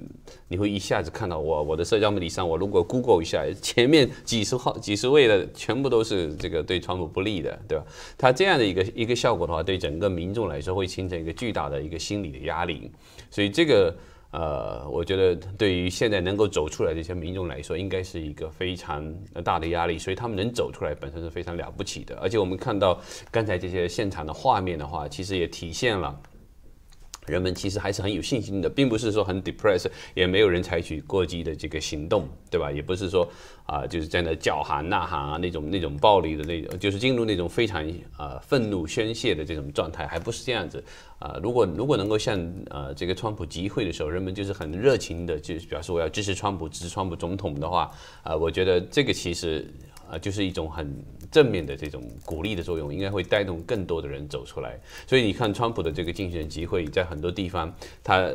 [0.48, 7.84] 你会一下子看到我我的社交媒体上，我如果 Google 一下，前面几十号几十位的全部都是这个对川普不利的，对吧？
[8.18, 12.90] 他这样的一个一个效果的话，对整个民众来说会形成一个巨大的一个心理的压力，
[13.30, 13.94] 所以这个。
[14.32, 19.14] 呃，我觉得对于现在能够走出来的这些民众来说，应该是一个非常
[19.44, 22.16] 大的压力，所以他们能走出来本身是非常了不起的。
[22.16, 22.98] 而且我们看到
[23.30, 26.18] 刚才这些现场的画面的话，其实也体现了。
[27.26, 32.72] 人们其实还是很有信心的，并不是说很 depressed，也没有人采取过激的这个行动，对吧？
[32.72, 33.26] 也不是说
[33.64, 37.86] 啊，就是在那叫喊呐喊啊那种那种暴力的那种，就是进入那种非常
[38.18, 40.82] 呃愤怒宣泄的这种状态，还不是这样子
[41.20, 41.38] 啊。
[41.42, 42.36] 如果如果能够像
[42.70, 47.88] 呃这个川普集会的时候，人们就是很热情的，就是表示我要支持川普，支持川普总统的话，
[48.24, 49.72] 啊，我觉得这个其实。
[50.12, 50.94] 啊，就是一种很
[51.30, 54.78] 正面的这种鼓励的作用，应该会带动更多的人走出来。
[55.06, 57.74] 所以你看，川普的这个竞选集会，在很多地方，
[58.04, 58.30] 他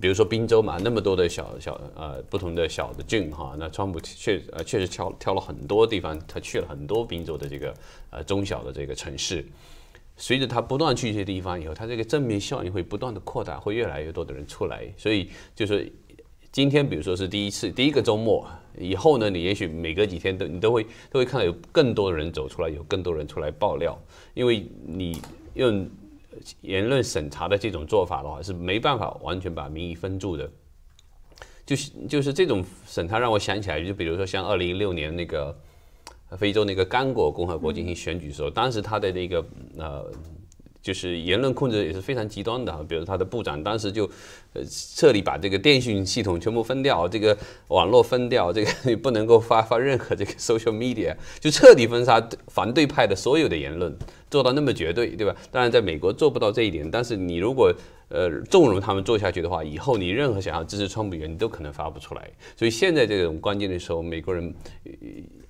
[0.00, 7.72] 比如说宾州嘛，那么多的小小呃不同的小的郡哈，那川普确呃确实挑挑了很多地方，他去了很多宾州的这个
[8.10, 9.46] 呃中小的这个城市。
[10.16, 14.92] 随着他不断去一些地方以后，他这个正面效应会不断的扩大，会越来越多的人出来。
[14.96, 15.92] 所以就是
[16.50, 18.44] 今天，比如说是第一次第一个周末。
[18.78, 23.98] 以后呢，你也许每隔几天都你都会都会看到有更多的人走出来，有更多人出来爆料，
[24.34, 25.20] 因为你
[25.54, 25.88] 用
[26.60, 30.50] 言论审查的这种做法的话，是没办法完全把民意分住的。
[31.64, 35.56] 就是就是这种审查让我想起来，就比如说像二零一六年那个
[36.38, 39.44] 非洲那个刚果共和国进行选举的时候，当时他的那个
[39.78, 40.12] 呃。
[40.86, 44.08] 就是言论控制也是非常极端的，比如他的部长当时就，
[44.52, 44.62] 呃，
[44.94, 47.36] 彻底把这个电讯系统全部封掉，这个
[47.66, 53.92] 网络封掉，这个不能够发发任何这个 social media，就彻底封杀反对派的所有的言论，
[54.30, 55.34] 做到那么绝对，对吧？
[55.50, 57.74] 当然在美国做不到这一点，但是你如果
[58.08, 62.30] 呃纵容他们做下去的话，以后你任何想要支持川普言，你都可能发不出来。
[62.56, 64.54] 所以现在这种关键的时候，美国人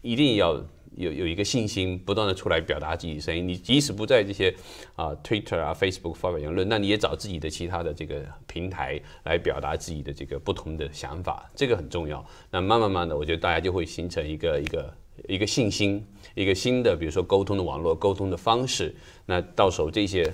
[0.00, 0.64] 一定要。
[0.97, 3.47] 有有一个信心，不断的出来表达自己声音。
[3.47, 4.55] 你即使不在这些
[4.94, 12.24] 啊 Twitter 啊 Facebook 发表言论，那你也找自己的其他的这个平台来表达自己的这个不同的想法，这个很重要。
[12.51, 14.94] 那慢慢慢的，我觉得大家就会形成一个一个
[15.28, 16.05] 一个信心，
[16.35, 18.94] 一个新的比如说沟通的网络沟通的方式。
[19.27, 20.24] 那到时候这些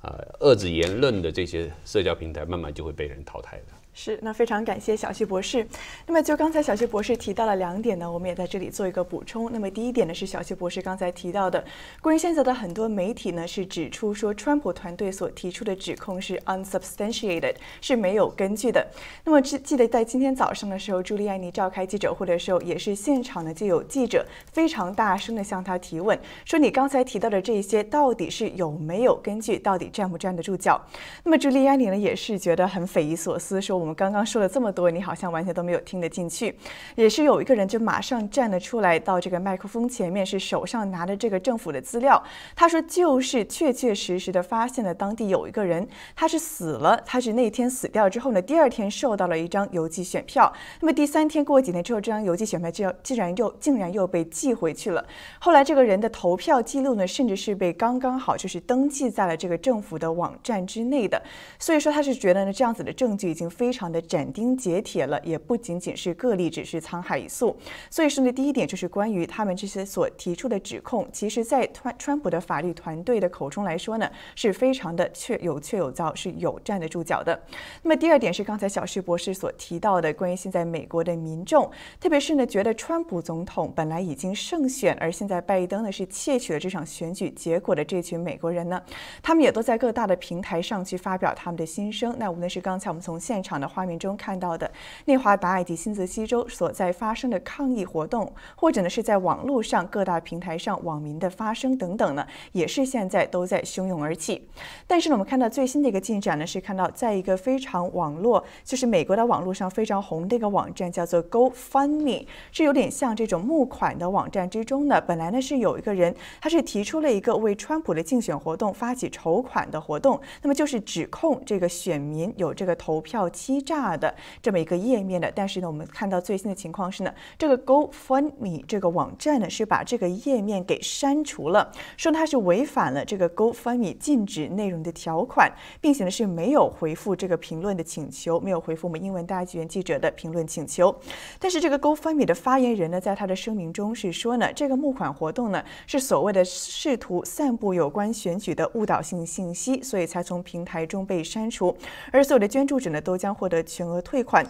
[0.00, 3.79] 啊遏制言论的这些社交平台，慢慢就会被人淘汰的。
[4.02, 5.66] 是，那非常感谢小旭博士。
[6.06, 9.52] 那么就刚才小旭博士提到了两点呢，我们也在这里做一个补充。
[9.52, 11.62] 那么第一点呢是小旭博士刚才提到的，
[12.00, 18.86] 关于现在的很多媒体呢是指出说，川普团队所提出的指控是 unsubstantiated，是没有根据的。
[19.22, 30.80] 那么记记得在今天早上的时候，朱利安尼召开记者会的时候，也是现场呢就有记者非常大声的向他提问，说你刚才提到的这些到底是有没有根据，到底站不站得住脚？
[31.22, 33.89] 那么朱利安尼呢也是觉得很匪夷所思，说我们。
[33.90, 36.56] 我刚刚说了这么多，你好像完全都没有听得进去。
[36.94, 42.22] 也是有一个人就马上站了出来，到这个麦克风前面，是手上拿着这个政府的资料。
[42.54, 50.52] 他说，就是确确实实的发现了当地有一个人，他是死了，他是那天死掉之后呢，第二天收到了一张邮寄选票。
[50.80, 55.04] 那么第三天过几天之后，这张邮寄选票就竟然又竟然又被寄回去了。
[55.40, 61.20] 后来这个人的投票记录呢，甚至是被刚刚好就是登记在了这个政府的网站之内的。
[61.58, 63.80] 所以说他是觉得呢，这样子的证据已经非非。
[63.80, 67.56] 常的斩钉截铁了，也不仅仅是个例，只是沧海一粟。
[67.88, 77.40] 所以说呢，第一点就是关于他们这些所提出的指控，其实在川川普的法律团队的口中来说呢，是非常的确有确有造，是有站得住脚的。
[77.82, 88.82] 那么第二点是刚才小旭博士所提到的，关于现在美国的民众，特别是呢觉得川普总统本来已经胜选，而现在拜登呢是窃取了这场选举结果的这群美国人呢，
[89.22, 92.14] 他们也都在各大的平台上去发表他们的心声。
[92.18, 93.70] 那无论是刚才我们从现场的。
[93.70, 94.70] 画面中看到的
[95.04, 104.48] 内华达以及新泽西州所在发生的抗议活动，或者呢是在网络上各大平台上网民的发声等等呢，也是现在都在汹涌而起。
[104.88, 115.00] 但是呢，我们看到最新的一个进展呢，是看到在一个非常网络，就是美国的网络上非常红的一个网站，叫做 GoFundMe，是有点像这种募款的网站之中呢。
[115.00, 123.49] 本来呢是有一个人，他是提出了一个为川普的竞选活动发起筹款的活动，那么就是指控这个选民有这个投票欺。
[123.50, 140.94] 欺诈的这么一个页面的，但是呢，我们看到最新的情况是呢，这个 GoFundMe 这个网站呢是把这个页面给删除了，说它是违反了这个 GoFundMe 禁止内容的条款，并且呢是没有回复这个评论的请求，没有回复我们英文大纪元记者的评论请求。
[141.40, 151.76] 但是这个 GoFundMe 的发言人呢，在他的声明中是说呢，这个募款活动呢是所谓的试图散布有关选举的误导性信息，所以才从平台中被删除，
[152.12, 153.50] 而所有的捐助者呢都将获。
[153.50, 154.46] 得全额退款。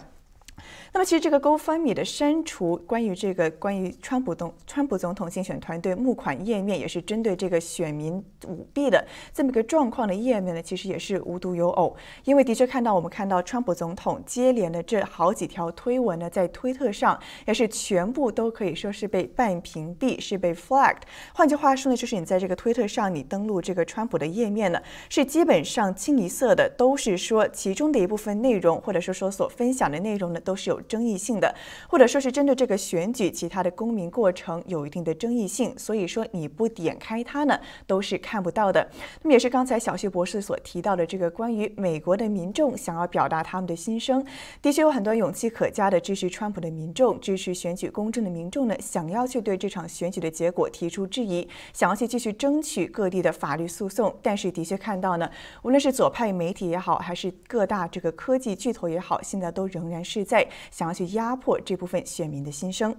[0.93, 11.95] 那么，其实这个 GoFundMe 的删除，关于这个关于川普总川普总统竞选团队募款页面，也是针对这个选民舞弊的这么一个状况的页面呢，其实也是无独有偶。
[12.25, 17.17] 因为的确看到，我们看到川普总统接连的这好几条推文呢，在推特上
[17.47, 21.01] 也是全部都可以说是被半屏蔽，是被 flagged。
[21.33, 30.81] 换句话说呢，就是你在这个推特上，你登录这个川普的页面呢，是基本上清一色的都是说其中的一部分内容，或者说说所分享的内容呢，都都是有。
[30.91, 31.55] 争议性的，
[31.87, 37.57] 或者说是针对这个选举其他的公民过程有一定的争议性，所以说你不点开它呢，
[37.87, 38.85] 都是看不到的。
[39.21, 44.21] 那么也是刚才小旭博士所提到的这个关于美国的民众想要表达他们的心声，
[44.61, 54.13] 的确有很多勇气可嘉的支持川普的民众，支持选举公正的民众呢，想要去对这场选举的结果提出质疑，想要去继续争取各地的法律诉讼。
[54.21, 55.29] 但是的确看到呢，
[55.63, 60.47] 无论是左派媒体也好，还是各大这个科技巨头也好，现在都仍然是在。
[60.69, 62.95] 想要去压迫这部分选民的心声。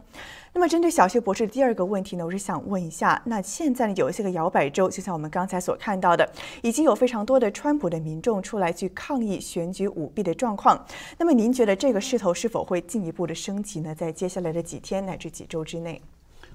[0.53, 6.31] 那么，针对小谢博士的第二个问题呢，我是想问一下，那现在呢有一些个摇摆州，就像我们刚才所看到的，
[6.63, 10.85] 已经有非常多的川普的民众出来去抗议选举舞弊的状况。
[11.19, 13.95] 那么，您觉得这个势头是否会进一步的升级呢？
[13.95, 16.01] 在接下来的几天乃至几周之内？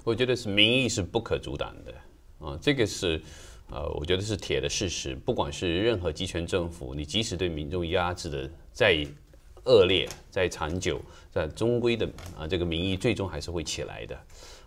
[0.04, 1.92] 我觉得是民意是不可阻挡的
[2.46, 3.20] 啊，这个是
[3.70, 5.16] 呃，我觉得是铁的事实。
[5.16, 9.04] 不管是任何集权政府，你即使对民众压制的再
[9.68, 10.98] 恶劣再长久，
[11.30, 14.18] 在终归的啊，这个民意最终还是会起来的，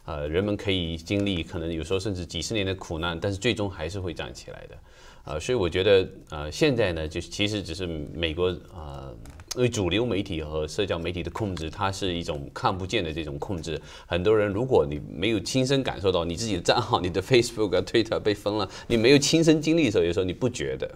[0.05, 4.77] 呃，人们可以经历可能有时候甚至几十年的苦难，但是最终还是会站起来的，
[5.25, 9.11] 呃，所以我觉得呃，现在呢，就是其实只是美国啊，
[9.55, 13.81] 因为主流媒体和社交媒体的控制，它是一种看不见的这种控制。
[14.05, 20.89] 很多人如果你没有亲身感受到你自己的账号、你的 Facebook 啊、Twitter 被封了，你没有亲身经历的时候，有时候你不觉得。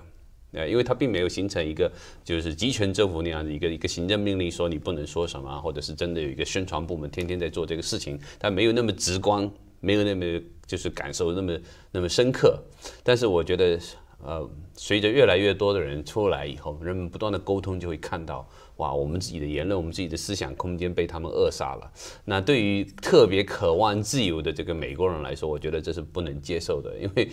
[0.56, 1.91] 呃，因为它并没有形成一个
[2.23, 9.49] 就是集权政府那样的一个一个行政命令，说你不能说什么，或者是真的有一个宣传部门天天在做这个事情，它没有那么直观，
[9.82, 11.60] 没有那么就是感受那么
[11.91, 12.57] 那么深刻。
[13.03, 13.80] 但是我觉得，
[14.23, 21.91] 呃，随着越来越多的人出来以后，人们不断的沟通，就会看到，哇，我们自己的言论，我们自己的思想空间被他们扼杀了。
[22.23, 27.30] 那对于特别渴望自由的这个美国人来说，我觉得这是不能接受的，因为，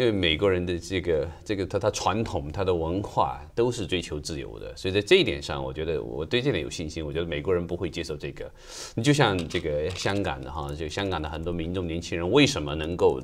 [0.00, 7.04] 因为美国人的这个这个他他传统他的文化都是追求自由的，所以在这一点上，我觉得我对这点有信心。
[7.04, 8.50] 我觉得美国人不会接受这个。
[8.94, 13.20] 你就像这个香港的哈，就香港的很多民众年轻人为什么能够？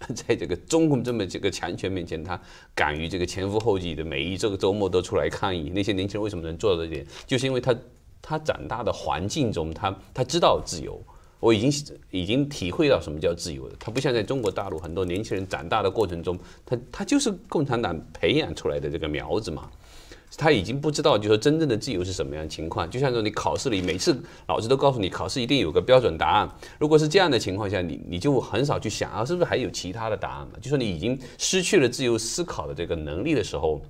[0.14, 2.40] 在这个中共这么这个强权面前，他
[2.74, 5.70] 敢于这个前赴后继的每一这个周末都出来抗议。
[5.74, 7.06] 那些年轻人为什么能做到这点？
[7.26, 7.76] 就是因为他
[8.22, 11.00] 他长大的环境中，他他知道自由。
[11.40, 13.74] 我已经已经体会到什么叫自由了。
[13.78, 19.70] 他不像在中国大陆很多年轻人长大的过程中，他他就是共产党培养出来的这个苗子嘛。
[20.36, 22.88] 他已经不知道，就说真正的自由是什么样情况。
[22.90, 24.16] 就像说你考试里每次
[24.46, 26.48] 老师都告诉你考试一定有个标准答案，
[26.78, 30.54] 如果是这样的情况下，你你就很少去想啊，是不是还有其他的答案嘛？
[30.60, 33.80] 就说你已经失去了自由思考的这个能力的时候。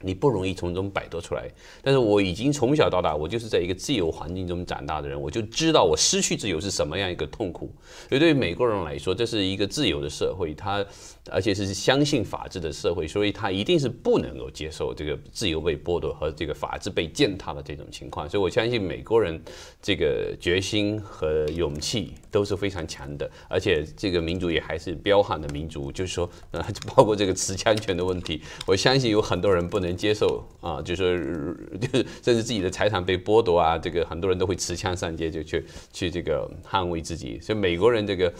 [0.00, 1.48] 你不容易从中摆脱出来，
[1.82, 7.72] 但是我已经从小到大，我就是在一个自由环境中长大的人，我就知道我失去自由是什么样一个痛苦。
[8.08, 10.84] 所以对于美国人来说，这是一个自由的社会，他
[11.30, 18.26] 而且是相信法治的社会，所以他一定是不能够接受这个自由被剥夺和这个法治被践踏的这种情况。
[18.30, 19.38] 所以我相信美国人
[19.82, 26.64] 这个决心和勇气都是非常强的，而且这个民族也还是彪悍的民族，就是说，呃，
[26.94, 29.88] 包括这个持枪权的问题，我相信有很多人不能。
[29.98, 37.40] 接受啊，就是就是甚至自己的财产被剥夺啊，这个很多人都会持枪上街，就去去这个捍卫自己。
[37.40, 38.32] 所以美国人这个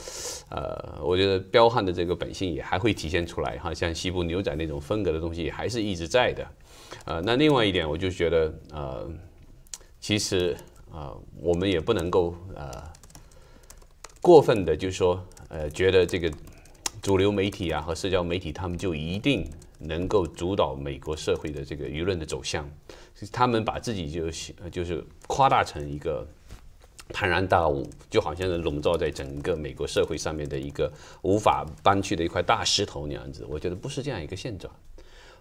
[0.50, 6.46] 呃，我觉得彪悍的这个本性也还会体现出来哈，像西部牛仔那种风格的东西还是一直在的。
[7.04, 9.10] 呃，那另外一点，我就觉得呃，
[10.00, 10.56] 其实
[10.90, 12.70] 啊，我们也不能够呃
[14.20, 16.32] 过分的，就是说呃，觉得这个
[17.02, 19.48] 主流媒体啊和社交媒体他们就一定。
[19.80, 22.68] 能够主导美国社会的这个舆论的走向，
[23.30, 24.28] 他们把自己就
[24.68, 26.26] 就是夸大成一个
[27.12, 33.46] 庞然大物，就好像是笼罩在整个美国社会上面的一个无法搬去的一块大石头那样子。
[33.48, 34.72] 我觉得不是这样一个现状。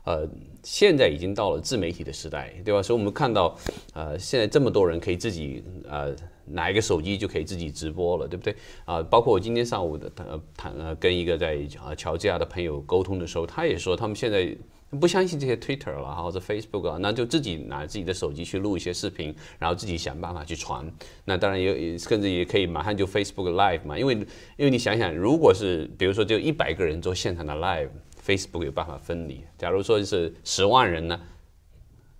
[0.04, 0.28] 呃，
[0.64, 2.82] 现在已经到了自媒体的时代，对吧？
[2.82, 3.58] 所以我们看到，
[3.94, 6.16] 呃，现在这么多人可以自己呃。
[6.50, 8.56] 拿一个手机就可以自己直播了，对不对
[8.86, 9.02] 啊？
[9.04, 14.56] 包括我今天上午的谈谈呃，跟一个在啊乔治亚的朋友沟通的时候，他也说他们现在
[15.00, 20.90] 不相信这些 Twitter 了或者 Facebook 啊，那就自己拿自己的手机去录一些视频，然后自己想办法去传。
[21.26, 24.16] 那当然也甚至也可以马上就 Facebook Live 嘛，因为
[24.56, 29.44] 因为你想想，如果是比如说就一百个人做现场的 Live，Facebook 有办法分离。
[29.58, 31.20] 假如说是十万人呢？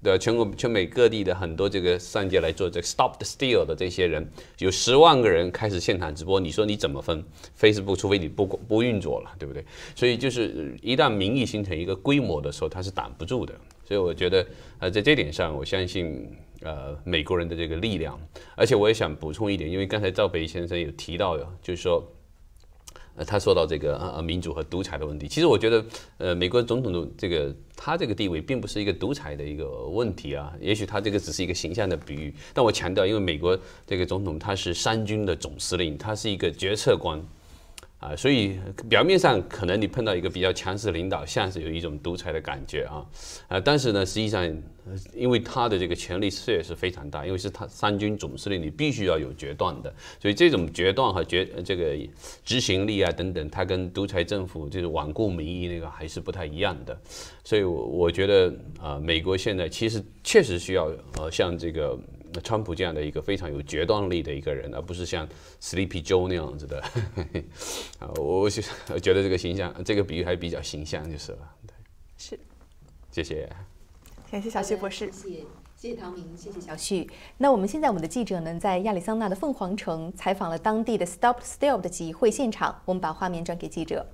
[0.08, 4.26] 对全国全美各地的很多这个上街来做这个 Stop the Steal 的这些人，
[4.60, 7.24] 有十万个人开始现场直播，你说你怎么分
[7.60, 9.66] ？Facebook 除非你不不运作了，对不对？
[9.96, 13.54] 所以就是一旦民意形成一个规模的时候，它是挡不住的。
[13.84, 14.48] 所以我觉得，
[14.80, 16.30] 呃，在这点上，我相信
[16.62, 18.18] 呃美国人的这个力量。
[18.56, 22.02] 而且我也想补充一点，因为刚才赵北先生有提到，就是说。
[23.18, 25.86] 呃，他说到这个啊民主和独裁的问题，其实我觉得，
[26.20, 32.34] 呃，美国总统的这个他这个地位并不是一个独裁的一个问题啊，也许他这个只是一个形象的比喻。
[32.54, 37.20] 但我强调，因为美国这个总统他是三军的总司令，他是一个决策官。
[38.00, 43.04] 啊，所以表面上可能你碰到一个比较强势的领导，像是有一种独裁的感觉啊，
[43.48, 44.46] 啊，但是呢，实际上，
[45.16, 49.92] 因为他的这个权力势也是非常大，因为是他三军总司令，你必须要有决断的，
[50.22, 51.98] 所以这种决断和决这个
[52.46, 56.96] 执行力啊等等，它跟独裁政府就是罔顾民意那个还是不太一样的，
[57.44, 61.98] 所以我觉得啊，美国现在其实确实需要呃像这个。
[62.42, 65.28] 川普这样的一个非常有决断力的一个人，而不是像
[65.62, 66.82] Sleepy Joe 那样子的。
[68.00, 68.50] 啊，我我
[69.00, 71.40] 觉得这个形象，这个比喻还比较形象就是了。
[71.66, 71.74] 对，
[72.18, 72.40] 是，
[73.12, 73.50] 谢谢，
[74.32, 75.36] 感谢小旭博士，谢谢
[75.76, 77.10] 谢谢唐明，谢谢小旭。
[77.38, 84.06] 那我们现在我们的记者呢，在亚利桑那的凤凰城采访了当地的 Stop Steal 的集会现场，我们把画面转给记者。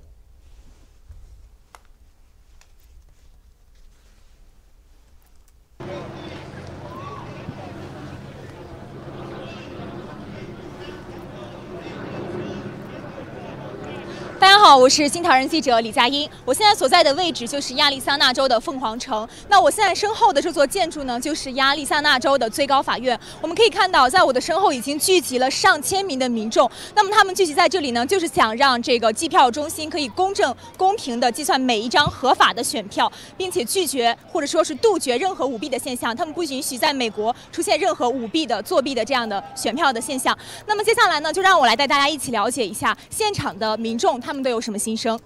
[14.64, 16.26] 好，我是新唐人记者李佳音。
[16.42, 19.28] 我现在所在的位置就是亚利桑那州的凤凰城。
[19.50, 23.20] 那我现在身后的这座建筑呢，就是亚利桑那州的最高法院。
[23.42, 26.68] 我们可以看到，在我的身后已经聚集了上千名的民众。
[26.94, 36.16] 那么他们聚集在这里呢，就是想让这个计票中心可以公正、公平地计算每一张合法的选票，并且拒绝或者说是杜绝任何舞弊的现象。
[36.16, 40.34] 他们不允许在美国出现任何舞弊的、作弊的这样的选票的现象。
[40.66, 44.53] 那么接下来呢，就让我来带大家一起了解一下现场的民众他们的。
[44.54, 45.18] 有什么心声？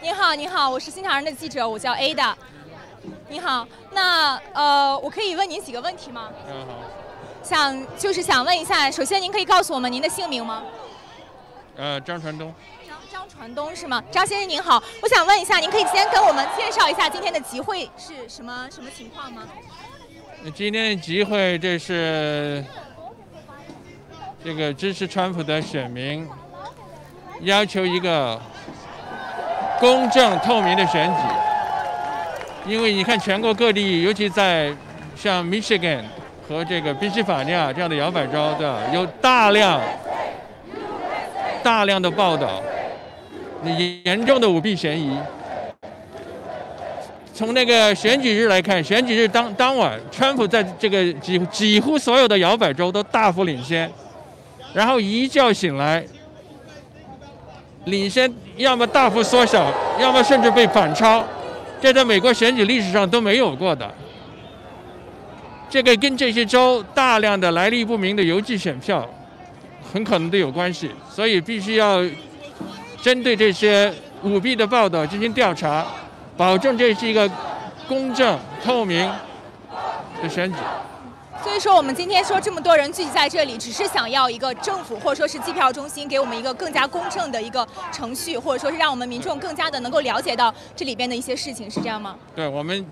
[0.00, 2.38] 您好，您好，我是《新唐人》的记者，我叫 A 的。
[3.28, 6.30] 您好，那呃，我可以问您几个问题吗？
[6.46, 7.03] 嗯，好。
[7.44, 10.62] 想就是想问一下，首先您可以告诉我们您的姓名吗？
[11.76, 12.52] 呃，张传东。
[12.88, 14.02] 张张传东是吗？
[14.10, 19.42] 张先生您好，我想问一下，您可以先跟我们介绍一下今天的集会是什么什么情况吗？
[20.54, 22.64] 今天的集会这是
[24.42, 26.26] 这个支持川普的选民
[27.40, 28.40] 要求一个
[29.78, 34.74] 公正透明的选举，因为你看全国各地，尤其在
[35.14, 36.04] 像 Michigan
[36.46, 39.80] 和这个宾夕法尼亚这样的摇摆州的，有大量
[41.62, 42.62] 大量的报道，
[44.04, 45.16] 严重的舞弊嫌疑。
[47.32, 53.90] 从那个选举日来看，选举日当当晚，川普在这个几几乎所有的摇摆州都大幅领先，
[54.72, 56.04] 然后一觉醒来，
[57.86, 61.24] 领先要么大幅缩小，要么甚至被反超，
[61.80, 63.90] 这在美国选举历史上都没有过的。
[65.68, 69.08] 这个跟这些州大量的来历不明的邮寄选票，
[69.92, 72.00] 很可能都有关系，所以必须要
[73.02, 73.92] 针对这些
[74.22, 75.84] 舞弊的报道进行调查。
[76.36, 77.30] 保证这是一个
[77.86, 79.08] 公正透明
[80.22, 80.58] 的选举。
[81.42, 92.16] 所以说，我们今天说这么多人聚集在这里，只是想要一个政府或者说是计票中心给我们一个更加公正的一个程序，或者说是让我们民众更加的能够了解到这里边的一些事情，是这样吗？
[92.34, 92.84] 对我们，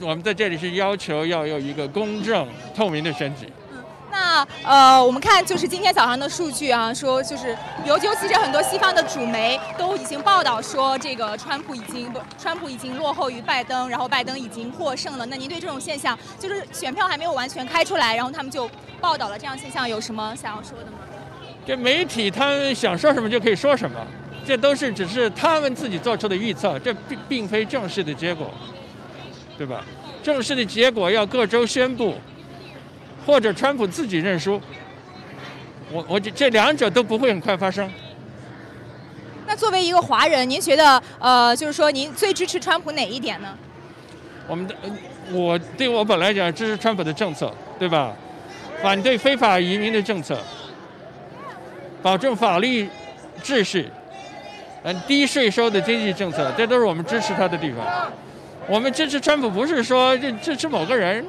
[0.00, 3.48] 我们在这里是要求要有一个公正透明的选举。
[4.10, 7.56] 那呃，我们看就是今天早上的数据啊，说就是
[7.86, 15.24] 尤尤其是很多西方的主媒都已经报道说，这个川普已经不，川普已经落后于拜登，然后拜登已经获胜了。
[15.26, 18.70] 那您对这种现象，就是选票还没有完全开出来，然后他们就
[19.00, 20.98] 报道了这样现象，有什么想要说的吗？
[21.66, 23.98] 这媒体他们想说什么就可以说什么，
[24.46, 28.50] 这都是只是他们自己做出的预测，这并并非正式的结果，
[29.62, 29.84] 对吧？
[30.24, 32.16] 正式的结果要各州宣布。
[33.24, 34.60] 或者川普自己认输，
[35.92, 37.88] 我我这这两者都不会很快发生。
[39.46, 43.56] 那作为一个华人，您觉得呃，就是说您最支持川普哪一点呢？
[44.48, 44.74] 我们的
[45.30, 48.12] 我对我本来讲支持川普的政策，对吧？
[48.82, 50.36] 反对非法移民的政策，
[52.02, 52.88] 保证法律
[53.40, 53.88] 秩序，
[54.82, 58.12] 嗯，低税收的经济政策，这都是我们支持他的地方。
[58.68, 61.24] 我们支持川普不是说支持某个人。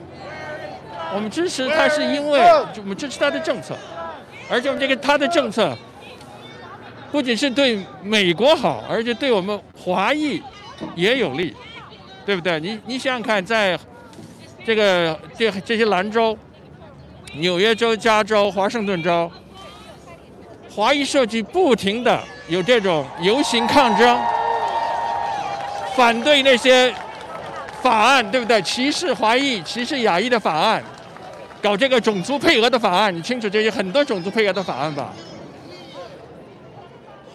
[1.15, 2.41] 我们支持他，是因为
[2.77, 3.77] 我们支持他的政策，
[4.49, 5.77] 而且我们这个他的政策
[7.11, 10.41] 不仅是对美国好，而且对我们华裔
[10.95, 11.55] 也有利，
[12.25, 12.59] 对不对？
[12.59, 13.77] 你你想想看，在
[14.65, 16.35] 这个这这些兰州、
[17.35, 19.31] 纽约州、加州、华盛顿州，
[20.73, 24.19] 华裔社区不停的有这种游行抗争，
[25.95, 26.91] 反对那些
[27.83, 28.61] 法案，对不对？
[28.61, 30.81] 歧视华裔、歧视亚裔的法案。
[31.61, 35.13] 搞这个种族配额的法案，你清楚这些很多种族配额的法案吧？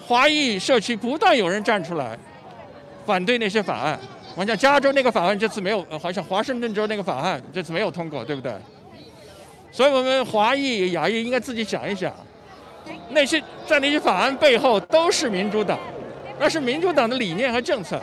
[0.06, 2.18] 华裔社区不断有人站出来
[3.06, 3.98] 反对那些法案。
[4.34, 8.52] 我想加州那个法案这次没有，好像华盛顿州那个法案这次没有通过，对不对？
[9.70, 12.12] 所以我们华裔、亚裔应该自己想一想，
[13.10, 15.78] 那些在那些法案背后都是民主党，
[16.38, 17.98] 那是民主党的理念和政策。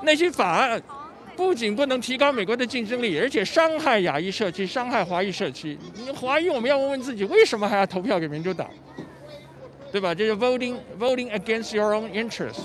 [0.00, 0.80] 那些法案。
[1.42, 5.76] 不仅不能提高美国的竞争力，而且伤害亚裔社区，伤害华裔社区。
[5.96, 8.70] 你华裔，我们要问问自己，为什么还要投票给民主党？
[9.90, 10.14] 对吧？
[10.14, 12.60] 这是 voting voting against your own interest。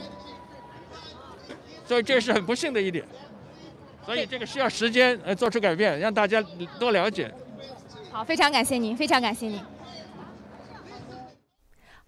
[1.86, 3.04] 所以这是很不幸的一点。
[4.06, 6.42] 所以这个需要时间呃做出改变，让大家
[6.80, 7.30] 多了解。
[8.12, 9.60] 好，非常感谢您，非常感谢您。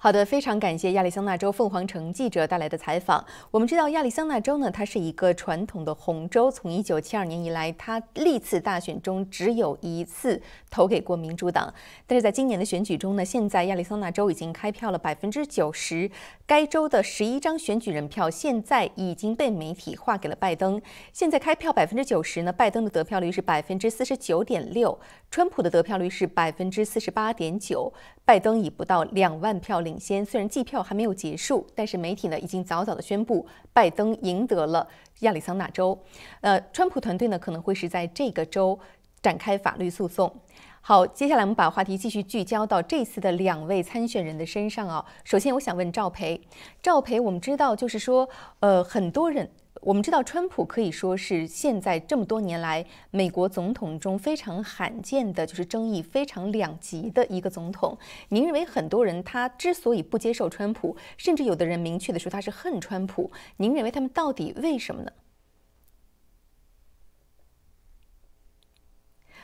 [0.01, 3.21] 好的，非常感谢亚利桑那州凤凰城记者带来的采访。
[3.51, 11.73] 我们知道亚利桑那州呢，它是一个传统的红州，从一九七二年以来，它历次大选中只有一次投给过民主党。
[12.07, 16.09] 但是在今年的选举中呢，现在亚利桑那州已经开票了百分之九十，
[16.45, 20.81] 该州的十一张选举人票现在已经被媒体划给了拜登。
[21.11, 24.97] 现在开票百分之九十呢，拜登的得票率是百分之四十九点六，
[25.29, 27.91] 川普的得票率是百分之四十八点九。
[28.29, 33.43] 拜登以不到两万票领先，虽然计票还没有结束，但是媒体呢已经早早的宣布
[33.73, 34.87] 拜登赢得了
[35.21, 35.97] 亚利桑那州。
[36.41, 38.77] 呃，川普团队呢可能会是在这个州
[39.19, 40.31] 展开法律诉讼。
[40.79, 45.03] 好，接下来我们把话题继续聚焦到这次的两位参选人的身上啊。
[45.23, 46.39] 首先，我想问赵培，
[46.83, 48.29] 赵培，我们知道就是说，
[48.59, 49.49] 呃，很多人。
[49.81, 57.97] 我们知道，川普可以说是现在这么多年来美国总统中非常罕见的，就是争议非常两极的一个总统。
[58.27, 65.11] 您认为很多人他之所以不接受川普，甚至有的人明确的说他是恨川普，您认为他们到底为什么呢？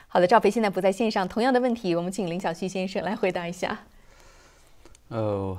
[0.06, 3.86] 好的，赵飞现在不在线上，同样的问题，我们请林小旭先生来回答一下。
[5.08, 5.56] 呃。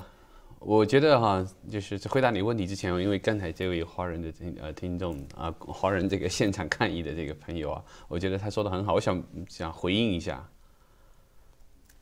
[0.60, 10.46] 我觉得哈，就是在回答你问题之前，因为刚才这位华人的听呃听众啊，华人这个现场抗议的这个朋友啊，我觉得他说的很好，我想想回应一下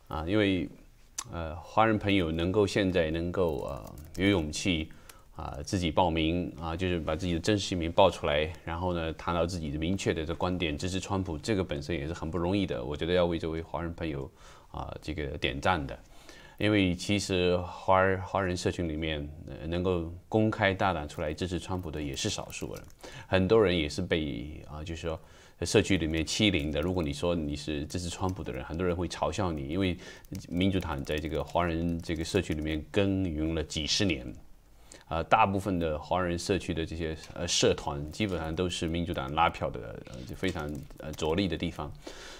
[0.08, 0.70] 啊，因为
[1.32, 4.90] 呃华人朋友能够现在能够呃有勇气
[5.36, 14.32] 啊自己报名啊，就是把自己的真实姓名报出来，然后呢谈到自己的明确的这观点支持川普，这个本身也是很不容易的，我觉得要为这位华人朋友
[14.72, 16.00] 啊这个点赞的。
[16.58, 22.84] 因为其实华华人社群里面，呃能够公开大胆出来支持川普的也是少数人，
[23.28, 25.20] 很多人也是被啊，就是说
[25.62, 26.80] 社区里面欺凌的。
[26.80, 29.98] 如果你说你是支持川普的人，很多人会嘲笑你，因为
[30.48, 34.26] 民主党在这个华人这个社区里面耕耘了几十年。
[35.08, 39.96] 啊，大部分的华人社区的这些呃社团，基本上都是民主党拉票的，
[40.28, 40.68] 就非常
[40.98, 41.94] 呃着力的地方。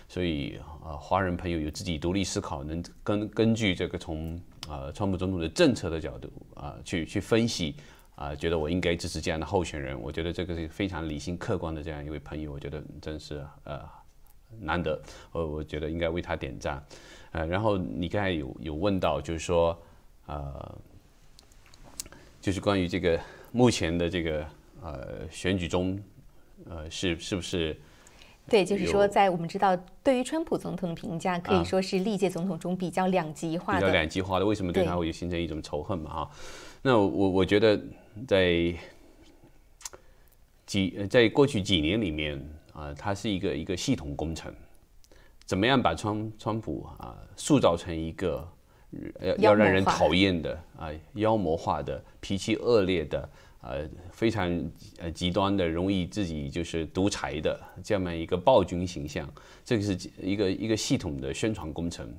[0.08, 7.76] 所以啊，华人朋友有自己独立思考，能根根据这个从啊川普总统的政策的角度啊去去分析
[8.16, 10.00] 啊，觉得我应该支持这样的候选人。
[10.00, 13.82] 我觉得这个是非常理性客观的这样一位朋友，我觉得真是呃
[14.60, 15.02] 难得。
[15.32, 16.84] 我我觉得应该为他点赞。
[17.32, 19.78] 呃，然后你刚才有有问到，就是说
[20.28, 20.78] 呃。
[22.42, 23.20] 就是关于这个
[23.52, 24.46] 目前的这个
[24.80, 26.00] 呃选举中，
[26.70, 27.76] 呃是是不是？
[28.48, 33.80] 对，就是说，在我们知道，对于川普总统的评价，可以说是历届总统中比较两极化的。
[33.80, 36.12] 比较两极化的，为什么对他会形成一种仇恨嘛？
[36.12, 36.32] 哈，
[36.82, 37.80] 那我我觉得
[38.28, 38.74] 在
[40.66, 42.42] 几在过去几年里面
[42.74, 44.54] 啊，它是一个一个系统工程，
[45.46, 48.48] 怎么样把川川普啊塑造成一个。
[49.20, 53.86] 要要让人讨厌的啊，妖魔化的、脾气恶劣的、呃，
[54.16, 54.50] 非常
[54.98, 59.32] 呃极端的、容易自己就是独裁的这样么一个暴君形象，
[59.64, 62.10] 这个是一个一个系统的宣传工程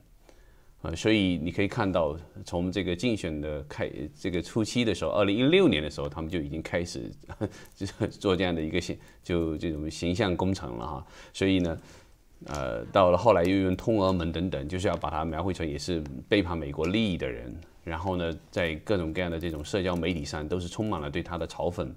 [0.82, 0.94] 啊。
[0.94, 7.10] 所以你可以看到，从这个竞选的开这个初期的时候，二零一六年的时候，他们就已经开始
[7.74, 11.06] 就 做这样的一个形就这种形象工程了哈。
[11.32, 11.78] 所以呢。
[12.48, 17.50] 呃，到了后来又用通俄门等等，就是要把它描绘成也是背叛美国利益的人。
[17.86, 21.88] 然后呢，在各种各样的这种社交媒体上，都是充满了对他的嘲讽，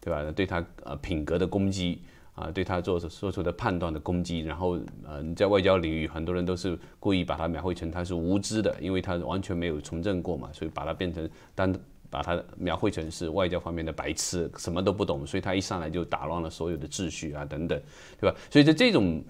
[0.00, 0.22] 对吧？
[0.30, 2.00] 对他呃品格的攻击
[2.36, 4.38] 啊，对他做做出的判断的攻击。
[4.38, 11.74] 然后呃，在外交领域，很多人都是故意把他描绘成他是无知的，因为他完全没有从政过嘛，所以把他变成单
[12.08, 17.80] 把他描绘成是外交方面的白痴，什么都不懂，所以他一上来就打乱了所有的秩序啊等等，
[18.20, 18.36] 对吧？
[18.48, 19.20] 所以在这种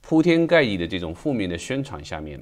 [0.00, 2.40] 铺天盖地的这种负面的宣传下面，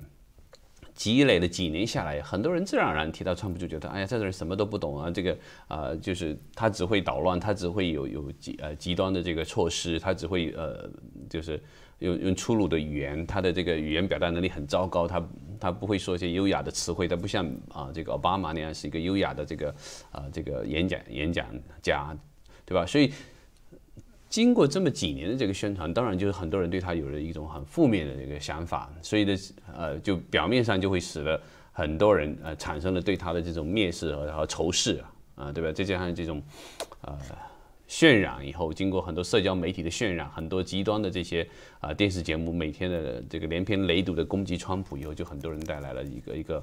[0.98, 5.38] 积累了几年下来，很多人自然而然提到川普就觉得，哎呀，这个人什么都不懂啊，这个
[5.68, 10.90] 啊，就是他只会捣乱，他只会有有极呃极端的这个措施，他只会呃
[11.30, 11.62] 就是
[12.00, 15.24] 用用粗鲁的语言，他的这个语言表达能力很糟糕，他
[15.60, 19.74] 他不会说一些优雅的词汇，他不像啊这个奥巴马那样是一个优雅的这个
[20.10, 21.46] 啊这个演讲演讲
[21.80, 22.12] 家，
[22.66, 22.84] 对吧？
[22.84, 23.12] 所以。
[24.28, 29.34] 经过这么几年的这个宣传，当然就是很多人对他有了一种很负面的这个想法，所以呢，
[29.74, 31.40] 呃，就表面上就会使得
[31.72, 35.02] 很多人呃产生了对他的这种蔑视和和仇视，
[35.34, 35.72] 啊，对吧？
[35.72, 36.42] 再加上这种
[37.00, 37.18] 呃
[37.88, 41.48] 渲染以后，经过很多社交媒体的渲染，很多极端的这些
[41.80, 46.62] 啊电视节目每天的这个连篇累牍的攻击川普以后，就很多人带来了一个一个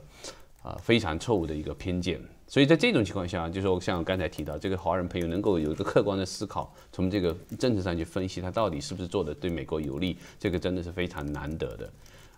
[0.61, 2.21] 啊非常错误的一个偏见。
[2.47, 11.89] 所以在这种情况下，就是说像我刚才提到，这个华人朋友能够有一个客观的思考，从这个政治上去分析他到底是不是做的对美国有利，这个真的是非常难得的。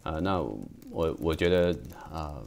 [0.04, 0.42] 啊，那
[0.90, 1.78] 我我觉得
[2.10, 2.42] 啊，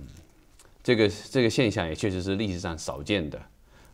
[0.83, 3.39] 这个这个现象也确实是历史上少见的。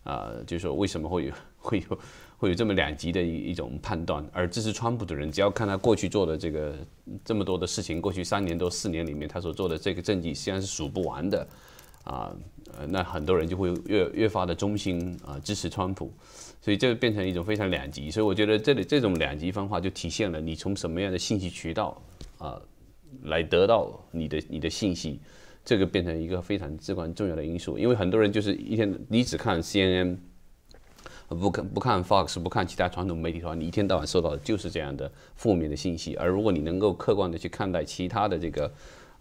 [0.05, 1.99] 啊，就是说为什么会有 会有
[2.39, 4.25] 会有这么两极的一一种判断？
[4.33, 6.77] 而支持川普的人，只要看他过去做的这个
[7.25, 11.45] 这么多的事情，过去三年多四年里面他所做的这个政绩，实际上是数不完的。
[12.05, 12.33] 啊。
[12.89, 16.13] 那很多人就会越越发的忠心啊，支持川普，
[16.61, 18.11] 所以这变成一种非常两极。
[18.11, 22.01] 所以我觉得这里这种两极分化就体现了你从什么样的信息渠道
[22.39, 22.61] 啊
[23.23, 25.21] 来得到你的你的信息，
[25.65, 27.79] 这个变成一个非常至关重要的因素。
[27.79, 30.17] 因为很多人就是一天你只看 CNN，
[31.29, 36.15] 不看不看 Fox，不看其他传统媒体的话，你一天到晚收到的就是这样的负面的信息。
[36.17, 38.71] 而如果你能够客观的去看待其他的这个。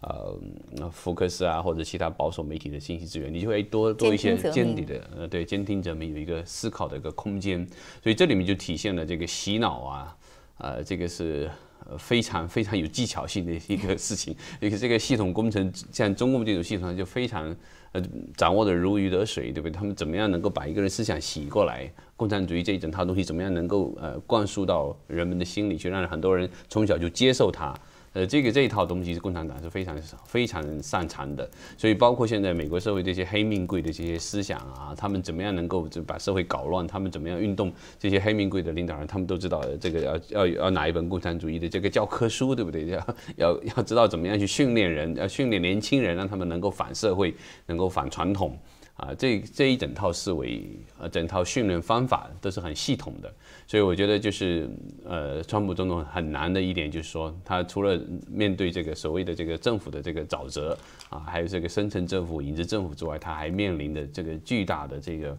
[0.00, 7.66] 呃福克斯啊或者其他保守媒体的信息资源，你就会多多一些监理的呃对监听者们有一个思考的一个空间，
[8.02, 10.16] 所以这里面就体现了这个洗脑啊，
[10.58, 11.50] 呃这个是。
[11.88, 17.54] 呃，非常非常有技巧性的一个事情， 一个这个系统工程，像中共这种系统就非常
[17.92, 18.02] 呃
[18.36, 19.70] 掌握的如鱼得水，对不对？
[19.70, 21.88] 他们怎么样能够把一个人思想洗过来？
[22.16, 27.72] 共产主义这一整套东西怎么样能够呃灌输到人们的心里去，让很多人从小就接受它？
[28.16, 29.94] 呃，这个这一套东西是共产党是非常
[30.24, 36.86] 非常擅长的，所以包括现在美国社会这些黑命贵的这些思想啊，他们怎么样能够就把社会搞乱？
[36.86, 37.70] 他们怎么样运动？
[37.98, 42.86] 这些黑命贵的领导人，他们都知道这个要要要拿一本共产主义的这个教科书，对不对？
[42.86, 43.06] 要
[43.36, 47.34] 要要知道怎么样去训练人，要训练年轻人，让他们能够反社会，
[47.66, 48.58] 能够反传统。
[48.96, 50.66] 啊，这这一整套思维，
[50.98, 53.30] 呃，整套训练方法都是很系统的，
[53.68, 54.70] 所以我觉得就是，
[55.04, 60.78] 呃，川普总统很难的一点就是说，他除了面对这个所谓的这个政府的这个沼泽
[61.10, 65.38] 啊，还有这个深层政府、影子政府之外，他还面临的这个巨大的这个，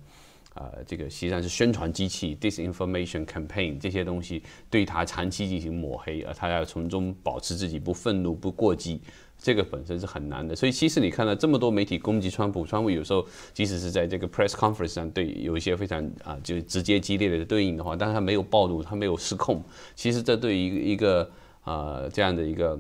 [0.55, 8.99] 呃，这个实际上是宣传机器 （disinformation campaign） 这些东西对他长期进行抹黑，而他要从中保持自己不愤怒、不过激。
[9.39, 19.63] 这个本身是很难的，所以其实你看到这么多媒体攻击川普，川普有时候即使是在这个 press conference 上对有一些非常啊，就直接激烈的对应的话，但是他没有暴露，他没有失控。
[19.95, 21.29] 其实这对于一个
[21.63, 22.77] 啊这样的一个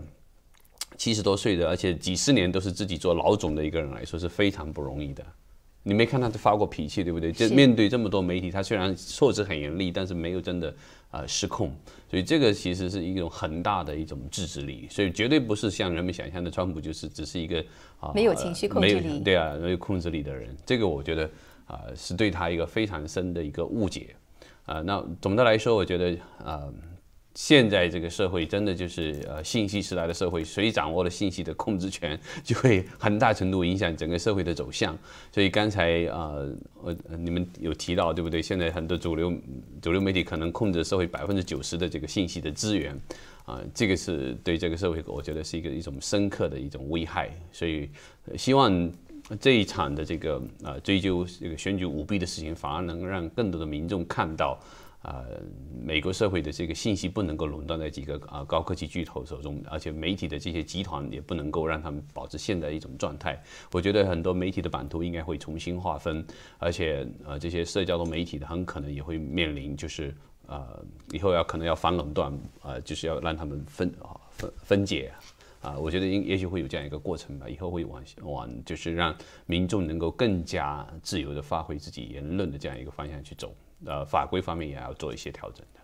[0.97, 5.23] 七十多岁的，而且几十年都是自己做老总的一个人来说是非常不容易的。
[5.83, 7.31] 你没看他发过脾气，对不对？
[7.31, 10.73] 就面对这么多媒体，他虽然措辞很严厉，但是没有真的。
[11.11, 11.71] 呃，失控，
[12.09, 17.63] 所以这个其实是一种很大的一种自制力，所以绝对不是像人们想象的，川普就是只是一个
[17.99, 21.29] 啊没有情绪控制力，对啊，没有控制力的人，这个我觉得
[21.65, 24.15] 啊是对他一个非常深的一个误解
[24.65, 24.81] 啊。
[24.81, 26.63] 那总的来说，我觉得啊。
[27.37, 34.97] 现在这个社会真的就是呃信息时代的社会，谁掌握了信息的控制权，就会很大程度影响整个社会的走向。
[35.31, 36.33] 所以刚才啊，
[36.83, 38.41] 呃，你们有提到对不对？
[38.41, 39.31] 现在很多主流
[39.79, 42.99] 主流媒体可能控制社会百分之九十的这个信息的资源，
[43.45, 47.29] 啊，这个是对这个社会，我觉得是一个一种深刻的一种危害。
[47.51, 47.87] 所以
[48.35, 48.91] 希望
[49.39, 54.59] 这一场的这个啊追究这个选举舞弊的事情，反而能让更多的民众看到。
[55.03, 55.23] 啊，
[55.79, 63.41] 美国社会的这个信息不能够垄断在几个啊高科技巨头手中，而且媒体的这些集团也不能够让他们保持现在一种状态。
[63.71, 66.25] 我觉得很多媒体的版图应该会重新划分，
[66.57, 70.13] 而且呃这些社交的媒体的很可能也会面临就是
[70.47, 75.13] 呃以后要可能要反垄断啊，就是要让他们分啊分分解
[75.61, 75.77] 啊。
[75.77, 79.15] 我觉得应也许会有这样一个过程吧，以后会往往就是让
[79.45, 83.55] 民众能够更加自由的发挥自己言论的这样一个方向去走。
[83.85, 85.79] 呃，法规方面也要做一些调整的。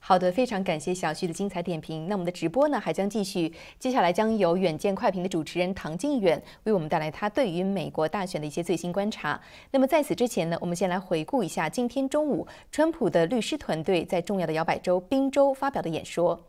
[0.00, 2.06] 好的，非常感谢小旭的精彩点评。
[2.06, 9.40] 那我们的直播呢，还将继续，接下来将由远见快评的主持人唐靖远为我们带来他对于美国大选的一些最新观察。
[9.72, 16.44] 那么在此之前呢，我们先来回顾一下今天中午川普的律师团队在重要的摇摆州宾州发表的演说。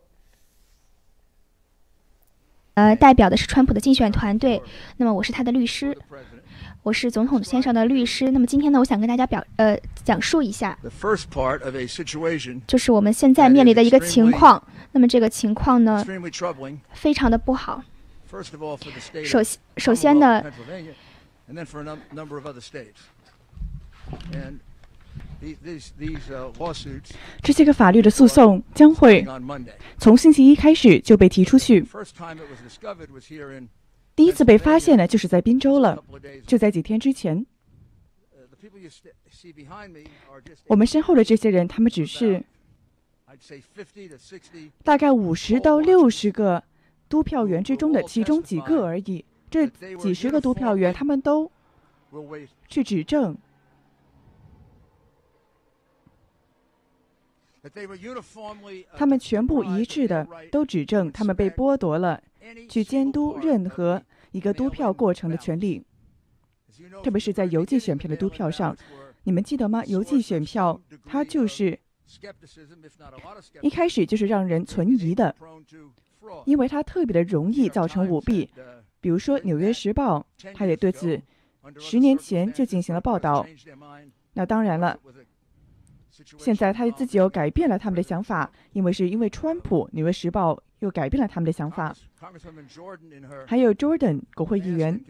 [2.74, 4.62] 呃，代表的是川普的竞选团队。
[4.96, 5.98] 那么我是他的律师。
[6.82, 8.30] 我是总统先生的律师。
[8.30, 10.78] 那么今天呢，我想跟大家表呃讲述一下，
[12.66, 14.62] 就是我们现在面临的一个情况。
[14.92, 16.02] 那么这个情况呢，
[16.94, 17.84] 非常的不好。
[19.24, 20.42] 首先，首先呢，
[27.42, 29.26] 这些个法律的诉讼将会
[29.98, 31.86] 从星期一开始就被提出去。
[34.20, 36.04] 第一次被发现呢，就是在滨州了，
[36.46, 37.46] 就在几天之前。
[40.66, 42.44] 我们身后的这些人，他们只是
[44.84, 46.62] 大概五十到六十个
[47.08, 49.24] 督票员之中的其中几个而已。
[49.48, 49.66] 这
[49.96, 51.50] 几十个督票员，他们都
[52.68, 53.34] 去指证，
[58.98, 62.22] 他们全部一致的都指证他们被剥夺了。
[62.68, 64.02] 去监督任何
[64.32, 65.84] 一个督票过程的权利，
[67.02, 68.76] 特别是在邮寄选票的督票上，
[69.24, 69.84] 你们记得吗？
[69.84, 71.78] 邮寄选票它就是
[73.60, 75.34] 一开始就是让人存疑的，
[76.46, 78.50] 因为它特别的容易造成舞弊。
[79.00, 81.20] 比如说《纽约时报》，它也对此
[81.78, 83.46] 十年前就进行了报道。
[84.34, 84.98] 那当然了，
[86.38, 90.54] 现在他自己又改变了他们的想法，因为是因为川普，《纽约时报》。
[90.80, 91.94] 又改变了他们的想法。
[93.46, 95.00] 还有 Jordan 国会议员，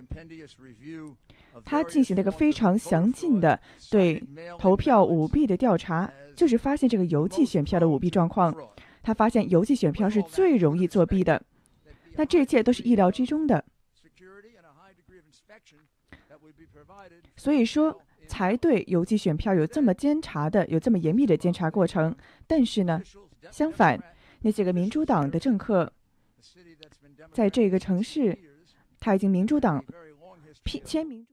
[1.65, 3.61] 他进行了一个非常详尽的
[3.91, 4.23] 对
[4.59, 8.55] 投票舞弊的调查，就是发现这个邮寄选票的舞弊状况。
[9.03, 11.43] 他发现邮寄选票是最容易作弊的。
[12.17, 13.65] 那这一切都是意料之中的。
[17.37, 22.15] 所以说才对邮寄选票有这么监察的、有这么严密的监察过程。
[22.47, 23.01] 但是呢，
[23.51, 23.99] 相反，
[24.43, 25.93] 那些个民主党的政客
[27.33, 28.39] 在这个城市，
[28.99, 29.85] 他已经民主党
[30.65, 31.27] 批签名。